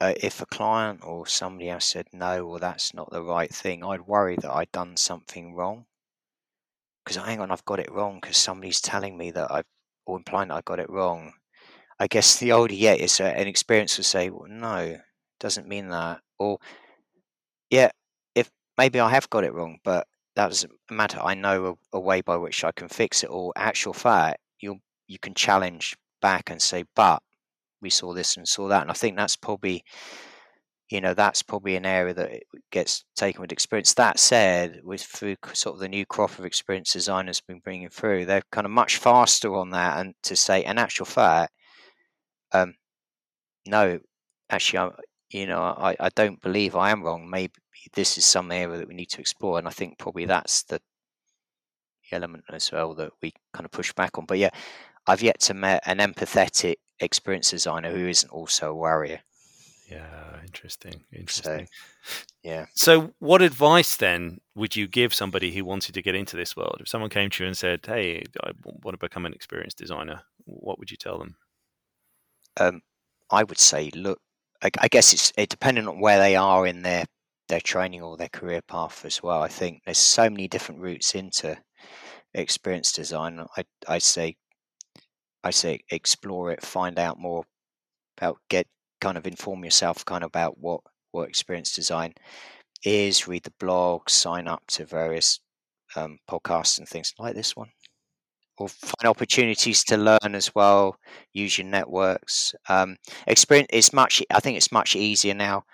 uh, 0.00 0.14
if 0.16 0.40
a 0.40 0.46
client 0.46 1.00
or 1.04 1.26
somebody 1.26 1.68
else 1.68 1.84
said 1.84 2.06
no, 2.12 2.46
or 2.46 2.58
that's 2.58 2.94
not 2.94 3.10
the 3.10 3.22
right 3.22 3.52
thing, 3.52 3.84
I'd 3.84 4.02
worry 4.06 4.36
that 4.36 4.50
I'd 4.50 4.72
done 4.72 4.96
something 4.96 5.54
wrong. 5.54 5.84
Because 7.06 7.24
hang 7.24 7.40
on, 7.40 7.52
I've 7.52 7.64
got 7.64 7.78
it 7.78 7.92
wrong 7.92 8.18
because 8.20 8.36
somebody's 8.36 8.80
telling 8.80 9.16
me 9.16 9.30
that 9.30 9.52
I've, 9.52 9.64
or 10.06 10.16
implying 10.16 10.48
that 10.48 10.56
I 10.56 10.60
got 10.64 10.80
it 10.80 10.90
wrong. 10.90 11.34
I 12.00 12.08
guess 12.08 12.38
the 12.38 12.50
older 12.50 12.74
yet 12.74 12.98
is 12.98 13.12
it's 13.12 13.20
an 13.20 13.46
experience 13.46 13.94
to 13.96 14.02
say, 14.02 14.28
well, 14.28 14.48
no, 14.48 14.98
doesn't 15.38 15.68
mean 15.68 15.88
that. 15.90 16.20
Or, 16.38 16.58
yeah, 17.70 17.90
if 18.34 18.50
maybe 18.76 18.98
I 18.98 19.08
have 19.10 19.30
got 19.30 19.44
it 19.44 19.54
wrong, 19.54 19.78
but 19.84 20.08
that 20.34 20.48
doesn't 20.48 20.72
matter. 20.90 21.20
I 21.22 21.34
know 21.34 21.78
a, 21.92 21.96
a 21.96 22.00
way 22.00 22.22
by 22.22 22.36
which 22.36 22.64
I 22.64 22.72
can 22.72 22.88
fix 22.88 23.22
it. 23.22 23.30
Or, 23.30 23.52
actual 23.56 23.92
fact, 23.92 24.40
you 24.60 24.80
you 25.06 25.18
can 25.20 25.34
challenge 25.34 25.96
back 26.20 26.50
and 26.50 26.60
say, 26.60 26.84
but 26.96 27.22
we 27.80 27.88
saw 27.88 28.14
this 28.14 28.36
and 28.36 28.48
saw 28.48 28.66
that. 28.68 28.82
And 28.82 28.90
I 28.90 28.94
think 28.94 29.16
that's 29.16 29.36
probably, 29.36 29.84
you 30.90 31.00
know, 31.00 31.14
that's 31.14 31.42
probably 31.42 31.74
an 31.76 31.86
area 31.86 32.14
that 32.14 32.42
gets 32.70 33.04
taken 33.16 33.40
with 33.40 33.52
experience. 33.52 33.94
That 33.94 34.18
said, 34.20 34.80
with 34.84 35.02
through 35.02 35.36
sort 35.52 35.74
of 35.74 35.80
the 35.80 35.88
new 35.88 36.06
crop 36.06 36.38
of 36.38 36.44
experience 36.44 36.92
designers 36.92 37.40
been 37.40 37.60
bringing 37.60 37.88
through, 37.88 38.24
they're 38.26 38.42
kind 38.52 38.66
of 38.66 38.70
much 38.70 38.98
faster 38.98 39.54
on 39.54 39.70
that. 39.70 39.98
And 39.98 40.14
to 40.24 40.36
say, 40.36 40.64
in 40.64 40.78
actual 40.78 41.06
fact, 41.06 41.52
um, 42.52 42.74
no, 43.66 43.98
actually, 44.48 44.78
I, 44.78 44.90
you 45.30 45.46
know, 45.46 45.60
I, 45.60 45.96
I 45.98 46.08
don't 46.14 46.40
believe 46.40 46.76
I 46.76 46.90
am 46.90 47.02
wrong. 47.02 47.28
Maybe 47.28 47.52
this 47.94 48.16
is 48.16 48.24
some 48.24 48.52
area 48.52 48.78
that 48.78 48.88
we 48.88 48.94
need 48.94 49.10
to 49.10 49.20
explore. 49.20 49.58
And 49.58 49.66
I 49.66 49.72
think 49.72 49.98
probably 49.98 50.26
that's 50.26 50.62
the 50.64 50.80
element 52.12 52.44
as 52.52 52.70
well 52.70 52.94
that 52.94 53.10
we 53.22 53.32
kind 53.52 53.64
of 53.64 53.72
push 53.72 53.92
back 53.92 54.18
on. 54.18 54.26
But 54.26 54.38
yeah, 54.38 54.50
I've 55.08 55.22
yet 55.22 55.40
to 55.40 55.54
meet 55.54 55.80
an 55.84 55.98
empathetic 55.98 56.76
experience 57.00 57.50
designer 57.50 57.90
who 57.90 58.06
isn't 58.06 58.30
also 58.30 58.70
a 58.70 58.74
warrior. 58.74 59.20
Yeah, 59.88 60.40
interesting. 60.44 61.04
Interesting. 61.12 61.66
So, 61.66 61.66
yeah. 62.42 62.66
So, 62.74 63.14
what 63.20 63.42
advice 63.42 63.96
then 63.96 64.38
would 64.54 64.76
you 64.76 64.88
give 64.88 65.14
somebody 65.14 65.52
who 65.52 65.64
wanted 65.64 65.94
to 65.94 66.02
get 66.02 66.14
into 66.16 66.36
this 66.36 66.56
world? 66.56 66.78
If 66.80 66.88
someone 66.88 67.10
came 67.10 67.30
to 67.30 67.44
you 67.44 67.48
and 67.48 67.56
said, 67.56 67.86
"Hey, 67.86 68.24
I 68.44 68.52
want 68.64 68.94
to 68.94 68.98
become 68.98 69.26
an 69.26 69.34
experienced 69.34 69.78
designer," 69.78 70.22
what 70.44 70.78
would 70.78 70.90
you 70.90 70.96
tell 70.96 71.18
them? 71.18 71.36
Um, 72.58 72.82
I 73.30 73.44
would 73.44 73.58
say, 73.58 73.90
look, 73.94 74.20
I, 74.62 74.70
I 74.80 74.88
guess 74.88 75.12
it's 75.12 75.32
it 75.36 75.48
depending 75.50 75.88
on 75.88 76.00
where 76.00 76.18
they 76.18 76.36
are 76.36 76.66
in 76.66 76.82
their 76.82 77.04
their 77.48 77.60
training 77.60 78.02
or 78.02 78.16
their 78.16 78.28
career 78.28 78.62
path 78.62 79.04
as 79.04 79.22
well. 79.22 79.42
I 79.42 79.48
think 79.48 79.82
there's 79.84 79.98
so 79.98 80.28
many 80.30 80.48
different 80.48 80.80
routes 80.80 81.14
into 81.14 81.58
experience 82.34 82.92
design. 82.92 83.40
I 83.56 83.64
I 83.88 83.98
say 83.98 84.36
I 85.42 85.50
say 85.50 85.80
explore 85.90 86.50
it, 86.52 86.62
find 86.62 86.98
out 86.98 87.18
more 87.18 87.44
about 88.18 88.40
get 88.48 88.68
kind 89.00 89.16
of 89.16 89.26
inform 89.26 89.64
yourself 89.64 90.04
kind 90.04 90.24
of 90.24 90.28
about 90.28 90.58
what 90.58 90.80
what 91.12 91.28
experience 91.28 91.74
design 91.74 92.12
is, 92.84 93.26
read 93.26 93.42
the 93.44 93.52
blog, 93.58 94.08
sign 94.10 94.46
up 94.48 94.62
to 94.68 94.84
various 94.84 95.40
um, 95.96 96.18
podcasts 96.28 96.78
and 96.78 96.88
things 96.88 97.14
like 97.18 97.34
this 97.34 97.56
one, 97.56 97.70
or 98.58 98.68
find 98.68 99.06
opportunities 99.06 99.82
to 99.84 99.96
learn 99.96 100.34
as 100.34 100.54
well. 100.54 100.96
Use 101.32 101.58
your 101.58 101.66
networks. 101.66 102.54
Um, 102.68 102.96
experience. 103.26 103.68
It's 103.72 103.92
much. 103.92 104.22
I 104.30 104.40
think 104.40 104.56
it's 104.56 104.72
much 104.72 104.96
easier 104.96 105.34
now 105.34 105.64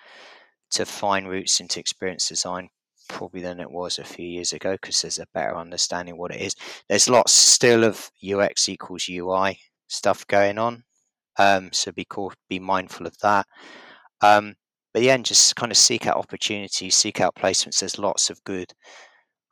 to 0.71 0.85
find 0.85 1.29
routes 1.29 1.59
into 1.59 1.79
experience 1.79 2.27
design 2.27 2.69
probably 3.09 3.41
than 3.41 3.59
it 3.59 3.69
was 3.69 3.99
a 3.99 4.03
few 4.03 4.25
years 4.25 4.53
ago 4.53 4.73
because 4.73 5.01
there's 5.01 5.19
a 5.19 5.27
better 5.33 5.55
understanding 5.55 6.17
what 6.17 6.33
it 6.33 6.41
is. 6.41 6.55
There's 6.89 7.09
lots 7.09 7.31
still 7.31 7.83
of 7.83 8.11
UX 8.23 8.69
equals 8.69 9.07
UI 9.09 9.59
stuff 9.87 10.25
going 10.27 10.57
on, 10.57 10.83
um, 11.37 11.71
so 11.71 11.91
be 11.91 12.05
be 12.49 12.59
mindful 12.59 13.07
of 13.07 13.17
that. 13.19 13.45
Um, 14.21 14.55
but 14.93 15.03
and 15.03 15.25
just 15.25 15.55
kind 15.55 15.71
of 15.71 15.77
seek 15.77 16.07
out 16.07 16.17
opportunities, 16.17 16.95
seek 16.95 17.19
out 17.21 17.35
placements. 17.35 17.79
There's 17.79 17.97
lots 17.97 18.29
of 18.29 18.43
good 18.43 18.71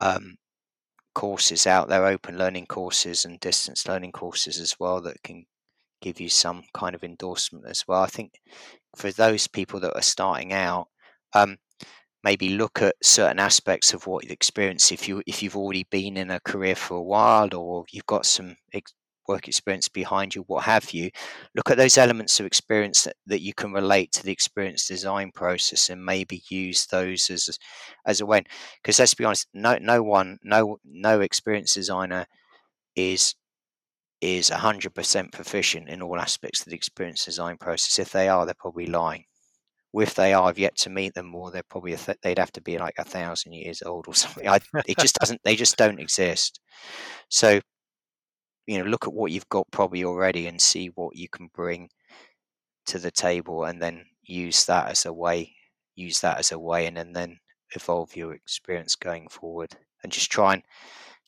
um, 0.00 0.36
courses 1.14 1.66
out 1.66 1.88
there, 1.88 2.06
open 2.06 2.38
learning 2.38 2.66
courses 2.66 3.24
and 3.24 3.40
distance 3.40 3.86
learning 3.88 4.12
courses 4.12 4.60
as 4.60 4.76
well 4.78 5.00
that 5.02 5.22
can 5.22 5.44
give 6.00 6.20
you 6.20 6.28
some 6.28 6.62
kind 6.74 6.94
of 6.94 7.04
endorsement 7.04 7.66
as 7.68 7.84
well. 7.88 8.02
I 8.02 8.06
think 8.06 8.32
for 8.96 9.12
those 9.12 9.46
people 9.46 9.80
that 9.80 9.94
are 9.94 10.02
starting 10.02 10.52
out, 10.52 10.88
um, 11.34 11.56
maybe 12.24 12.50
look 12.50 12.82
at 12.82 12.94
certain 13.02 13.38
aspects 13.38 13.92
of 13.94 14.06
what 14.06 14.24
you 14.24 14.32
experience 14.32 14.92
if 14.92 15.08
you 15.08 15.22
if 15.26 15.42
you've 15.42 15.56
already 15.56 15.84
been 15.90 16.16
in 16.16 16.30
a 16.30 16.40
career 16.40 16.74
for 16.74 16.96
a 16.96 17.02
while 17.02 17.54
or 17.54 17.84
you've 17.92 18.06
got 18.06 18.26
some 18.26 18.56
ex- 18.72 18.94
work 19.28 19.48
experience 19.48 19.88
behind 19.88 20.34
you 20.34 20.42
what 20.46 20.64
have 20.64 20.90
you 20.92 21.10
look 21.54 21.70
at 21.70 21.76
those 21.76 21.98
elements 21.98 22.40
of 22.40 22.46
experience 22.46 23.04
that, 23.04 23.16
that 23.26 23.40
you 23.40 23.54
can 23.54 23.72
relate 23.72 24.12
to 24.12 24.22
the 24.22 24.32
experience 24.32 24.86
design 24.88 25.30
process 25.32 25.90
and 25.90 26.04
maybe 26.04 26.42
use 26.48 26.86
those 26.86 27.30
as 27.30 27.58
as 28.06 28.20
a 28.20 28.26
way 28.26 28.42
because 28.82 28.98
let's 28.98 29.14
be 29.14 29.24
honest 29.24 29.46
no 29.54 29.78
no 29.80 30.02
one 30.02 30.38
no 30.42 30.78
no 30.84 31.20
experience 31.20 31.74
designer 31.74 32.26
is 32.96 33.34
is 34.20 34.50
100% 34.50 35.32
proficient 35.32 35.88
in 35.88 36.00
all 36.00 36.20
aspects 36.20 36.60
of 36.60 36.66
the 36.66 36.76
experience 36.76 37.24
design 37.24 37.56
process 37.56 37.98
if 37.98 38.12
they 38.12 38.28
are 38.28 38.44
they're 38.44 38.54
probably 38.54 38.86
lying 38.86 39.24
if 40.00 40.14
they 40.14 40.32
are, 40.32 40.48
I've 40.48 40.58
yet 40.58 40.76
to 40.78 40.90
meet 40.90 41.14
them, 41.14 41.34
or 41.34 41.50
they're 41.50 41.62
probably 41.68 41.96
th- 41.96 42.18
they'd 42.22 42.38
have 42.38 42.52
to 42.52 42.62
be 42.62 42.78
like 42.78 42.94
a 42.98 43.04
thousand 43.04 43.52
years 43.52 43.82
old 43.84 44.06
or 44.08 44.14
something. 44.14 44.48
I, 44.48 44.60
it 44.86 44.98
just 44.98 45.16
doesn't. 45.16 45.40
They 45.44 45.56
just 45.56 45.76
don't 45.76 46.00
exist. 46.00 46.60
So, 47.28 47.60
you 48.66 48.78
know, 48.78 48.84
look 48.88 49.06
at 49.06 49.12
what 49.12 49.32
you've 49.32 49.48
got 49.48 49.70
probably 49.70 50.04
already 50.04 50.46
and 50.46 50.60
see 50.60 50.88
what 50.88 51.16
you 51.16 51.28
can 51.28 51.48
bring 51.54 51.88
to 52.86 52.98
the 52.98 53.10
table, 53.10 53.64
and 53.64 53.80
then 53.80 54.04
use 54.22 54.64
that 54.66 54.88
as 54.88 55.06
a 55.06 55.12
way. 55.12 55.54
Use 55.94 56.20
that 56.20 56.38
as 56.38 56.52
a 56.52 56.58
way, 56.58 56.86
and, 56.86 57.14
then 57.14 57.38
evolve 57.74 58.16
your 58.16 58.34
experience 58.34 58.96
going 58.96 59.28
forward, 59.28 59.76
and 60.02 60.12
just 60.12 60.30
try 60.30 60.54
and 60.54 60.62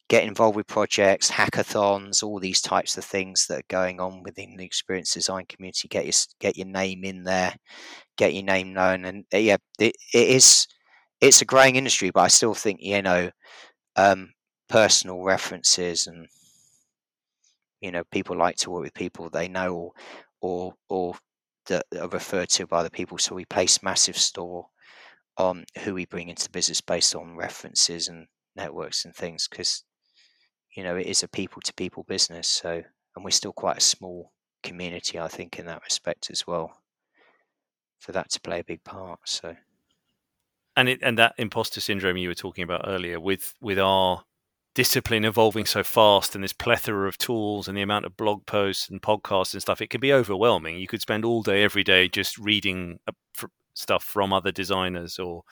get 0.08 0.24
involved 0.24 0.56
with 0.56 0.66
projects, 0.66 1.30
hackathons, 1.30 2.22
all 2.22 2.38
these 2.38 2.60
types 2.60 2.96
of 2.98 3.04
things 3.04 3.46
that 3.46 3.60
are 3.60 3.68
going 3.68 4.00
on 4.00 4.22
within 4.22 4.56
the 4.56 4.64
experience 4.64 5.14
design 5.14 5.44
community. 5.48 5.88
Get 5.88 6.04
your 6.04 6.14
get 6.40 6.56
your 6.56 6.66
name 6.66 7.04
in 7.04 7.24
there, 7.24 7.54
get 8.16 8.34
your 8.34 8.44
name 8.44 8.72
known, 8.74 9.04
and 9.04 9.24
uh, 9.32 9.38
yeah, 9.38 9.56
it, 9.78 9.96
it 10.12 10.28
is 10.28 10.66
it's 11.20 11.42
a 11.42 11.46
growing 11.46 11.76
industry, 11.76 12.10
but 12.10 12.20
I 12.22 12.28
still 12.28 12.54
think 12.54 12.80
you 12.82 13.02
know 13.02 13.30
um, 13.96 14.32
personal 14.68 15.22
references 15.22 16.06
and 16.06 16.28
you 17.84 17.92
know 17.92 18.02
people 18.10 18.34
like 18.34 18.56
to 18.56 18.70
work 18.70 18.82
with 18.82 18.94
people 18.94 19.28
they 19.28 19.46
know 19.46 19.92
or 20.40 20.74
or, 20.88 21.14
that 21.66 21.84
are 21.98 22.08
referred 22.08 22.50
to 22.50 22.66
by 22.66 22.82
the 22.82 22.90
people. 22.90 23.16
So 23.16 23.34
we 23.34 23.46
place 23.46 23.82
massive 23.82 24.18
store 24.18 24.66
on 25.38 25.64
who 25.82 25.94
we 25.94 26.04
bring 26.04 26.28
into 26.28 26.44
the 26.44 26.50
business 26.50 26.82
based 26.82 27.14
on 27.14 27.36
references 27.36 28.08
and 28.08 28.26
networks 28.54 29.04
and 29.04 29.14
things 29.14 29.48
because 29.48 29.84
you 30.76 30.84
know 30.84 30.96
it 30.96 31.06
is 31.06 31.22
a 31.22 31.28
people 31.28 31.60
to 31.62 31.74
people 31.74 32.04
business 32.04 32.46
so 32.46 32.82
and 33.16 33.24
we're 33.24 33.30
still 33.30 33.52
quite 33.52 33.78
a 33.78 33.80
small 33.80 34.30
community 34.62 35.18
i 35.18 35.26
think 35.26 35.58
in 35.58 35.66
that 35.66 35.82
respect 35.82 36.30
as 36.30 36.46
well 36.46 36.70
for 37.98 38.12
that 38.12 38.30
to 38.30 38.40
play 38.40 38.60
a 38.60 38.64
big 38.64 38.84
part 38.84 39.18
so 39.24 39.56
and 40.76 40.88
it 40.88 41.00
and 41.02 41.18
that 41.18 41.34
imposter 41.36 41.80
syndrome 41.80 42.16
you 42.16 42.28
were 42.28 42.34
talking 42.34 42.62
about 42.62 42.84
earlier 42.86 43.18
with 43.18 43.54
with 43.60 43.80
our 43.80 44.22
discipline 44.74 45.24
evolving 45.24 45.64
so 45.64 45.82
fast 45.84 46.34
and 46.34 46.42
this 46.42 46.52
plethora 46.52 47.08
of 47.08 47.16
tools 47.16 47.68
and 47.68 47.76
the 47.76 47.82
amount 47.82 48.04
of 48.04 48.16
blog 48.16 48.44
posts 48.46 48.88
and 48.88 49.00
podcasts 49.00 49.52
and 49.52 49.62
stuff 49.62 49.80
it 49.80 49.88
can 49.88 50.00
be 50.00 50.12
overwhelming 50.12 50.76
you 50.76 50.88
could 50.88 51.00
spend 51.00 51.24
all 51.24 51.42
day 51.42 51.62
every 51.62 51.84
day 51.84 52.08
just 52.08 52.36
reading 52.38 52.98
stuff 53.74 54.02
from 54.02 54.32
other 54.32 54.50
designers 54.50 55.18
or 55.18 55.44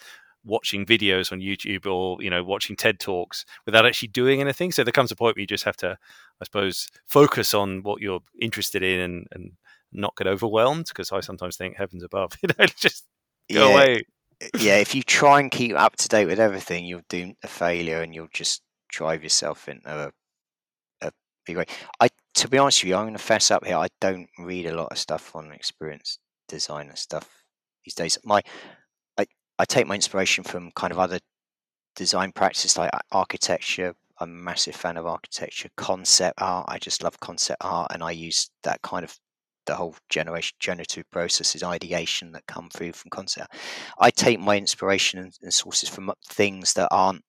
watching 0.45 0.85
videos 0.85 1.31
on 1.31 1.41
YouTube 1.41 1.87
or 1.87 2.23
you 2.23 2.31
know 2.31 2.43
watching 2.43 2.77
TED 2.77 2.99
talks 2.99 3.45
without 3.67 3.87
actually 3.87 4.09
doing 4.09 4.41
anything. 4.41 4.73
So 4.73 4.85
there 4.85 4.93
comes 4.93 5.11
a 5.11 5.17
point 5.17 5.37
where 5.37 5.41
you 5.41 5.47
just 5.47 5.65
have 5.65 5.77
to, 5.79 5.99
I 6.41 6.45
suppose, 6.45 6.89
focus 7.07 7.55
on 7.55 7.83
what 7.83 8.01
you're 8.01 8.21
interested 8.41 8.83
in 8.83 9.01
and, 9.01 9.27
and 9.33 9.53
not 9.93 10.17
get 10.17 10.27
overwhelmed. 10.27 10.87
Because 10.89 11.13
I 11.13 11.21
sometimes 11.21 11.57
think, 11.57 11.77
heavens 11.77 12.03
above, 12.03 12.33
you 12.43 12.49
know, 12.59 12.67
just 12.77 13.05
go 13.53 13.69
yeah. 13.69 13.75
away. 13.75 14.03
yeah, 14.59 14.77
if 14.77 14.95
you 14.95 15.03
try 15.03 15.41
and 15.41 15.51
keep 15.51 15.77
up 15.77 15.97
to 15.97 16.09
date 16.09 16.27
with 16.27 16.41
everything, 16.41 16.85
you'll 16.85 17.03
do 17.09 17.35
a 17.43 17.49
failure 17.49 18.03
and 18.03 18.15
you'll 18.15 18.29
just 18.33 18.63
drive 18.93 19.23
yourself 19.23 19.69
into 19.69 19.91
a, 19.91 20.13
a 21.07 21.11
big 21.45 21.57
way. 21.57 21.65
I, 22.01 22.09
to 22.35 22.49
be 22.49 22.59
honest 22.59 22.83
with 22.83 22.91
you, 22.91 22.97
I'm 22.97 23.05
going 23.05 23.15
to 23.15 23.19
fess 23.19 23.51
up 23.51 23.65
here. 23.65 23.77
I 23.77 23.89
don't 24.01 24.29
read 24.39 24.67
a 24.67 24.77
lot 24.77 24.93
of 24.93 24.99
stuff 24.99 25.35
on 25.35 25.51
experience 25.53 26.19
designer 26.49 26.95
stuff 26.97 27.29
these 27.85 27.95
days. 27.95 28.19
My 28.25 28.43
I 29.19 29.27
I 29.59 29.65
take 29.65 29.87
my 29.87 29.95
inspiration 29.95 30.45
from 30.45 30.71
kind 30.73 30.93
of 30.93 30.99
other 30.99 31.19
design 31.97 32.33
practices 32.33 32.77
like 32.77 32.91
architecture. 33.11 33.95
I'm 34.21 34.31
a 34.31 34.33
massive 34.33 34.77
fan 34.77 34.97
of 34.97 35.07
architecture, 35.07 35.69
concept 35.77 36.41
art. 36.41 36.67
I 36.69 36.79
just 36.79 37.03
love 37.03 37.19
concept 37.21 37.63
art, 37.65 37.91
and 37.93 38.03
I 38.03 38.13
use 38.13 38.51
that 38.63 38.83
kind 38.83 39.05
of 39.05 39.19
the 39.67 39.75
whole 39.75 39.95
generation 40.09 40.57
generative 40.59 41.09
processes 41.11 41.63
ideation 41.63 42.33
that 42.33 42.47
come 42.47 42.69
through 42.69 42.93
from 42.93 43.11
concept. 43.11 43.55
I 43.99 44.11
take 44.11 44.41
my 44.41 44.57
inspiration 44.57 45.21
and, 45.21 45.33
and 45.43 45.55
sources 45.55 45.89
from 45.89 46.13
things 46.29 46.75
that 46.75 46.89
aren't 46.91 47.25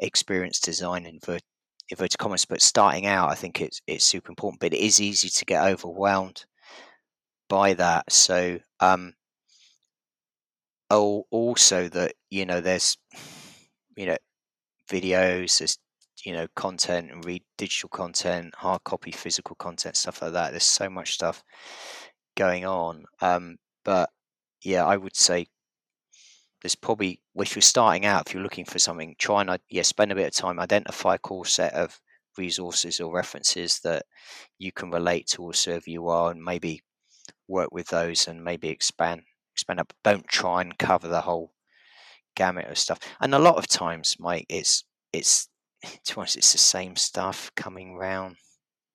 experience 0.00 0.60
design 0.60 1.06
in 1.06 1.18
ver- 1.24 1.38
inverted 1.90 2.18
commas, 2.18 2.44
but 2.44 2.62
starting 2.62 3.06
out, 3.06 3.30
I 3.30 3.34
think 3.34 3.60
it's 3.60 3.80
it's 3.86 4.04
super 4.04 4.30
important. 4.30 4.60
But 4.60 4.74
it 4.74 4.80
is 4.80 5.00
easy 5.00 5.28
to 5.28 5.44
get 5.44 5.64
overwhelmed 5.64 6.44
by 7.48 7.74
that. 7.74 8.10
So 8.12 8.58
um, 8.80 9.14
oh, 10.90 11.24
also 11.30 11.88
that 11.88 12.14
you 12.30 12.46
know 12.46 12.60
there's 12.60 12.96
you 13.96 14.06
know 14.06 14.16
videos, 14.90 15.58
there's 15.58 15.78
you 16.24 16.32
know 16.34 16.46
content 16.56 17.10
and 17.12 17.24
read 17.24 17.42
digital 17.58 17.88
content, 17.90 18.54
hard 18.56 18.84
copy, 18.84 19.12
physical 19.12 19.56
content, 19.56 19.96
stuff 19.96 20.22
like 20.22 20.32
that. 20.32 20.50
There's 20.52 20.64
so 20.64 20.90
much 20.90 21.14
stuff 21.14 21.42
going 22.36 22.66
on. 22.66 23.04
Um, 23.20 23.56
but 23.84 24.10
yeah, 24.64 24.84
I 24.86 24.96
would 24.96 25.16
say 25.16 25.46
there's 26.64 26.74
probably 26.74 27.20
if 27.36 27.54
you're 27.54 27.60
starting 27.60 28.06
out, 28.06 28.26
if 28.26 28.32
you're 28.32 28.42
looking 28.42 28.64
for 28.64 28.78
something, 28.78 29.14
try 29.18 29.42
and 29.42 29.50
uh, 29.50 29.58
yeah, 29.68 29.82
spend 29.82 30.10
a 30.10 30.14
bit 30.14 30.28
of 30.28 30.32
time, 30.32 30.58
identify 30.58 31.16
a 31.16 31.18
core 31.18 31.44
set 31.44 31.74
of 31.74 32.00
resources 32.38 33.00
or 33.00 33.14
references 33.14 33.80
that 33.80 34.06
you 34.58 34.72
can 34.72 34.90
relate 34.90 35.26
to 35.26 35.42
or 35.42 35.52
serve 35.52 35.86
you 35.86 36.02
well, 36.02 36.28
and 36.28 36.42
maybe 36.42 36.80
work 37.48 37.68
with 37.70 37.88
those 37.88 38.28
and 38.28 38.42
maybe 38.42 38.70
expand 38.70 39.20
expand 39.52 39.78
up. 39.78 39.92
Don't 40.02 40.26
try 40.26 40.62
and 40.62 40.78
cover 40.78 41.06
the 41.06 41.20
whole 41.20 41.52
gamut 42.34 42.70
of 42.70 42.78
stuff. 42.78 42.98
And 43.20 43.34
a 43.34 43.38
lot 43.38 43.56
of 43.56 43.68
times, 43.68 44.16
Mike, 44.18 44.46
it's 44.48 44.84
it's 45.12 45.50
to 46.04 46.22
us 46.22 46.34
it's 46.34 46.52
the 46.52 46.58
same 46.58 46.96
stuff 46.96 47.52
coming 47.56 47.94
round, 47.94 48.36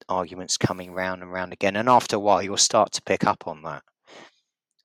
arguments 0.10 0.58
coming 0.58 0.92
round 0.92 1.22
and 1.22 1.32
round 1.32 1.54
again. 1.54 1.76
And 1.76 1.88
after 1.88 2.16
a 2.16 2.20
while, 2.20 2.42
you'll 2.42 2.58
start 2.58 2.94
to 2.94 3.04
pick 3.04 3.26
up 3.26 3.46
on 3.46 3.62
that. 3.62 3.84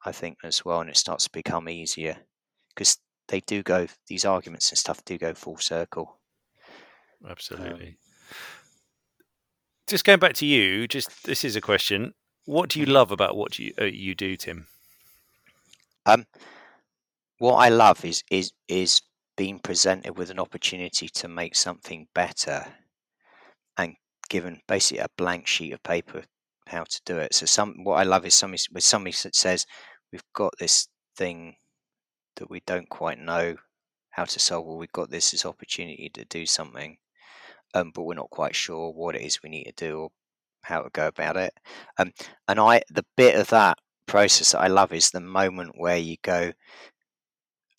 I 0.04 0.12
think 0.12 0.36
as 0.44 0.66
well, 0.66 0.82
and 0.82 0.90
it 0.90 0.98
starts 0.98 1.24
to 1.24 1.30
become 1.32 1.66
easier 1.66 2.18
because 2.74 2.98
they 3.28 3.40
do 3.40 3.62
go. 3.62 3.86
These 4.08 4.24
arguments 4.24 4.70
and 4.70 4.78
stuff 4.78 5.04
do 5.04 5.18
go 5.18 5.34
full 5.34 5.58
circle. 5.58 6.18
Absolutely. 7.28 7.88
Um, 7.88 7.96
just 9.86 10.04
going 10.04 10.18
back 10.18 10.34
to 10.34 10.46
you, 10.46 10.86
just 10.88 11.24
this 11.24 11.44
is 11.44 11.56
a 11.56 11.60
question. 11.60 12.14
What 12.44 12.70
do 12.70 12.80
you 12.80 12.86
mm-hmm. 12.86 12.94
love 12.94 13.10
about 13.10 13.36
what 13.36 13.58
you 13.58 13.72
uh, 13.80 13.84
you 13.84 14.14
do, 14.14 14.36
Tim? 14.36 14.66
Um, 16.06 16.26
what 17.38 17.54
I 17.54 17.68
love 17.68 18.04
is 18.04 18.22
is 18.30 18.52
is 18.68 19.02
being 19.36 19.58
presented 19.58 20.16
with 20.16 20.30
an 20.30 20.38
opportunity 20.38 21.08
to 21.08 21.28
make 21.28 21.54
something 21.54 22.06
better, 22.14 22.66
and 23.78 23.94
given 24.28 24.60
basically 24.66 24.98
a 24.98 25.08
blank 25.16 25.46
sheet 25.46 25.72
of 25.72 25.82
paper 25.82 26.24
how 26.66 26.84
to 26.84 27.00
do 27.04 27.18
it. 27.18 27.34
So 27.34 27.46
some 27.46 27.84
what 27.84 27.96
I 27.96 28.04
love 28.04 28.24
is 28.26 28.34
somebody 28.34 28.62
with 28.72 28.84
somebody 28.84 29.16
that 29.22 29.34
says 29.34 29.66
we've 30.12 30.22
got 30.34 30.54
this 30.58 30.88
thing 31.16 31.56
that 32.36 32.50
we 32.50 32.60
don't 32.66 32.88
quite 32.88 33.18
know 33.18 33.56
how 34.10 34.24
to 34.24 34.38
solve, 34.38 34.66
or 34.66 34.76
we've 34.78 34.92
got 34.92 35.10
this 35.10 35.30
this 35.30 35.46
opportunity 35.46 36.08
to 36.14 36.24
do 36.24 36.46
something, 36.46 36.98
um, 37.74 37.90
but 37.94 38.02
we're 38.02 38.14
not 38.14 38.30
quite 38.30 38.54
sure 38.54 38.92
what 38.92 39.16
it 39.16 39.22
is 39.22 39.42
we 39.42 39.50
need 39.50 39.64
to 39.64 39.72
do 39.72 39.98
or 39.98 40.10
how 40.62 40.82
to 40.82 40.90
go 40.90 41.06
about 41.06 41.36
it. 41.36 41.52
Um, 41.98 42.12
and 42.48 42.60
I 42.60 42.82
the 42.90 43.04
bit 43.16 43.36
of 43.36 43.48
that 43.48 43.78
process 44.06 44.52
that 44.52 44.60
I 44.60 44.68
love 44.68 44.92
is 44.92 45.10
the 45.10 45.20
moment 45.20 45.72
where 45.76 45.96
you 45.96 46.16
go, 46.22 46.52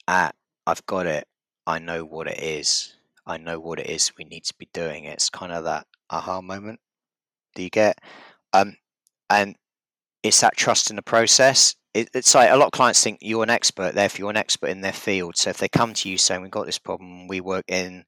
at 0.07 0.35
I've 0.67 0.85
got 0.85 1.05
it, 1.05 1.27
I 1.67 1.79
know 1.79 2.03
what 2.03 2.27
it 2.27 2.39
is, 2.39 2.95
I 3.25 3.37
know 3.37 3.59
what 3.59 3.79
it 3.79 3.89
is 3.89 4.11
we 4.17 4.25
need 4.25 4.43
to 4.45 4.53
be 4.57 4.69
doing. 4.73 5.05
It's 5.05 5.29
kind 5.29 5.51
of 5.51 5.63
that 5.65 5.87
aha 6.09 6.41
moment. 6.41 6.79
Do 7.55 7.63
you 7.63 7.69
get? 7.69 7.99
Um, 8.53 8.77
and 9.29 9.55
it's 10.23 10.41
that 10.41 10.57
trust 10.57 10.89
in 10.89 10.95
the 10.95 11.01
process. 11.01 11.75
It, 11.95 12.09
it's 12.13 12.35
like 12.35 12.51
a 12.51 12.57
lot 12.57 12.65
of 12.65 12.71
clients 12.73 13.01
think 13.01 13.19
you're 13.21 13.41
an 13.41 13.49
expert 13.49 13.95
there 13.95 14.05
if 14.05 14.19
you're 14.19 14.29
an 14.29 14.35
expert 14.35 14.67
in 14.67 14.81
their 14.81 14.91
field. 14.91 15.37
So 15.37 15.49
if 15.49 15.59
they 15.59 15.69
come 15.69 15.93
to 15.93 16.09
you 16.09 16.17
saying 16.17 16.41
we've 16.41 16.51
got 16.51 16.65
this 16.65 16.77
problem, 16.77 17.29
we 17.29 17.39
work 17.39 17.63
in 17.69 18.03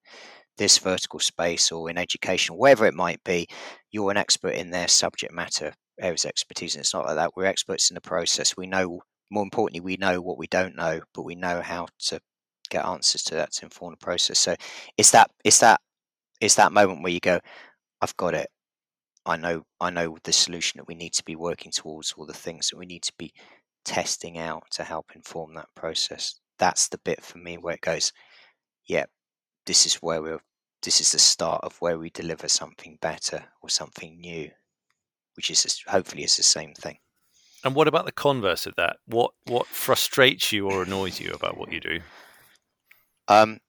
this 0.57 0.77
vertical 0.77 1.19
space 1.19 1.71
or 1.71 1.89
in 1.89 1.97
education, 1.97 2.57
wherever 2.57 2.85
it 2.85 2.93
might 2.93 3.23
be, 3.23 3.47
you're 3.89 4.11
an 4.11 4.17
expert 4.17 4.55
in 4.55 4.71
their 4.71 4.89
subject 4.89 5.33
matter 5.33 5.71
areas 6.01 6.25
of 6.25 6.29
expertise. 6.29 6.75
And 6.75 6.81
it's 6.81 6.93
not 6.93 7.05
like 7.05 7.15
that. 7.15 7.31
We're 7.37 7.45
experts 7.45 7.89
in 7.89 7.95
the 7.95 8.01
process. 8.01 8.57
We 8.57 8.67
know, 8.67 8.99
more 9.31 9.43
importantly, 9.43 9.79
we 9.79 9.95
know 9.95 10.19
what 10.19 10.37
we 10.37 10.47
don't 10.47 10.75
know, 10.75 10.99
but 11.13 11.23
we 11.23 11.35
know 11.35 11.61
how 11.61 11.87
to 12.09 12.19
get 12.69 12.85
answers 12.85 13.23
to 13.23 13.35
that 13.35 13.53
to 13.53 13.65
inform 13.65 13.93
the 13.93 14.05
process. 14.05 14.37
So 14.37 14.55
it's 14.97 15.11
that 15.11 15.31
it's 15.45 15.59
that 15.59 15.79
it's 16.41 16.55
that 16.55 16.73
moment 16.73 17.03
where 17.03 17.13
you 17.13 17.21
go, 17.21 17.39
I've 18.01 18.17
got 18.17 18.33
it. 18.33 18.49
I 19.25 19.37
know 19.37 19.63
I 19.79 19.89
know 19.91 20.17
the 20.23 20.33
solution 20.33 20.77
that 20.77 20.87
we 20.87 20.95
need 20.95 21.13
to 21.13 21.23
be 21.23 21.35
working 21.35 21.71
towards, 21.71 22.13
or 22.17 22.25
the 22.25 22.33
things 22.33 22.69
that 22.69 22.77
we 22.77 22.85
need 22.85 23.03
to 23.03 23.13
be 23.17 23.31
testing 23.87 24.37
out 24.37 24.63
to 24.71 24.83
help 24.83 25.11
inform 25.15 25.55
that 25.55 25.73
process. 25.75 26.39
That's 26.59 26.89
the 26.89 26.99
bit 26.99 27.23
for 27.23 27.37
me 27.37 27.57
where 27.57 27.73
it 27.75 27.81
goes, 27.81 28.11
yeah, 28.85 29.05
this 29.65 29.85
is 29.85 29.95
where 29.95 30.21
we're 30.21 30.41
this 30.83 31.01
is 31.01 31.11
the 31.11 31.19
start 31.19 31.63
of 31.63 31.75
where 31.81 31.97
we 31.97 32.11
deliver 32.11 32.47
something 32.47 32.99
better 33.01 33.43
or 33.61 33.69
something 33.69 34.19
new, 34.19 34.51
which 35.35 35.49
is 35.49 35.83
hopefully 35.87 36.23
is 36.23 36.37
the 36.37 36.43
same 36.43 36.73
thing. 36.75 36.97
And 37.63 37.73
what 37.73 37.87
about 37.87 38.05
the 38.05 38.11
converse 38.11 38.67
of 38.67 38.75
that? 38.75 38.97
What 39.05 39.31
what 39.45 39.65
frustrates 39.65 40.51
you 40.51 40.69
or 40.69 40.83
annoys 40.83 41.19
you 41.19 41.31
about 41.31 41.57
what 41.57 41.71
you 41.71 41.79
do? 41.79 41.99
Um, 43.27 43.59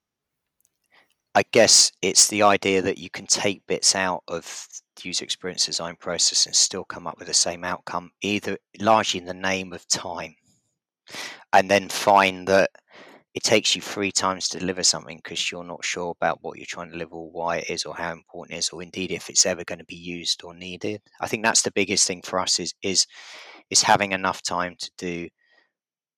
I 1.35 1.45
guess 1.51 1.93
it's 2.03 2.29
the 2.29 2.43
idea 2.43 2.83
that 2.83 2.99
you 2.99 3.09
can 3.09 3.27
take 3.27 3.67
bits 3.67 3.95
out 3.95 4.23
of 4.29 4.67
user 5.05 5.25
experience 5.25 5.67
design 5.67 5.97
process 5.97 6.47
and 6.47 6.55
still 6.55 6.85
come 6.85 7.07
up 7.07 7.19
with 7.19 7.29
the 7.29 7.35
same 7.35 7.65
outcome, 7.65 8.11
either 8.23 8.57
largely 8.81 9.21
in 9.21 9.27
the 9.27 9.35
name 9.35 9.73
of 9.73 9.87
time, 9.89 10.35
and 11.53 11.71
then 11.71 11.89
find 11.89 12.47
that 12.49 12.71
it 13.35 13.43
takes 13.43 13.77
you 13.77 13.83
three 13.83 14.11
times 14.11 14.49
to 14.49 14.59
deliver 14.59 14.83
something 14.83 15.19
because 15.19 15.51
you're 15.51 15.63
not 15.63 15.85
sure 15.85 16.11
about 16.11 16.39
what 16.43 16.59
you're 16.59 16.67
trying 16.67 16.89
to 16.89 16.93
deliver 16.93 17.15
or 17.15 17.31
why 17.31 17.59
it 17.59 17.71
is 17.71 17.85
or 17.85 17.95
how 17.95 18.11
important 18.13 18.57
it 18.57 18.59
is 18.59 18.71
or 18.71 18.83
indeed 18.83 19.13
if 19.13 19.29
it's 19.29 19.47
ever 19.47 19.65
going 19.65 19.79
to 19.79 19.85
be 19.85 19.95
used 19.95 20.43
or 20.43 20.55
needed. 20.55 21.01
I 21.21 21.29
think 21.29 21.45
that's 21.45 21.63
the 21.63 21.71
biggest 21.71 22.07
thing 22.07 22.23
for 22.23 22.41
us 22.41 22.59
is 22.59 22.75
is 22.83 23.07
is 23.71 23.83
having 23.83 24.13
enough 24.13 24.43
time 24.43 24.75
to 24.79 24.91
do 24.99 25.29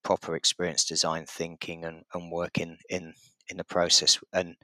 proper 0.02 0.34
experience 0.34 0.84
design 0.84 1.26
thinking 1.26 1.84
and, 1.84 2.04
and 2.14 2.30
working 2.30 2.78
in 2.88 3.12
in 3.50 3.56
the 3.56 3.64
process 3.64 4.18
and 4.32 4.56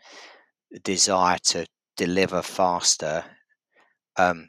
desire 0.83 1.39
to 1.43 1.67
deliver 1.97 2.43
faster 2.43 3.25
um, 4.19 4.49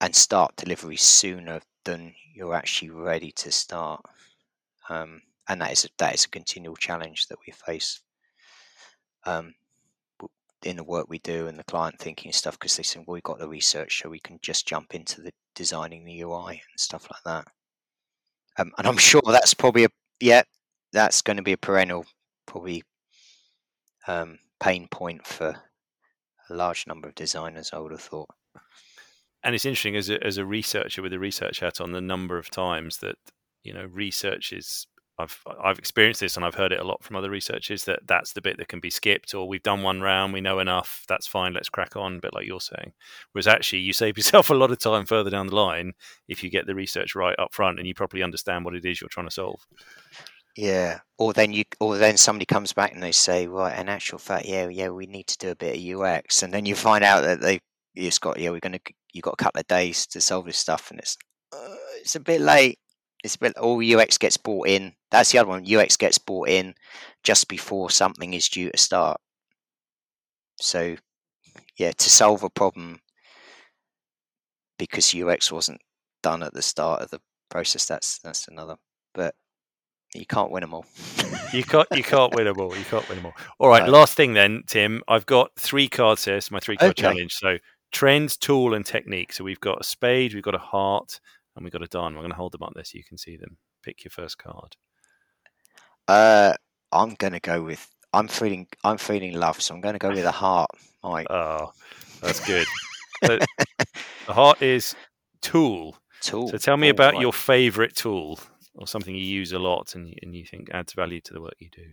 and 0.00 0.14
start 0.14 0.56
delivery 0.56 0.96
sooner 0.96 1.60
than 1.84 2.14
you're 2.34 2.54
actually 2.54 2.90
ready 2.90 3.30
to 3.32 3.50
start. 3.50 4.04
Um, 4.88 5.22
and 5.48 5.60
that 5.60 5.72
is 5.72 5.84
a, 5.84 5.88
that 5.98 6.14
is 6.14 6.24
a 6.24 6.28
continual 6.28 6.76
challenge 6.76 7.26
that 7.28 7.38
we 7.46 7.52
face 7.52 8.00
um, 9.26 9.54
in 10.62 10.76
the 10.76 10.84
work 10.84 11.06
we 11.08 11.18
do 11.18 11.46
and 11.46 11.58
the 11.58 11.64
client 11.64 11.98
thinking 11.98 12.32
stuff 12.32 12.58
because 12.58 12.76
they 12.76 12.82
say, 12.82 13.00
well, 13.00 13.14
we've 13.14 13.22
got 13.22 13.38
the 13.38 13.48
research, 13.48 14.00
so 14.02 14.08
we 14.08 14.18
can 14.20 14.38
just 14.42 14.66
jump 14.66 14.94
into 14.94 15.20
the 15.20 15.32
designing 15.54 16.04
the 16.04 16.20
UI 16.22 16.52
and 16.52 16.78
stuff 16.78 17.06
like 17.10 17.22
that. 17.24 17.52
Um, 18.58 18.72
and 18.78 18.86
I'm 18.86 18.96
sure 18.98 19.22
that's 19.26 19.54
probably 19.54 19.84
a 19.84 19.88
yeah, 20.20 20.42
that's 20.92 21.22
going 21.22 21.36
to 21.36 21.42
be 21.42 21.52
a 21.52 21.58
perennial, 21.58 22.06
probably 22.46 22.82
um, 24.06 24.38
pain 24.60 24.88
point 24.90 25.26
for 25.26 25.54
a 26.50 26.54
large 26.54 26.86
number 26.86 27.08
of 27.08 27.14
designers. 27.14 27.70
I 27.72 27.78
would 27.78 27.92
have 27.92 28.00
thought. 28.00 28.28
And 29.42 29.54
it's 29.54 29.66
interesting 29.66 29.96
as 29.96 30.08
a, 30.08 30.24
as 30.24 30.38
a 30.38 30.44
researcher 30.44 31.02
with 31.02 31.12
a 31.12 31.18
research 31.18 31.60
hat 31.60 31.80
on 31.80 31.92
the 31.92 32.00
number 32.00 32.38
of 32.38 32.50
times 32.50 32.98
that 32.98 33.16
you 33.62 33.74
know 33.74 33.86
research 33.92 34.52
is 34.52 34.86
I've 35.18 35.40
I've 35.62 35.78
experienced 35.78 36.20
this 36.20 36.36
and 36.36 36.44
I've 36.44 36.56
heard 36.56 36.72
it 36.72 36.80
a 36.80 36.84
lot 36.84 37.04
from 37.04 37.14
other 37.14 37.30
researchers 37.30 37.84
that 37.84 38.00
that's 38.06 38.32
the 38.32 38.40
bit 38.40 38.58
that 38.58 38.68
can 38.68 38.80
be 38.80 38.90
skipped 38.90 39.34
or 39.34 39.46
we've 39.46 39.62
done 39.62 39.82
one 39.82 40.00
round 40.00 40.32
we 40.32 40.40
know 40.40 40.58
enough 40.58 41.04
that's 41.08 41.26
fine 41.26 41.52
let's 41.52 41.68
crack 41.68 41.94
on 41.94 42.18
but 42.18 42.34
like 42.34 42.46
you're 42.46 42.60
saying. 42.60 42.92
Whereas 43.32 43.46
actually 43.46 43.80
you 43.80 43.92
save 43.92 44.16
yourself 44.18 44.50
a 44.50 44.54
lot 44.54 44.72
of 44.72 44.78
time 44.78 45.06
further 45.06 45.30
down 45.30 45.46
the 45.46 45.56
line 45.56 45.92
if 46.26 46.42
you 46.42 46.50
get 46.50 46.66
the 46.66 46.74
research 46.74 47.14
right 47.14 47.38
up 47.38 47.54
front 47.54 47.78
and 47.78 47.86
you 47.86 47.94
properly 47.94 48.22
understand 48.22 48.64
what 48.64 48.74
it 48.74 48.84
is 48.84 49.00
you're 49.00 49.08
trying 49.08 49.28
to 49.28 49.34
solve. 49.34 49.60
Yeah 50.56 51.00
or 51.18 51.32
then 51.32 51.52
you 51.52 51.64
or 51.80 51.96
then 51.96 52.16
somebody 52.16 52.46
comes 52.46 52.72
back 52.72 52.92
and 52.92 53.02
they 53.02 53.12
say 53.12 53.46
well 53.46 53.66
in 53.66 53.88
actual 53.88 54.18
fact 54.18 54.46
yeah 54.46 54.68
yeah 54.68 54.88
we 54.88 55.06
need 55.06 55.28
to 55.28 55.38
do 55.38 55.50
a 55.50 55.56
bit 55.56 55.76
of 55.76 56.00
UX 56.00 56.42
and 56.42 56.52
then 56.52 56.66
you 56.66 56.74
find 56.74 57.04
out 57.04 57.22
that 57.22 57.40
they 57.40 57.60
it's 57.94 58.18
got 58.18 58.38
yeah 58.38 58.50
we're 58.50 58.60
to 58.60 58.80
you 59.12 59.22
got 59.22 59.34
a 59.34 59.42
couple 59.42 59.60
of 59.60 59.66
days 59.66 60.06
to 60.06 60.20
solve 60.20 60.46
this 60.46 60.58
stuff 60.58 60.90
and 60.90 60.98
it's 61.00 61.16
uh, 61.52 61.76
it's 62.00 62.16
a 62.16 62.20
bit 62.20 62.40
late 62.40 62.78
it's 63.24 63.36
a 63.36 63.38
bit 63.38 63.56
all 63.56 63.82
UX 63.82 64.18
gets 64.18 64.36
bought 64.36 64.68
in. 64.68 64.92
That's 65.10 65.32
the 65.32 65.38
other 65.38 65.48
one. 65.48 65.64
UX 65.66 65.96
gets 65.96 66.18
bought 66.18 66.48
in 66.48 66.74
just 67.24 67.48
before 67.48 67.90
something 67.90 68.34
is 68.34 68.48
due 68.48 68.70
to 68.70 68.76
start. 68.76 69.18
So, 70.60 70.96
yeah, 71.78 71.92
to 71.92 72.10
solve 72.10 72.42
a 72.42 72.50
problem 72.50 73.00
because 74.78 75.14
UX 75.14 75.50
wasn't 75.50 75.80
done 76.22 76.42
at 76.42 76.52
the 76.52 76.60
start 76.60 77.00
of 77.00 77.10
the 77.10 77.20
process, 77.48 77.86
that's 77.86 78.18
that's 78.18 78.46
another. 78.46 78.76
But 79.14 79.34
you 80.14 80.26
can't 80.26 80.50
win 80.50 80.60
them 80.60 80.74
all. 80.74 80.84
you 81.52 81.64
can't. 81.64 81.88
You 81.92 82.02
can't 82.02 82.34
win 82.34 82.44
them 82.44 82.60
all. 82.60 82.76
You 82.76 82.84
can't 82.84 83.08
win 83.08 83.16
them 83.16 83.26
all. 83.26 83.34
All 83.58 83.68
right. 83.70 83.88
Last 83.88 84.16
thing 84.16 84.34
then, 84.34 84.64
Tim. 84.66 85.02
I've 85.08 85.24
got 85.24 85.50
three 85.56 85.88
cards 85.88 86.26
here. 86.26 86.36
It's 86.36 86.50
my 86.50 86.60
three 86.60 86.76
card 86.76 86.90
okay. 86.90 87.02
challenge. 87.02 87.32
So 87.32 87.56
trends, 87.94 88.36
tool, 88.36 88.74
and 88.74 88.84
technique. 88.84 89.32
So 89.32 89.44
we've 89.44 89.60
got 89.60 89.80
a 89.80 89.84
spade, 89.84 90.34
we've 90.34 90.42
got 90.42 90.54
a 90.54 90.58
heart, 90.58 91.20
and 91.56 91.64
we've 91.64 91.72
got 91.72 91.82
a 91.82 91.86
Don. 91.86 92.14
We're 92.14 92.20
going 92.20 92.32
to 92.32 92.36
hold 92.36 92.52
them 92.52 92.62
up 92.62 92.72
there 92.74 92.84
so 92.84 92.98
you 92.98 93.04
can 93.04 93.16
see 93.16 93.36
them. 93.36 93.56
Pick 93.82 94.04
your 94.04 94.10
first 94.10 94.36
card. 94.36 94.76
Uh, 96.06 96.54
I'm 96.92 97.14
going 97.14 97.32
to 97.32 97.40
go 97.40 97.62
with. 97.62 97.88
I'm 98.12 98.28
feeling. 98.28 98.66
I'm 98.82 98.98
feeling 98.98 99.32
love, 99.34 99.62
so 99.62 99.74
I'm 99.74 99.80
going 99.80 99.94
to 99.94 99.98
go 99.98 100.10
with 100.10 100.24
a 100.24 100.32
heart. 100.32 100.70
Mike. 101.02 101.26
Oh, 101.30 101.72
that's 102.20 102.40
good. 102.40 102.66
so, 103.24 103.38
the 104.26 104.32
heart 104.32 104.60
is 104.62 104.94
tool. 105.40 105.96
Tool. 106.20 106.48
So 106.48 106.58
tell 106.58 106.76
me 106.76 106.88
about 106.88 107.14
right. 107.14 107.20
your 107.20 107.32
favorite 107.32 107.94
tool 107.94 108.40
or 108.74 108.86
something 108.86 109.14
you 109.14 109.24
use 109.24 109.52
a 109.52 109.58
lot 109.58 109.94
and 109.94 110.18
and 110.22 110.34
you 110.34 110.44
think 110.44 110.70
adds 110.72 110.94
value 110.94 111.20
to 111.20 111.34
the 111.34 111.40
work 111.40 111.54
you 111.58 111.68
do. 111.70 111.84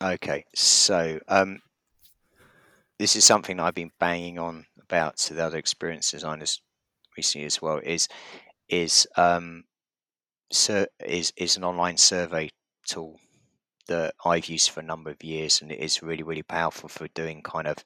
Okay, 0.00 0.44
so 0.54 1.18
um, 1.28 1.60
this 2.98 3.16
is 3.16 3.24
something 3.24 3.60
I've 3.60 3.74
been 3.74 3.92
banging 4.00 4.38
on 4.38 4.66
about 4.82 5.16
to 5.18 5.34
the 5.34 5.44
other 5.44 5.58
experience 5.58 6.10
designers 6.10 6.60
recently 7.16 7.46
as 7.46 7.62
well. 7.62 7.78
Is 7.78 8.08
is 8.68 9.06
um, 9.16 9.64
is 11.04 11.32
is 11.36 11.56
an 11.56 11.64
online 11.64 11.96
survey 11.96 12.50
tool 12.86 13.18
that 13.88 14.14
I've 14.24 14.46
used 14.46 14.70
for 14.70 14.80
a 14.80 14.84
number 14.84 15.10
of 15.10 15.22
years, 15.24 15.62
and 15.62 15.72
it 15.72 15.80
is 15.80 16.02
really 16.02 16.22
really 16.22 16.42
powerful 16.42 16.88
for 16.88 17.08
doing 17.08 17.42
kind 17.42 17.66
of, 17.66 17.78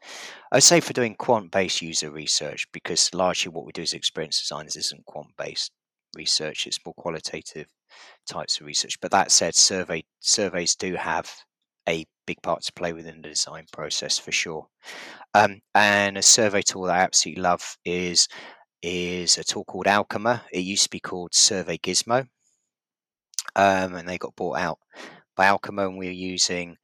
I'd 0.52 0.62
say 0.62 0.80
for 0.80 0.92
doing 0.92 1.14
quant 1.16 1.50
based 1.52 1.82
user 1.82 2.10
research 2.10 2.66
because 2.72 3.12
largely 3.14 3.52
what 3.52 3.64
we 3.66 3.72
do 3.72 3.82
as 3.82 3.92
experience 3.94 4.40
designers 4.40 4.76
isn't 4.76 5.06
quant 5.06 5.36
based 5.38 5.72
research; 6.16 6.66
it's 6.66 6.84
more 6.84 6.94
qualitative 6.94 7.68
types 8.26 8.60
of 8.60 8.66
research. 8.66 9.00
But 9.00 9.10
that 9.12 9.30
said, 9.32 9.54
survey 9.54 10.04
surveys 10.20 10.74
do 10.76 10.94
have 10.96 11.30
a 11.88 12.06
big 12.26 12.40
part 12.42 12.62
to 12.62 12.72
play 12.72 12.92
within 12.92 13.22
the 13.22 13.28
design 13.28 13.66
process 13.72 14.18
for 14.18 14.32
sure. 14.32 14.66
Um, 15.34 15.60
and 15.74 16.18
a 16.18 16.22
survey 16.22 16.62
tool 16.62 16.84
that 16.84 16.96
I 16.96 17.02
absolutely 17.02 17.42
love 17.42 17.76
is 17.84 18.28
is 18.82 19.38
a 19.38 19.44
tool 19.44 19.64
called 19.64 19.86
Alchemer. 19.86 20.42
It 20.52 20.60
used 20.60 20.84
to 20.84 20.90
be 20.90 21.00
called 21.00 21.34
Survey 21.34 21.78
Gizmo, 21.78 22.28
um, 23.56 23.94
and 23.94 24.08
they 24.08 24.18
got 24.18 24.36
bought 24.36 24.58
out 24.58 24.78
by 25.36 25.46
Alchemer, 25.46 25.86
and 25.86 25.98
we're 25.98 26.10
using 26.12 26.76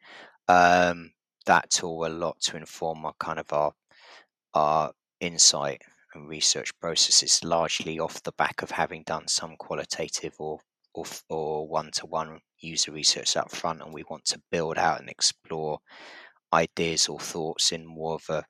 um, 0.49 1.13
that 1.47 1.71
tool 1.71 2.07
a 2.07 2.09
lot 2.09 2.41
to 2.43 2.57
inform 2.57 3.05
our 3.05 3.15
kind 3.19 3.39
of 3.39 3.53
our 3.53 3.73
our 4.55 4.93
insight 5.21 5.83
and 6.15 6.29
research 6.29 6.79
processes, 6.81 7.45
largely 7.45 7.99
off 7.99 8.23
the 8.23 8.33
back 8.33 8.63
of 8.63 8.71
having 8.71 9.03
done 9.05 9.29
some 9.29 9.57
qualitative 9.57 10.35
or 10.39 10.61
or, 10.95 11.05
or 11.29 11.69
one-to-one 11.69 12.41
user 12.61 12.93
research 12.93 13.37
up 13.37 13.51
front, 13.51 13.83
and 13.83 13.93
we 13.93 14.05
want 14.11 14.25
to 14.27 14.43
build 14.51 14.79
out 14.79 15.01
and 15.01 15.09
explore 15.09 15.79
ideas 16.53 17.09
or 17.09 17.19
thoughts 17.21 17.73
in 17.73 17.87
more 17.87 18.15
of 18.15 18.25
a 18.31 18.45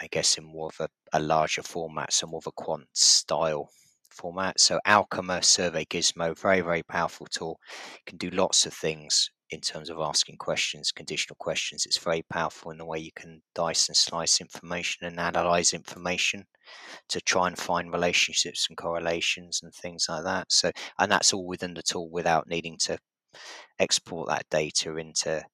I 0.00 0.08
guess, 0.10 0.38
in 0.38 0.44
more 0.44 0.68
of 0.68 0.80
a, 0.80 0.88
a 1.12 1.20
larger 1.20 1.62
format, 1.62 2.12
so 2.12 2.26
more 2.26 2.38
of 2.38 2.46
a 2.46 2.52
quant 2.52 2.86
style 2.94 3.70
format. 4.10 4.58
So 4.58 4.80
Alchemer 4.86 5.44
Survey 5.44 5.84
Gizmo, 5.84 6.38
very, 6.38 6.62
very 6.62 6.82
powerful 6.82 7.26
tool. 7.26 7.60
Can 8.06 8.16
do 8.16 8.30
lots 8.30 8.64
of 8.64 8.72
things 8.72 9.30
in 9.50 9.60
terms 9.60 9.90
of 9.90 9.98
asking 9.98 10.36
questions, 10.38 10.92
conditional 10.92 11.36
questions. 11.38 11.84
It's 11.84 11.98
very 11.98 12.22
powerful 12.22 12.70
in 12.70 12.78
the 12.78 12.86
way 12.86 12.98
you 12.98 13.10
can 13.14 13.42
dice 13.54 13.88
and 13.88 13.96
slice 13.96 14.40
information 14.40 15.06
and 15.06 15.20
analyze 15.20 15.74
information 15.74 16.46
to 17.08 17.20
try 17.20 17.48
and 17.48 17.58
find 17.58 17.92
relationships 17.92 18.66
and 18.68 18.78
correlations 18.78 19.60
and 19.62 19.74
things 19.74 20.06
like 20.08 20.24
that. 20.24 20.50
So, 20.50 20.70
and 20.98 21.10
that's 21.10 21.32
all 21.34 21.46
within 21.46 21.74
the 21.74 21.82
tool 21.82 22.08
without 22.10 22.48
needing 22.48 22.78
to 22.84 22.98
export 23.78 24.28
that 24.28 24.46
data 24.50 24.96
into 24.96 25.44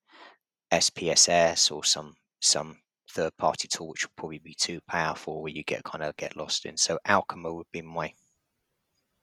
SPSS 0.72 1.70
or 1.70 1.85
some 1.85 2.14
some 2.41 2.77
third 3.11 3.37
party 3.39 3.68
tool 3.68 3.89
which 3.89 4.05
will 4.05 4.12
probably 4.16 4.39
be 4.39 4.55
too 4.55 4.81
powerful 4.89 5.41
where 5.43 5.53
you 5.53 5.62
get 5.64 5.85
kind 5.85 6.05
of 6.05 6.16
get 6.16 6.37
lost 6.37 6.66
in. 6.66 6.77
So 6.77 6.99
Alchemer 7.07 7.55
would 7.55 7.70
be 7.72 7.83
my 7.83 8.12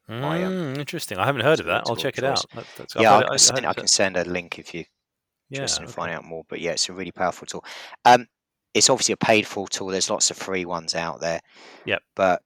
my, 0.07 0.43
um, 0.43 0.51
mm, 0.51 0.77
interesting. 0.77 1.17
I 1.17 1.25
haven't 1.25 1.43
heard 1.43 1.61
of 1.61 1.65
that. 1.67 1.83
I'll 1.87 1.95
check 1.95 2.17
it 2.17 2.25
out. 2.25 2.43
That, 2.53 2.65
yeah, 2.99 3.15
I 3.15 3.23
can, 3.23 3.37
send, 3.37 3.65
I 3.65 3.73
can 3.73 3.87
send 3.87 4.17
a 4.17 4.25
link 4.25 4.59
if 4.59 4.73
you 4.73 4.83
yeah, 5.49 5.59
interested 5.59 5.83
okay. 5.83 5.89
in 5.89 5.93
finding 5.93 6.17
out 6.17 6.25
more. 6.25 6.43
But 6.49 6.59
yeah, 6.59 6.71
it's 6.71 6.89
a 6.89 6.93
really 6.93 7.11
powerful 7.11 7.47
tool. 7.47 7.63
Um, 8.03 8.27
it's 8.73 8.89
obviously 8.89 9.13
a 9.13 9.17
paid 9.17 9.47
for 9.47 9.67
tool. 9.67 9.87
There's 9.87 10.09
lots 10.09 10.29
of 10.29 10.37
free 10.37 10.65
ones 10.65 10.93
out 10.93 11.21
there. 11.21 11.39
Yep. 11.85 12.01
But 12.15 12.41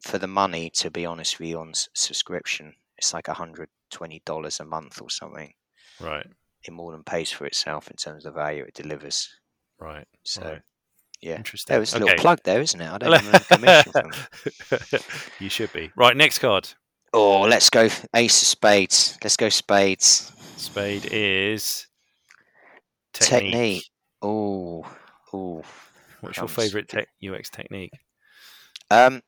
for 0.00 0.18
the 0.18 0.26
money, 0.26 0.70
to 0.76 0.90
be 0.90 1.04
honest 1.04 1.38
with 1.38 1.48
you, 1.48 1.58
on 1.58 1.72
subscription, 1.94 2.74
it's 2.96 3.12
like 3.12 3.28
a 3.28 3.34
hundred 3.34 3.68
twenty 3.94 4.20
dollars 4.26 4.60
a 4.60 4.64
month 4.64 5.00
or 5.00 5.08
something. 5.08 5.52
Right. 6.00 6.26
It 6.66 6.72
more 6.72 6.92
than 6.92 7.04
pays 7.04 7.30
for 7.30 7.46
itself 7.46 7.90
in 7.90 7.96
terms 7.96 8.26
of 8.26 8.34
the 8.34 8.40
value 8.40 8.64
it 8.64 8.74
delivers. 8.74 9.28
Right. 9.78 10.06
So. 10.24 10.42
Right. 10.42 10.62
Yeah, 11.20 11.36
interesting. 11.36 11.72
There 11.72 11.80
was 11.80 11.94
a 11.94 11.96
okay. 11.96 12.04
little 12.04 12.18
plug 12.18 12.40
there, 12.44 12.60
isn't 12.60 12.78
it? 12.78 12.90
I 12.90 12.98
don't 12.98 13.10
know 13.10 13.38
commission 13.38 13.92
from 14.52 15.00
You 15.40 15.48
should 15.48 15.72
be 15.72 15.90
right. 15.96 16.14
Next 16.14 16.38
card. 16.40 16.68
Oh, 17.14 17.42
let's 17.42 17.70
go 17.70 17.88
Ace 18.14 18.42
of 18.42 18.48
Spades. 18.48 19.16
Let's 19.22 19.38
go 19.38 19.48
Spades. 19.48 20.32
Spade 20.58 21.08
is 21.10 21.86
technique. 23.14 23.52
technique. 23.52 23.90
Oh, 24.20 24.86
oh. 25.32 25.62
What's 26.20 26.36
your 26.36 26.48
favourite 26.48 26.88
te- 26.88 27.28
UX 27.30 27.48
technique? 27.48 27.92
Um, 28.90 29.22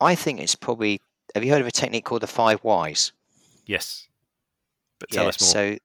I 0.00 0.16
think 0.16 0.40
it's 0.40 0.56
probably. 0.56 1.00
Have 1.34 1.44
you 1.44 1.52
heard 1.52 1.60
of 1.60 1.66
a 1.68 1.72
technique 1.72 2.06
called 2.06 2.22
the 2.22 2.26
five 2.26 2.58
whys? 2.60 3.12
Yes, 3.70 4.08
but 4.98 5.10
tell 5.10 5.24
yeah, 5.24 5.28
us 5.28 5.40
more. 5.40 5.56
So, 5.56 5.76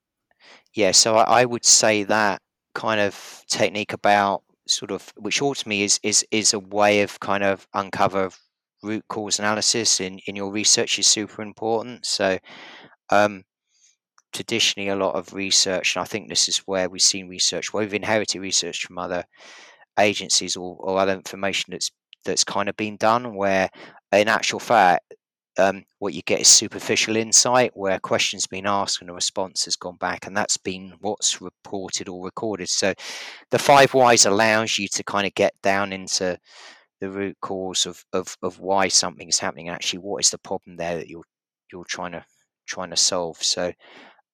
yeah, 0.74 0.92
so 0.92 1.16
I, 1.16 1.42
I 1.42 1.44
would 1.44 1.64
say 1.64 2.04
that 2.04 2.42
kind 2.74 3.00
of 3.00 3.44
technique 3.50 3.92
about 3.92 4.42
sort 4.68 4.92
of 4.92 5.12
which 5.16 5.42
ultimately 5.42 5.82
is 5.84 6.00
is 6.02 6.26
is 6.32 6.54
a 6.54 6.60
way 6.60 7.02
of 7.02 7.20
kind 7.20 7.44
of 7.44 7.66
uncover 7.74 8.30
root 8.82 9.04
cause 9.08 9.38
analysis 9.40 10.00
in 10.00 10.20
in 10.26 10.36
your 10.36 10.52
research 10.52 10.98
is 10.98 11.06
super 11.06 11.42
important. 11.42 12.06
So, 12.06 12.38
um, 13.10 13.44
traditionally, 14.32 14.88
a 14.90 14.96
lot 14.96 15.14
of 15.14 15.32
research, 15.34 15.96
and 15.96 16.02
I 16.02 16.06
think 16.06 16.28
this 16.28 16.48
is 16.48 16.58
where 16.60 16.88
we've 16.88 17.02
seen 17.02 17.28
research, 17.28 17.72
where 17.72 17.82
we've 17.84 17.94
inherited 17.94 18.40
research 18.40 18.86
from 18.86 18.98
other 18.98 19.24
agencies 19.98 20.56
or, 20.56 20.76
or 20.80 20.98
other 20.98 21.14
information 21.14 21.72
that's 21.72 21.90
that's 22.24 22.44
kind 22.44 22.68
of 22.68 22.76
been 22.76 22.96
done, 22.96 23.34
where 23.36 23.70
in 24.12 24.28
actual 24.28 24.60
fact 24.60 25.14
um, 25.58 25.84
what 25.98 26.14
you 26.14 26.22
get 26.22 26.40
is 26.40 26.48
superficial 26.48 27.16
insight 27.16 27.72
where 27.74 27.98
questions 27.98 28.46
been 28.46 28.66
asked 28.66 29.00
and 29.00 29.10
a 29.10 29.14
response 29.14 29.64
has 29.64 29.76
gone 29.76 29.96
back 29.96 30.26
and 30.26 30.36
that's 30.36 30.56
been 30.56 30.94
what's 31.00 31.40
reported 31.40 32.08
or 32.08 32.24
recorded. 32.24 32.68
So 32.68 32.94
the 33.50 33.58
five 33.58 33.94
whys 33.94 34.26
allows 34.26 34.78
you 34.78 34.88
to 34.88 35.04
kind 35.04 35.26
of 35.26 35.34
get 35.34 35.54
down 35.62 35.92
into 35.92 36.38
the 37.00 37.10
root 37.10 37.36
cause 37.40 37.86
of, 37.86 38.04
of, 38.12 38.36
of 38.42 38.58
why 38.58 38.88
something 38.88 39.28
is 39.28 39.38
happening 39.38 39.68
actually 39.68 39.98
what 39.98 40.24
is 40.24 40.30
the 40.30 40.38
problem 40.38 40.76
there 40.76 40.96
that 40.96 41.08
you're 41.08 41.24
you're 41.70 41.84
trying 41.84 42.12
to 42.12 42.24
trying 42.66 42.90
to 42.90 42.96
solve. 42.96 43.42
So 43.42 43.72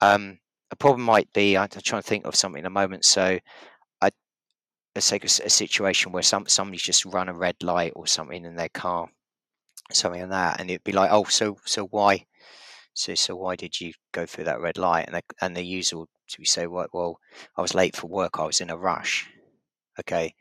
um, 0.01 0.39
a 0.71 0.77
problem 0.77 1.03
might 1.03 1.33
be 1.33 1.57
i'm 1.57 1.69
trying 1.69 2.03
to 2.03 2.09
think 2.09 2.27
of 2.27 2.35
something 2.35 2.61
in 2.61 2.67
a 2.67 2.71
moment. 2.71 3.05
So 3.05 3.39
let's 4.95 5.09
take 5.09 5.25
a, 5.25 5.27
a 5.27 5.51
situation 5.51 6.13
where 6.13 6.23
some 6.23 6.47
somebody's 6.47 6.83
just 6.83 7.05
run 7.05 7.29
a 7.29 7.35
red 7.35 7.57
light 7.63 7.93
or 7.97 8.07
something 8.07 8.45
in 8.45 8.57
their 8.57 8.69
car 8.69 9.09
something 9.91 10.21
like 10.23 10.31
that, 10.31 10.61
and 10.61 10.71
it'd 10.71 10.85
be 10.85 10.93
like, 10.93 11.11
oh, 11.13 11.25
so 11.25 11.59
so 11.65 11.87
why? 11.87 12.27
So 12.95 13.15
so 13.15 13.37
why 13.37 13.57
did 13.57 13.81
you 13.81 13.93
go 14.13 14.27
through 14.27 14.45
that 14.45 14.61
red 14.61 14.79
light? 14.79 15.07
And 15.07 15.17
the, 15.17 15.23
and 15.41 15.57
the 15.57 15.65
user 15.65 15.99
would 15.99 16.09
say, 16.45 16.67
well, 16.67 16.89
well, 16.93 17.19
I 17.57 17.63
was 17.63 17.75
late 17.75 17.97
for 17.97 18.07
work. 18.07 18.39
I 18.39 18.45
was 18.45 18.61
in 18.61 18.71
a 18.71 18.77
rush. 18.77 19.29
Okay, 20.01 20.35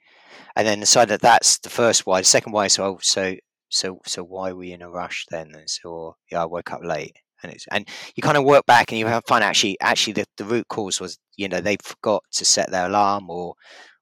and 0.56 0.68
then 0.68 0.80
decide 0.80 1.10
that 1.10 1.22
that's 1.22 1.60
the 1.60 1.70
first 1.70 2.06
why. 2.06 2.22
The 2.22 2.26
second 2.26 2.54
why 2.54 2.66
is 2.66 2.80
oh, 2.80 3.00
so 3.02 3.36
so 3.70 4.00
so 4.06 4.24
why 4.24 4.52
were 4.52 4.64
you 4.64 4.76
in 4.76 4.82
a 4.82 4.90
rush 4.90 5.26
then? 5.30 5.52
And 5.54 5.70
so 5.70 5.90
oh, 5.90 6.16
yeah, 6.32 6.44
I 6.44 6.46
woke 6.46 6.72
up 6.72 6.82
late. 6.84 7.16
And, 7.44 7.52
it's, 7.52 7.66
and 7.72 7.88
you 8.16 8.22
kind 8.22 8.38
of 8.38 8.44
work 8.44 8.68
back 8.68 8.92
and 8.92 9.00
you 9.00 9.08
find 9.28 9.44
actually 9.44 9.76
actually 9.82 10.14
the, 10.14 10.26
the 10.38 10.46
root 10.46 10.68
cause 10.68 11.02
was 11.02 11.18
you 11.38 11.50
know 11.50 11.60
they 11.60 11.78
forgot 11.82 12.24
to 12.34 12.46
set 12.46 12.70
their 12.70 12.86
alarm 12.86 13.32
or 13.32 13.56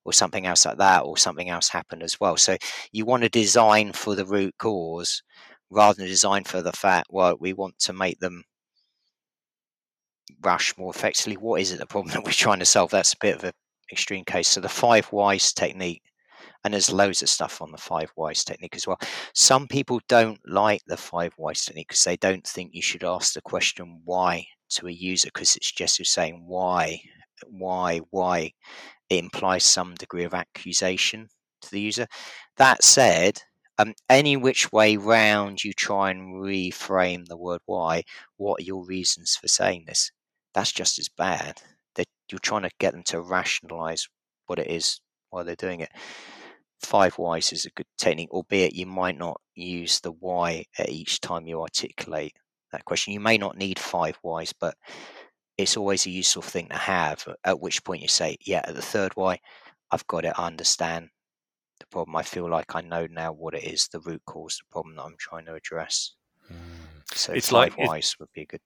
or 0.09 0.13
something 0.13 0.45
else 0.47 0.65
like 0.65 0.77
that, 0.77 1.03
or 1.03 1.17
something 1.17 1.49
else 1.49 1.69
happened 1.69 2.03
as 2.03 2.19
well. 2.19 2.35
So 2.37 2.57
you 2.91 3.05
want 3.05 3.23
to 3.23 3.29
design 3.29 3.93
for 3.93 4.15
the 4.15 4.25
root 4.25 4.55
cause 4.57 5.21
rather 5.69 5.97
than 5.97 6.07
design 6.07 6.43
for 6.43 6.61
the 6.61 6.71
fact, 6.71 7.07
well, 7.11 7.37
we 7.39 7.53
want 7.53 7.77
to 7.79 7.93
make 7.93 8.19
them 8.19 8.43
rush 10.41 10.75
more 10.77 10.91
effectively. 10.91 11.37
What 11.37 11.61
is 11.61 11.71
it 11.71 11.79
the 11.79 11.85
problem 11.85 12.11
that 12.13 12.23
we're 12.23 12.31
trying 12.31 12.59
to 12.59 12.65
solve? 12.65 12.91
That's 12.91 13.13
a 13.13 13.17
bit 13.21 13.35
of 13.35 13.43
an 13.43 13.53
extreme 13.91 14.25
case. 14.25 14.47
So 14.47 14.61
the 14.61 14.69
five 14.69 15.05
whys 15.07 15.53
technique, 15.53 16.01
and 16.63 16.73
there's 16.73 16.91
loads 16.91 17.21
of 17.21 17.29
stuff 17.29 17.61
on 17.61 17.71
the 17.71 17.77
five 17.77 18.11
whys 18.15 18.43
technique 18.43 18.75
as 18.75 18.87
well. 18.87 18.99
Some 19.33 19.67
people 19.67 20.01
don't 20.07 20.39
like 20.45 20.81
the 20.87 20.97
five 20.97 21.33
whys 21.37 21.63
technique 21.63 21.87
because 21.89 22.03
they 22.03 22.17
don't 22.17 22.45
think 22.45 22.71
you 22.73 22.81
should 22.81 23.03
ask 23.03 23.33
the 23.33 23.41
question 23.41 24.01
why 24.03 24.45
to 24.71 24.87
a 24.87 24.91
user 24.91 25.29
because 25.33 25.55
it's 25.55 25.71
just 25.71 26.03
saying 26.05 26.43
why, 26.45 26.99
why, 27.47 27.99
why 28.11 28.53
it 29.09 29.19
implies 29.19 29.63
some 29.63 29.95
degree 29.95 30.23
of 30.23 30.33
accusation 30.33 31.29
to 31.61 31.71
the 31.71 31.81
user. 31.81 32.07
That 32.57 32.83
said, 32.83 33.41
um, 33.77 33.93
any 34.09 34.35
which 34.37 34.71
way 34.71 34.97
round 34.97 35.63
you 35.63 35.73
try 35.73 36.11
and 36.11 36.35
reframe 36.41 37.25
the 37.25 37.37
word 37.37 37.61
why, 37.65 38.03
what 38.37 38.61
are 38.61 38.65
your 38.65 38.85
reasons 38.85 39.37
for 39.39 39.47
saying 39.47 39.85
this? 39.87 40.11
That's 40.53 40.71
just 40.71 40.99
as 40.99 41.09
bad. 41.09 41.61
That 41.95 42.07
you're 42.31 42.39
trying 42.39 42.63
to 42.63 42.71
get 42.79 42.93
them 42.93 43.03
to 43.05 43.21
rationalize 43.21 44.07
what 44.47 44.59
it 44.59 44.67
is 44.67 44.99
while 45.29 45.43
they're 45.43 45.55
doing 45.55 45.79
it. 45.79 45.91
Five 46.81 47.15
whys 47.15 47.51
is 47.51 47.65
a 47.65 47.71
good 47.71 47.87
technique, 47.97 48.31
albeit 48.31 48.73
you 48.73 48.85
might 48.85 49.17
not 49.17 49.39
use 49.55 49.99
the 49.99 50.11
why 50.11 50.65
at 50.77 50.89
each 50.89 51.19
time 51.21 51.47
you 51.47 51.61
articulate 51.61 52.33
that 52.71 52.85
question. 52.85 53.13
You 53.13 53.19
may 53.19 53.37
not 53.37 53.57
need 53.57 53.79
five 53.79 54.17
whys, 54.23 54.53
but 54.53 54.75
it's 55.59 55.75
always 55.75 56.05
a 56.05 56.09
useful 56.09 56.41
thing 56.41 56.69
to 56.69 56.77
have. 56.77 57.27
At 57.43 57.59
which 57.59 57.83
point 57.83 58.01
you 58.01 58.07
say, 58.07 58.37
yeah, 58.45 58.61
at 58.63 58.75
the 58.75 58.81
third 58.81 59.11
why, 59.15 59.39
I've 59.91 60.07
got 60.07 60.23
it. 60.23 60.33
I 60.37 60.47
understand 60.47 61.09
the 61.79 61.85
problem. 61.87 62.15
I 62.15 62.23
feel 62.23 62.49
like 62.49 62.75
I 62.75 62.81
know 62.81 63.07
now 63.07 63.33
what 63.33 63.53
it 63.53 63.65
is, 63.65 63.89
the 63.89 63.99
root 63.99 64.21
cause, 64.25 64.57
the 64.57 64.71
problem 64.71 64.95
that 64.95 65.03
I'm 65.03 65.17
trying 65.19 65.45
to 65.45 65.55
address. 65.55 66.13
Mm. 66.49 66.55
So 67.13 67.33
it's 67.33 67.49
five 67.49 67.77
like 67.77 67.89
whys 67.89 68.15
would 68.19 68.29
be 68.33 68.45
good. 68.45 68.61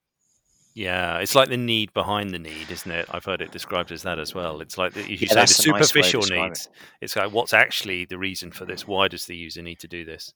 Yeah, 0.75 1.19
it's 1.19 1.35
like 1.35 1.49
the 1.49 1.57
need 1.57 1.93
behind 1.93 2.31
the 2.31 2.39
need, 2.39 2.69
isn't 2.69 2.91
it? 2.91 3.07
I've 3.11 3.25
heard 3.25 3.41
it 3.41 3.51
described 3.51 3.91
as 3.91 4.03
that 4.03 4.17
as 4.17 4.33
well. 4.33 4.59
It's 4.61 4.77
like 4.77 4.93
the, 4.93 5.01
you 5.01 5.17
yeah, 5.21 5.27
say 5.27 5.41
the 5.41 5.47
superficial 5.47 6.21
nice 6.21 6.29
needs. 6.31 6.65
It. 6.65 6.71
It's 7.01 7.15
like 7.15 7.31
what's 7.31 7.53
actually 7.53 8.05
the 8.05 8.17
reason 8.17 8.51
for 8.51 8.65
this? 8.65 8.87
Why 8.87 9.07
does 9.07 9.25
the 9.25 9.35
user 9.35 9.61
need 9.61 9.79
to 9.79 9.87
do 9.87 10.03
this? 10.03 10.33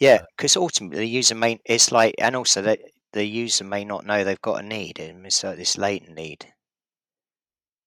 Yeah, 0.00 0.22
because 0.36 0.56
uh, 0.56 0.60
ultimately 0.60 0.98
the 0.98 1.08
user 1.08 1.34
may. 1.34 1.60
It's 1.64 1.90
like, 1.90 2.14
and 2.18 2.34
also 2.34 2.62
that 2.62 2.80
the 3.12 3.24
user 3.24 3.64
may 3.64 3.84
not 3.84 4.04
know 4.04 4.24
they've 4.24 4.40
got 4.40 4.62
a 4.62 4.66
need, 4.66 4.98
and 4.98 5.24
it's 5.26 5.42
like 5.42 5.56
this 5.56 5.78
latent 5.78 6.14
need. 6.14 6.52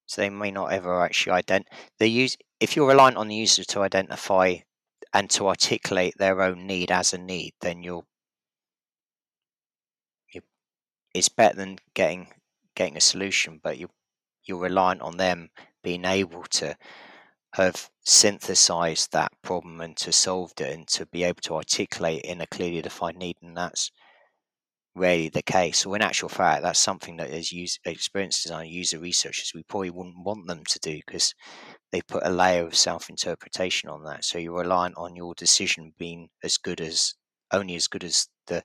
So 0.06 0.22
they 0.22 0.30
may 0.30 0.50
not 0.50 0.72
ever 0.72 1.02
actually 1.02 1.32
identify 1.32 1.76
the 1.98 2.08
use. 2.08 2.36
If 2.58 2.74
you're 2.74 2.88
reliant 2.88 3.16
on 3.16 3.28
the 3.28 3.36
user 3.36 3.64
to 3.64 3.82
identify 3.82 4.56
and 5.12 5.30
to 5.30 5.48
articulate 5.48 6.14
their 6.18 6.42
own 6.42 6.66
need 6.66 6.90
as 6.90 7.12
a 7.12 7.18
need, 7.18 7.52
then 7.60 7.82
you're, 7.82 8.04
you 10.32 10.42
it's 11.14 11.28
better 11.28 11.56
than 11.56 11.78
getting 11.94 12.28
getting 12.74 12.96
a 12.96 13.00
solution, 13.00 13.60
but 13.62 13.78
you 13.78 13.88
you're 14.44 14.58
reliant 14.58 15.02
on 15.02 15.16
them 15.16 15.50
being 15.82 16.04
able 16.04 16.42
to 16.44 16.76
have 17.54 17.90
synthesized 18.04 19.12
that 19.12 19.32
problem 19.42 19.80
and 19.80 19.96
to 19.96 20.12
solve 20.12 20.52
it 20.58 20.72
and 20.72 20.88
to 20.88 21.06
be 21.06 21.24
able 21.24 21.40
to 21.42 21.54
articulate 21.54 22.22
in 22.22 22.40
a 22.40 22.46
clearly 22.46 22.82
defined 22.82 23.18
need, 23.18 23.36
and 23.42 23.56
that's 23.56 23.90
rarely 24.94 25.28
the 25.28 25.42
case. 25.42 25.78
So 25.78 25.94
in 25.94 26.02
actual 26.02 26.28
fact, 26.28 26.62
that's 26.62 26.78
something 26.78 27.16
that 27.18 27.30
as 27.30 27.52
use, 27.52 27.78
experienced 27.84 28.42
design 28.42 28.68
user 28.68 28.98
researchers, 28.98 29.52
we 29.54 29.62
probably 29.64 29.90
wouldn't 29.90 30.24
want 30.24 30.46
them 30.46 30.62
to 30.68 30.78
do 30.80 31.00
because 31.06 31.34
they 31.92 32.00
put 32.02 32.26
a 32.26 32.30
layer 32.30 32.64
of 32.64 32.76
self-interpretation 32.76 33.88
on 33.88 34.04
that. 34.04 34.24
So 34.24 34.38
you're 34.38 34.58
reliant 34.58 34.96
on 34.96 35.16
your 35.16 35.34
decision 35.34 35.92
being 35.98 36.28
as 36.42 36.56
good 36.56 36.80
as 36.80 37.14
only 37.52 37.74
as 37.74 37.88
good 37.88 38.04
as 38.04 38.28
the 38.46 38.62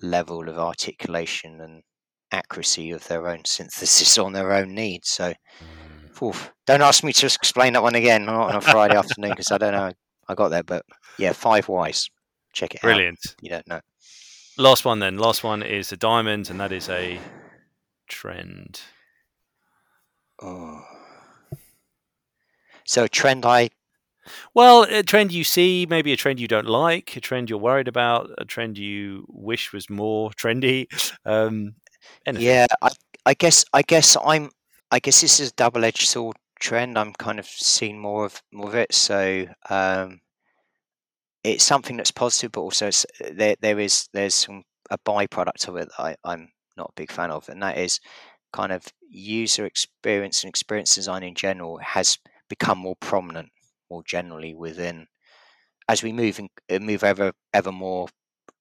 level 0.00 0.48
of 0.48 0.58
articulation 0.58 1.60
and 1.60 1.82
accuracy 2.30 2.90
of 2.90 3.06
their 3.08 3.28
own 3.28 3.44
synthesis 3.44 4.18
on 4.18 4.32
their 4.32 4.52
own 4.52 4.74
needs. 4.74 5.10
So 5.10 5.32
mm. 5.32 6.22
oof, 6.22 6.52
don't 6.66 6.82
ask 6.82 7.04
me 7.04 7.12
to 7.14 7.26
explain 7.26 7.74
that 7.74 7.82
one 7.82 7.94
again 7.94 8.26
not 8.26 8.50
on 8.50 8.56
a 8.56 8.60
Friday 8.60 8.96
afternoon 8.96 9.30
because 9.30 9.50
I 9.50 9.58
don't 9.58 9.72
know. 9.72 9.92
I 10.28 10.34
got 10.34 10.48
there, 10.48 10.62
but 10.62 10.84
yeah, 11.18 11.32
five 11.32 11.68
whys. 11.68 12.08
Check 12.52 12.74
it 12.74 12.80
Brilliant. 12.80 13.18
out. 13.18 13.36
Brilliant. 13.40 13.42
You 13.42 13.50
don't 13.50 13.68
know. 13.68 13.80
Last 14.58 14.84
one 14.84 14.98
then. 14.98 15.16
Last 15.18 15.42
one 15.42 15.62
is 15.62 15.92
a 15.92 15.96
diamond, 15.96 16.50
and 16.50 16.60
that 16.60 16.72
is 16.72 16.88
a 16.88 17.18
trend. 18.08 18.80
Oh. 20.42 20.82
So 22.84 23.04
a 23.04 23.08
trend 23.08 23.46
I 23.46 23.70
well, 24.54 24.84
a 24.84 25.02
trend 25.02 25.32
you 25.32 25.44
see, 25.44 25.86
maybe 25.88 26.12
a 26.12 26.16
trend 26.16 26.38
you 26.38 26.46
don't 26.48 26.66
like, 26.66 27.16
a 27.16 27.20
trend 27.20 27.50
you're 27.50 27.58
worried 27.58 27.88
about, 27.88 28.30
a 28.38 28.44
trend 28.44 28.78
you 28.78 29.26
wish 29.28 29.72
was 29.72 29.90
more 29.90 30.30
trendy. 30.38 30.86
Um, 31.24 31.74
yeah, 32.32 32.66
I 32.82 32.90
I 33.26 33.34
guess 33.34 33.64
I 33.72 33.82
guess 33.82 34.16
I'm 34.24 34.50
I 34.90 34.98
guess 34.98 35.20
this 35.20 35.40
is 35.40 35.50
a 35.50 35.54
double 35.54 35.84
edged 35.84 36.06
sword 36.08 36.36
trend. 36.60 36.98
I'm 36.98 37.12
kind 37.14 37.38
of 37.38 37.46
seeing 37.46 37.98
more 37.98 38.26
of 38.26 38.42
more 38.52 38.68
of 38.68 38.74
it. 38.74 38.94
So 38.94 39.46
um, 39.70 40.20
it's 41.44 41.64
something 41.64 41.96
that's 41.96 42.10
positive, 42.10 42.52
but 42.52 42.60
also 42.60 42.90
there 43.32 43.56
there 43.60 43.78
is 43.78 44.08
there's 44.12 44.34
some, 44.34 44.64
a 44.90 44.98
byproduct 44.98 45.68
of 45.68 45.76
it 45.76 45.88
that 45.96 46.02
I, 46.02 46.16
I'm 46.24 46.48
not 46.76 46.90
a 46.90 47.00
big 47.00 47.10
fan 47.10 47.30
of, 47.30 47.48
and 47.48 47.62
that 47.62 47.78
is 47.78 48.00
kind 48.52 48.72
of 48.72 48.86
user 49.08 49.64
experience 49.66 50.42
and 50.42 50.48
experience 50.48 50.94
design 50.94 51.22
in 51.22 51.34
general 51.34 51.78
has 51.78 52.18
become 52.48 52.78
more 52.78 52.96
prominent 52.96 53.48
more 53.90 54.02
generally 54.06 54.54
within 54.54 55.06
as 55.88 56.02
we 56.02 56.12
move 56.12 56.38
and 56.38 56.48
uh, 56.70 56.78
move 56.78 57.04
ever 57.04 57.32
ever 57.52 57.72
more 57.72 58.08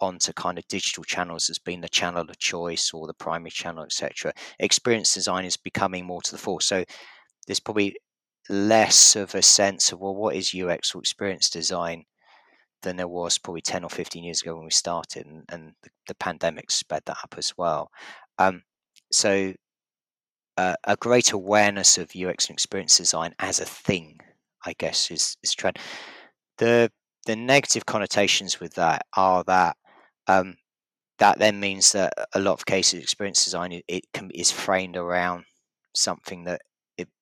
onto 0.02 0.34
kind 0.34 0.58
of 0.58 0.68
digital 0.68 1.04
channels 1.04 1.50
as 1.50 1.60
being 1.60 1.82
the 1.82 1.90
channel 1.90 2.22
of 2.22 2.40
choice 2.40 2.92
or 2.94 3.06
the 3.06 3.14
primary 3.14 3.52
channel, 3.52 3.84
etc. 3.84 4.34
Experience 4.60 5.14
design 5.14 5.46
is 5.46 5.58
becoming 5.58 6.06
more 6.06 6.22
to 6.24 6.32
the 6.32 6.38
fore. 6.38 6.60
So 6.60 6.84
there's 7.48 7.60
probably 7.60 7.96
less 8.50 9.16
of 9.16 9.36
a 9.36 9.42
sense 9.42 9.92
of 9.92 10.00
well, 10.00 10.16
what 10.16 10.36
is 10.36 10.56
UX 10.56 10.96
or 10.96 11.00
experience 11.02 11.50
design 11.50 12.06
than 12.82 12.98
there 12.98 13.08
was 13.08 13.38
probably 13.38 13.62
10 13.62 13.84
or 13.84 13.90
15 13.90 14.24
years 14.24 14.42
ago 14.42 14.56
when 14.56 14.66
we 14.66 14.72
started, 14.72 15.26
and, 15.26 15.44
and 15.50 15.74
the, 15.84 15.90
the, 16.08 16.16
pandemic 16.16 16.72
sped 16.72 17.04
that 17.06 17.18
up 17.24 17.36
as 17.38 17.54
well. 17.58 17.90
Um, 18.38 18.64
so 19.12 19.54
uh, 20.58 20.76
a 20.84 20.96
great 20.96 21.32
awareness 21.32 21.98
of 21.98 22.12
UX 22.16 22.48
and 22.48 22.54
experience 22.54 22.98
design 22.98 23.34
as 23.40 23.60
a 23.60 23.66
thing, 23.66 24.20
I 24.66 24.74
guess, 24.78 25.12
is 25.12 25.38
is 25.44 25.54
trend. 25.54 25.80
The 26.58 26.92
the 27.26 27.36
negative 27.36 27.86
connotations 27.86 28.60
with 28.60 28.74
that 28.76 29.06
are 29.16 29.44
that 29.46 29.76
um, 30.28 30.56
that 31.20 31.40
then 31.40 31.60
means 31.60 31.92
that 31.92 32.14
a 32.34 32.40
lot 32.40 32.54
of 32.54 32.66
cases 32.66 33.02
experience 33.02 33.44
design 33.46 33.72
it, 33.72 33.86
it 33.88 34.04
can 34.14 34.32
is 34.32 34.52
framed 34.52 34.98
around 34.98 35.46
something 35.94 36.44
that 36.46 36.62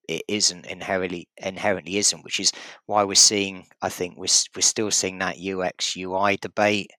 it, 0.10 0.24
isn't 0.28 0.66
inherently 0.66 1.28
inherently 1.38 1.98
isn't, 1.98 2.24
which 2.24 2.40
is 2.40 2.52
why 2.86 3.04
we're 3.04 3.16
seeing 3.16 3.68
I 3.82 3.90
think 3.90 4.18
we're 4.18 4.28
we're 4.56 4.62
still 4.62 4.92
seeing 4.92 5.20
that 5.20 5.38
UX 5.40 5.96
UI 5.98 6.38
debate 6.38 6.92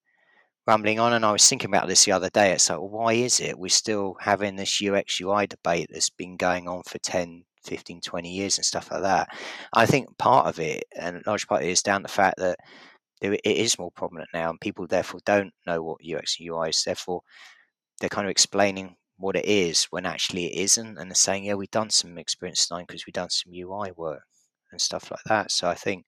rumbling 0.66 1.00
on. 1.00 1.12
And 1.12 1.24
I 1.24 1.32
was 1.32 1.48
thinking 1.48 1.70
about 1.70 1.88
this 1.88 2.04
the 2.04 2.12
other 2.12 2.30
day. 2.30 2.52
It's 2.52 2.70
like, 2.70 2.78
well, 2.78 2.88
why 2.88 3.12
is 3.14 3.40
it 3.40 3.58
we're 3.58 3.68
still 3.68 4.16
having 4.20 4.56
this 4.56 4.80
UX 4.82 5.20
UI 5.20 5.46
debate 5.46 5.88
that's 5.90 6.10
been 6.10 6.36
going 6.36 6.68
on 6.68 6.82
for 6.84 6.98
10, 6.98 7.44
15, 7.64 8.00
20 8.00 8.30
years 8.30 8.58
and 8.58 8.64
stuff 8.64 8.90
like 8.90 9.02
that? 9.02 9.28
I 9.74 9.86
think 9.86 10.16
part 10.18 10.46
of 10.46 10.60
it, 10.60 10.84
and 10.96 11.16
a 11.16 11.22
large 11.26 11.46
part 11.48 11.64
is 11.64 11.82
down 11.82 12.00
to 12.00 12.04
the 12.04 12.12
fact 12.12 12.38
that 12.38 12.58
it 13.22 13.40
is 13.44 13.78
more 13.78 13.90
prominent 13.90 14.30
now, 14.32 14.48
and 14.48 14.60
people 14.60 14.86
therefore 14.86 15.20
don't 15.26 15.52
know 15.66 15.82
what 15.82 15.98
UX 16.00 16.36
and 16.38 16.48
UI 16.48 16.70
is. 16.70 16.82
Therefore, 16.84 17.20
they're 18.00 18.08
kind 18.08 18.26
of 18.26 18.30
explaining 18.30 18.96
what 19.20 19.36
it 19.36 19.44
is 19.44 19.84
when 19.90 20.06
actually 20.06 20.46
it 20.46 20.62
isn't, 20.62 20.98
and 20.98 21.10
they're 21.10 21.14
saying, 21.14 21.44
"Yeah, 21.44 21.54
we've 21.54 21.70
done 21.70 21.90
some 21.90 22.18
experience 22.18 22.60
design 22.66 22.84
because 22.88 23.06
we've 23.06 23.14
done 23.14 23.30
some 23.30 23.52
UI 23.54 23.92
work 23.92 24.22
and 24.72 24.80
stuff 24.80 25.10
like 25.10 25.24
that." 25.26 25.50
So 25.52 25.68
I 25.68 25.74
think 25.74 26.06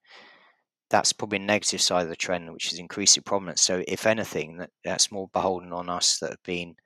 that's 0.90 1.12
probably 1.12 1.38
a 1.38 1.42
negative 1.42 1.80
side 1.80 2.02
of 2.04 2.10
the 2.10 2.16
trend, 2.16 2.52
which 2.52 2.72
is 2.72 2.78
increasing 2.78 3.22
prominence. 3.24 3.62
So, 3.62 3.82
if 3.88 4.06
anything, 4.06 4.58
that, 4.58 4.70
that's 4.84 5.10
more 5.12 5.28
beholden 5.32 5.72
on 5.72 5.88
us 5.88 6.18
that 6.18 6.30
have 6.30 6.42
been 6.44 6.76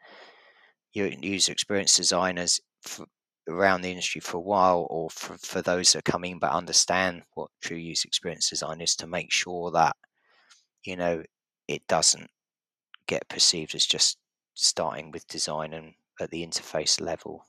user 0.95 1.53
experience 1.53 1.97
designers 1.97 2.61
for, 2.83 3.07
around 3.49 3.83
the 3.83 3.91
industry 3.91 4.21
for 4.21 4.39
a 4.39 4.41
while, 4.41 4.87
or 4.91 5.11
for, 5.11 5.37
for 5.39 5.63
those 5.63 5.93
that 5.93 5.99
are 6.01 6.11
coming 6.11 6.39
but 6.39 6.53
understand 6.53 7.23
what 7.35 7.51
true 7.63 7.77
user 7.77 8.07
experience 8.07 8.49
design 8.51 8.81
is, 8.81 8.97
to 8.97 9.07
make 9.07 9.33
sure 9.33 9.71
that 9.73 9.97
you 10.85 10.97
know 10.97 11.23
it 11.69 11.87
doesn't 11.89 12.31
get 13.09 13.29
perceived 13.29 13.75
as 13.75 13.87
just 13.87 14.19
starting 14.55 15.11
with 15.11 15.27
design 15.29 15.73
and 15.75 15.95
at 16.21 16.31
the 16.31 16.47
interface 16.47 17.01
level 17.01 17.45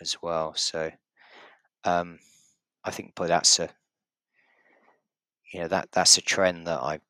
as 0.00 0.16
well. 0.22 0.54
So, 0.54 0.90
um, 1.84 2.18
I 2.84 2.90
think, 2.90 3.12
but 3.14 3.28
that's 3.28 3.58
a 3.58 3.68
you 5.52 5.60
know 5.60 5.68
that 5.68 5.88
that's 5.92 6.16
a 6.18 6.22
trend 6.22 6.66
that 6.66 6.80
I 6.80 7.00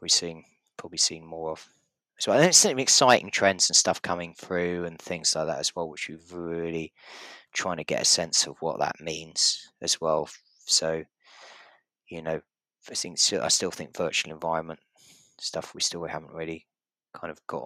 we're 0.00 0.08
seeing 0.08 0.44
probably 0.76 0.98
seeing 0.98 1.26
more 1.26 1.52
of 1.52 1.68
as 2.18 2.26
well. 2.26 2.38
And 2.38 2.54
some 2.54 2.78
exciting 2.78 3.30
trends 3.30 3.70
and 3.70 3.76
stuff 3.76 4.02
coming 4.02 4.34
through 4.34 4.84
and 4.84 4.98
things 4.98 5.34
like 5.34 5.46
that 5.46 5.58
as 5.58 5.74
well, 5.74 5.88
which 5.88 6.08
we're 6.08 6.50
really 6.50 6.92
trying 7.52 7.76
to 7.76 7.84
get 7.84 8.02
a 8.02 8.06
sense 8.06 8.46
of 8.46 8.56
what 8.60 8.80
that 8.80 9.00
means 9.00 9.70
as 9.80 10.00
well. 10.00 10.28
So, 10.66 11.04
you 12.08 12.22
know, 12.22 12.40
I 12.90 12.94
think 12.94 13.18
I 13.40 13.48
still 13.48 13.70
think 13.70 13.96
virtual 13.96 14.32
environment 14.32 14.80
stuff 15.38 15.74
we 15.74 15.80
still 15.80 16.04
haven't 16.04 16.32
really 16.32 16.66
kind 17.14 17.30
of 17.30 17.44
got 17.46 17.64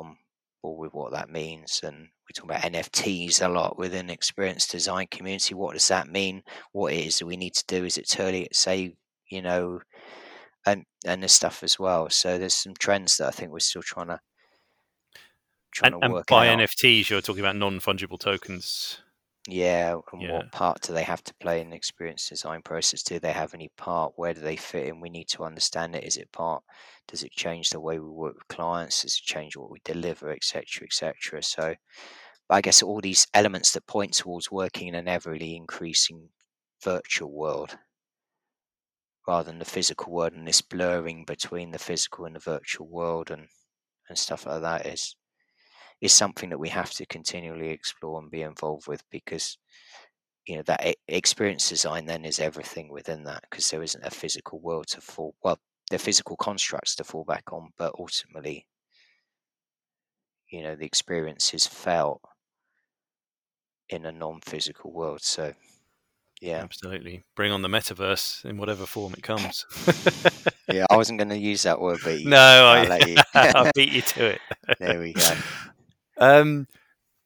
board 0.63 0.81
with 0.81 0.95
what 0.95 1.13
that 1.13 1.31
means. 1.31 1.81
And 1.83 1.97
we 1.97 2.33
talk 2.35 2.45
about 2.45 2.63
NFTs 2.63 3.45
a 3.45 3.49
lot 3.49 3.79
within 3.79 4.11
experience 4.11 4.67
design 4.67 5.07
community. 5.11 5.55
What 5.55 5.75
does 5.75 5.89
that 5.89 6.09
mean? 6.09 6.43
What 6.73 6.93
it 6.93 7.07
is 7.07 7.19
that 7.19 7.27
we 7.27 7.37
need 7.37 7.55
to 7.55 7.65
do? 7.67 7.85
Is 7.85 7.99
it 7.99 8.09
to 8.09 8.47
say 8.53 8.95
you 9.29 9.43
know, 9.43 9.81
and 10.65 10.85
and 11.05 11.23
this 11.23 11.33
stuff 11.33 11.63
as 11.63 11.79
well. 11.79 12.11
So 12.11 12.39
there's 12.39 12.55
some 12.55 12.75
trends 12.79 13.17
that 13.17 13.29
I 13.29 13.31
think 13.31 13.53
we're 13.53 13.59
still 13.61 13.83
trying 13.83 14.09
to 14.09 14.21
trying 15.73 15.95
and, 15.95 16.03
to 16.03 16.09
work 16.09 16.27
and 16.31 16.37
by 16.37 16.49
out. 16.49 16.59
NFTs, 16.59 17.11
you're 17.11 17.21
talking 17.21 17.41
about 17.41 17.57
non 17.57 17.81
fungible 17.81 18.19
tokens. 18.19 19.01
Yeah, 19.49 19.99
and 20.13 20.23
yeah. 20.23 20.33
what 20.33 20.51
part 20.51 20.81
do 20.83 20.93
they 20.93 21.05
have 21.05 21.23
to 21.25 21.35
play 21.35 21.61
in 21.61 21.71
the 21.71 21.77
experience 21.77 22.29
design 22.29 22.63
process? 22.63 23.03
Do 23.03 23.21
they 23.21 23.33
have 23.33 23.55
any 23.55 23.71
part? 23.77 24.15
Where 24.17 24.35
do 24.35 24.41
they 24.41 24.57
fit 24.57 24.89
in? 24.89 25.01
We 25.01 25.09
need 25.09 25.29
to 25.29 25.45
understand 25.45 25.95
it. 25.95 26.05
Is 26.05 26.17
it 26.17 26.33
part? 26.33 26.65
Does 27.07 27.23
it 27.23 27.31
change 27.31 27.71
the 27.71 27.81
way 27.81 28.01
we 28.01 28.09
work 28.09 28.35
with 28.35 28.49
clients? 28.49 29.03
Does 29.03 29.17
it 29.17 29.23
change 29.23 29.57
what 29.57 29.71
we 29.71 29.81
deliver, 29.85 30.33
etc., 30.33 30.87
etc.? 30.87 31.43
So, 31.45 31.75
I 32.51 32.61
guess 32.61 32.83
all 32.83 33.01
these 33.01 33.29
elements 33.35 33.73
that 33.73 33.87
point 33.87 34.15
towards 34.15 34.51
working 34.51 34.89
in 34.89 34.97
an 34.97 35.07
ever 35.07 35.35
increasing 35.35 36.29
virtual 36.83 37.31
world 37.31 37.79
rather 39.27 39.45
than 39.51 39.59
the 39.59 39.65
physical 39.65 40.13
world 40.13 40.33
and 40.33 40.47
this 40.47 40.63
blurring 40.63 41.25
between 41.25 41.71
the 41.71 41.79
physical 41.79 42.25
and 42.25 42.37
the 42.37 42.41
virtual 42.41 42.87
world 42.87 43.31
and 43.31 43.49
and 44.09 44.17
stuff 44.17 44.47
like 44.47 44.61
that 44.63 44.87
is 44.87 45.17
is 46.01 46.13
something 46.13 46.51
that 46.51 46.59
we 46.59 46.69
have 46.69 46.91
to 46.93 47.07
continually 47.07 47.71
explore 47.71 48.21
and 48.21 48.31
be 48.31 48.43
involved 48.43 48.87
with 48.87 49.03
because 49.11 49.59
you 50.47 50.57
know 50.57 50.63
that 50.63 50.97
experience 51.09 51.69
design 51.69 52.07
then 52.07 52.25
is 52.25 52.39
everything 52.39 52.89
within 52.89 53.25
that 53.25 53.43
because 53.51 53.71
there 53.71 53.83
isn't 53.83 54.05
a 54.05 54.11
physical 54.11 54.61
world 54.61 54.87
to 54.87 55.01
fall 55.01 55.35
well 55.43 55.59
the 55.91 55.99
physical 55.99 56.37
constructs 56.37 56.95
to 56.95 57.05
fall 57.05 57.25
back 57.25 57.53
on 57.53 57.71
but 57.79 57.95
ultimately 57.99 58.67
you 60.51 60.63
know 60.63 60.77
the 60.77 60.87
experience 60.87 61.53
is 61.55 61.67
felt 61.67 62.21
in 63.89 64.05
a 64.05 64.13
non-physical 64.13 64.93
world 64.93 65.23
so 65.23 65.53
yeah, 66.41 66.59
absolutely. 66.59 67.25
Bring 67.35 67.51
on 67.51 67.63
the 67.63 67.69
metaverse 67.69 68.45
in 68.45 68.59
whatever 68.59 68.85
form 68.85 69.15
it 69.15 69.23
comes. 69.23 69.65
yeah, 70.69 70.85
I 70.91 70.97
wasn't 70.97 71.19
going 71.19 71.31
to 71.31 71.39
use 71.39 71.63
that 71.63 71.81
word, 71.81 72.01
but 72.05 72.21
no, 72.25 72.37
I, 72.39 73.17
I'll 73.35 73.73
beat 73.75 73.93
you 73.93 74.03
to 74.03 74.27
it. 74.27 74.41
there 74.79 75.01
we 75.01 75.15
go. 75.15 75.23
Um, 76.19 76.67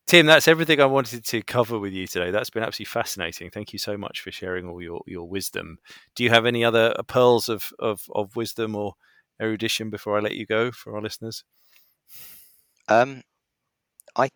Tim, 0.06 0.26
that's 0.26 0.48
everything 0.48 0.80
I 0.80 0.86
wanted 0.86 1.24
to 1.24 1.42
cover 1.42 1.78
with 1.78 1.92
you 1.92 2.06
today. 2.06 2.30
That's 2.30 2.50
been 2.50 2.62
absolutely 2.62 2.90
fascinating. 2.90 3.50
Thank 3.50 3.72
you 3.72 3.78
so 3.78 3.96
much 3.96 4.20
for 4.20 4.32
sharing 4.32 4.66
all 4.66 4.82
your, 4.82 5.02
your 5.06 5.28
wisdom. 5.28 5.78
Do 6.14 6.24
you 6.24 6.30
have 6.30 6.46
any 6.46 6.64
other 6.64 6.94
uh, 6.98 7.02
pearls 7.02 7.48
of, 7.48 7.72
of, 7.78 8.02
of 8.14 8.34
wisdom 8.36 8.74
or 8.74 8.94
erudition 9.40 9.90
before 9.90 10.16
I 10.18 10.20
let 10.20 10.36
you 10.36 10.46
go 10.46 10.72
for 10.72 10.96
our 10.96 11.02
listeners? 11.02 11.44
Um, 12.88 13.22
I 14.16 14.30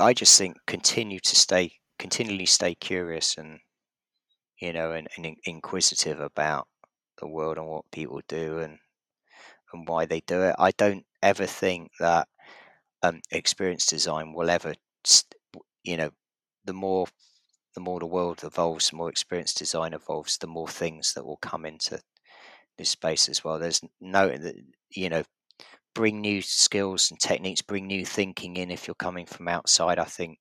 I 0.00 0.12
just 0.12 0.36
think 0.36 0.56
continue 0.66 1.20
to 1.20 1.36
stay 1.36 1.74
continually 1.98 2.46
stay 2.46 2.74
curious 2.74 3.36
and 3.38 3.60
you 4.62 4.72
know, 4.72 4.92
and, 4.92 5.08
and 5.16 5.36
inquisitive 5.44 6.20
about 6.20 6.68
the 7.20 7.26
world 7.26 7.58
and 7.58 7.66
what 7.66 7.84
people 7.90 8.20
do 8.28 8.60
and 8.60 8.78
and 9.72 9.88
why 9.88 10.06
they 10.06 10.20
do 10.20 10.42
it. 10.42 10.54
I 10.58 10.70
don't 10.72 11.04
ever 11.22 11.46
think 11.46 11.90
that 11.98 12.28
um, 13.02 13.20
experience 13.30 13.86
design 13.86 14.32
will 14.32 14.50
ever, 14.50 14.74
you 15.84 15.96
know, 15.96 16.10
the 16.64 16.72
more 16.72 17.06
the 17.74 17.80
more 17.80 18.00
the 18.00 18.06
world 18.06 18.42
evolves, 18.44 18.90
the 18.90 18.96
more 18.96 19.10
experience 19.10 19.54
design 19.54 19.94
evolves, 19.94 20.38
the 20.38 20.46
more 20.46 20.68
things 20.68 21.14
that 21.14 21.24
will 21.26 21.38
come 21.38 21.66
into 21.66 22.00
this 22.78 22.90
space 22.90 23.28
as 23.28 23.44
well. 23.44 23.58
There's 23.58 23.82
no, 24.00 24.36
you 24.90 25.08
know, 25.10 25.24
bring 25.94 26.20
new 26.20 26.42
skills 26.42 27.10
and 27.10 27.20
techniques, 27.20 27.62
bring 27.62 27.86
new 27.86 28.06
thinking 28.06 28.56
in 28.56 28.70
if 28.70 28.86
you're 28.88 28.94
coming 28.96 29.26
from 29.26 29.48
outside. 29.48 29.98
I 29.98 30.04
think 30.04 30.38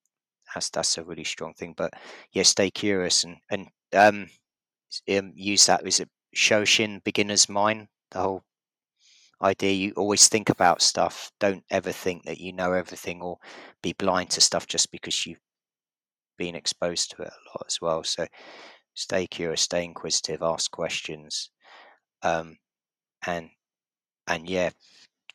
that's 0.54 0.70
that's 0.72 0.98
a 0.98 1.04
really 1.04 1.26
strong 1.26 1.54
thing. 1.56 1.74
But 1.78 1.94
yeah, 2.34 2.44
stay 2.44 2.72
curious 2.72 3.24
and 3.24 3.38
and 3.52 3.70
um, 3.94 4.28
um, 5.18 5.34
use 5.36 5.66
that 5.68 5.86
is 5.88 6.00
it 6.00 6.10
Shoshin 6.36 7.04
beginner's 7.04 7.50
mind. 7.50 7.88
The 8.12 8.20
whole 8.22 8.44
idea 9.42 9.72
you 9.72 9.94
always 9.96 10.28
think 10.28 10.50
about 10.50 10.82
stuff. 10.82 11.32
Don't 11.40 11.64
ever 11.72 11.92
think 11.92 12.24
that 12.24 12.40
you 12.40 12.54
know 12.54 12.74
everything 12.74 13.22
or 13.22 13.38
be 13.82 13.94
blind 13.94 14.30
to 14.32 14.42
stuff 14.42 14.68
just 14.68 14.92
because 14.92 15.26
you've 15.26 15.40
been 16.38 16.56
exposed 16.56 17.12
to 17.12 17.24
it 17.24 17.30
a 17.30 17.50
lot 17.50 17.66
as 17.68 17.80
well. 17.82 18.04
So 18.04 18.28
stay 18.94 19.28
curious, 19.28 19.62
stay 19.62 19.84
inquisitive, 19.84 20.42
ask 20.42 20.72
questions, 20.72 21.52
um, 22.24 22.58
and 23.26 23.50
and 24.28 24.50
yeah, 24.50 24.70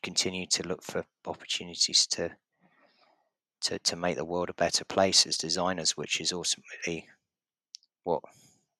continue 0.03 0.45
to 0.47 0.67
look 0.67 0.81
for 0.83 1.03
opportunities 1.25 2.07
to 2.07 2.29
to, 3.59 3.79
to 3.79 3.95
make 3.95 4.15
the 4.15 4.25
world 4.25 4.49
a 4.49 4.53
better 4.53 4.85
place 4.85 5.25
as 5.25 5.37
designers, 5.37 5.97
which 5.97 6.21
is 6.21 6.31
ultimately 6.31 7.07
what 8.03 8.21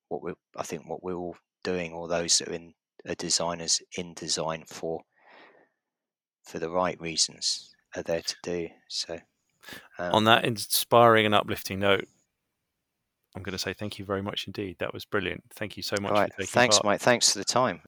what 0.09 0.23
we 0.23 0.33
I 0.55 0.63
think 0.63 0.87
what 0.87 1.03
we're 1.03 1.15
all 1.15 1.35
doing, 1.63 1.93
or 1.93 2.07
those 2.07 2.37
that 2.37 2.49
are 2.49 2.53
in 2.53 2.73
are 3.07 3.15
designers 3.15 3.81
in 3.97 4.13
design 4.13 4.63
for 4.67 5.01
for 6.47 6.59
the 6.59 6.69
right 6.69 6.99
reasons 6.99 7.75
are 7.95 8.03
there 8.03 8.21
to 8.21 8.35
do. 8.43 8.69
So 8.87 9.19
um, 9.99 10.13
on 10.13 10.23
that 10.25 10.45
inspiring 10.45 11.25
and 11.25 11.35
uplifting 11.35 11.79
note, 11.79 12.07
I'm 13.35 13.43
going 13.43 13.53
to 13.53 13.59
say 13.59 13.73
thank 13.73 13.99
you 13.99 14.05
very 14.05 14.21
much 14.21 14.47
indeed. 14.47 14.77
That 14.79 14.93
was 14.93 15.05
brilliant. 15.05 15.43
Thank 15.53 15.77
you 15.77 15.83
so 15.83 15.95
much. 16.01 16.11
Right. 16.11 16.31
Thanks, 16.41 16.77
part. 16.77 16.85
Mike. 16.85 17.01
Thanks 17.01 17.31
for 17.31 17.39
the 17.39 17.45
time. 17.45 17.81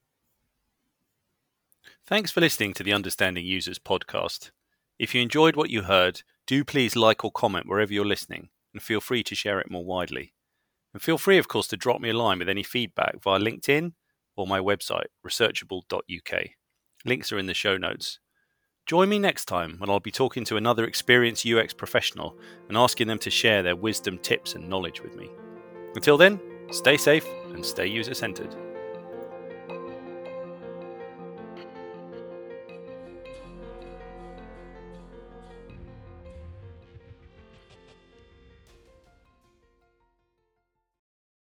Thanks 2.06 2.32
for 2.32 2.42
listening 2.42 2.74
to 2.74 2.84
the 2.84 2.94
Understanding 2.94 3.46
Users 3.46 3.80
podcast. 3.80 4.52
If 4.98 5.16
you 5.16 5.22
enjoyed 5.22 5.56
what 5.56 5.70
you 5.70 5.84
heard, 5.84 6.24
do 6.46 6.64
please 6.64 6.96
like 6.96 7.24
or 7.24 7.32
comment 7.32 7.68
wherever 7.68 7.94
you're 7.94 8.06
listening 8.06 8.50
and 8.74 8.82
feel 8.82 9.02
free 9.02 9.24
to 9.24 9.36
share 9.36 9.60
it 9.60 9.72
more 9.72 9.86
widely. 9.86 10.34
And 10.94 11.02
feel 11.02 11.18
free, 11.18 11.38
of 11.38 11.48
course, 11.48 11.68
to 11.68 11.78
drop 11.78 12.02
me 12.02 12.10
a 12.10 12.14
line 12.14 12.40
with 12.40 12.50
any 12.50 12.64
feedback 12.64 13.22
via 13.22 13.40
LinkedIn 13.40 13.94
or 14.36 14.48
my 14.48 14.60
website, 14.60 15.08
researchable.uk. 15.26 16.44
Links 17.06 17.32
are 17.32 17.38
in 17.38 17.46
the 17.46 17.54
show 17.54 17.78
notes. 17.78 18.20
Join 18.90 19.08
me 19.08 19.20
next 19.20 19.46
time 19.46 19.76
when 19.78 19.88
I'll 19.88 20.00
be 20.00 20.10
talking 20.10 20.44
to 20.46 20.58
another 20.58 20.84
experienced 20.84 21.46
UX 21.46 21.74
professional 21.74 22.36
and 22.70 22.76
asking 22.76 23.06
them 23.06 23.20
to 23.20 23.30
share 23.30 23.62
their 23.62 23.76
wisdom, 23.76 24.18
tips, 24.18 24.56
and 24.56 24.68
knowledge 24.68 25.04
with 25.04 25.16
me. 25.16 25.30
Until 25.94 26.18
then, 26.18 26.40
stay 26.72 26.98
safe 26.98 27.28
and 27.54 27.64
stay 27.64 27.86
user 27.86 28.16
centered. 28.16 28.56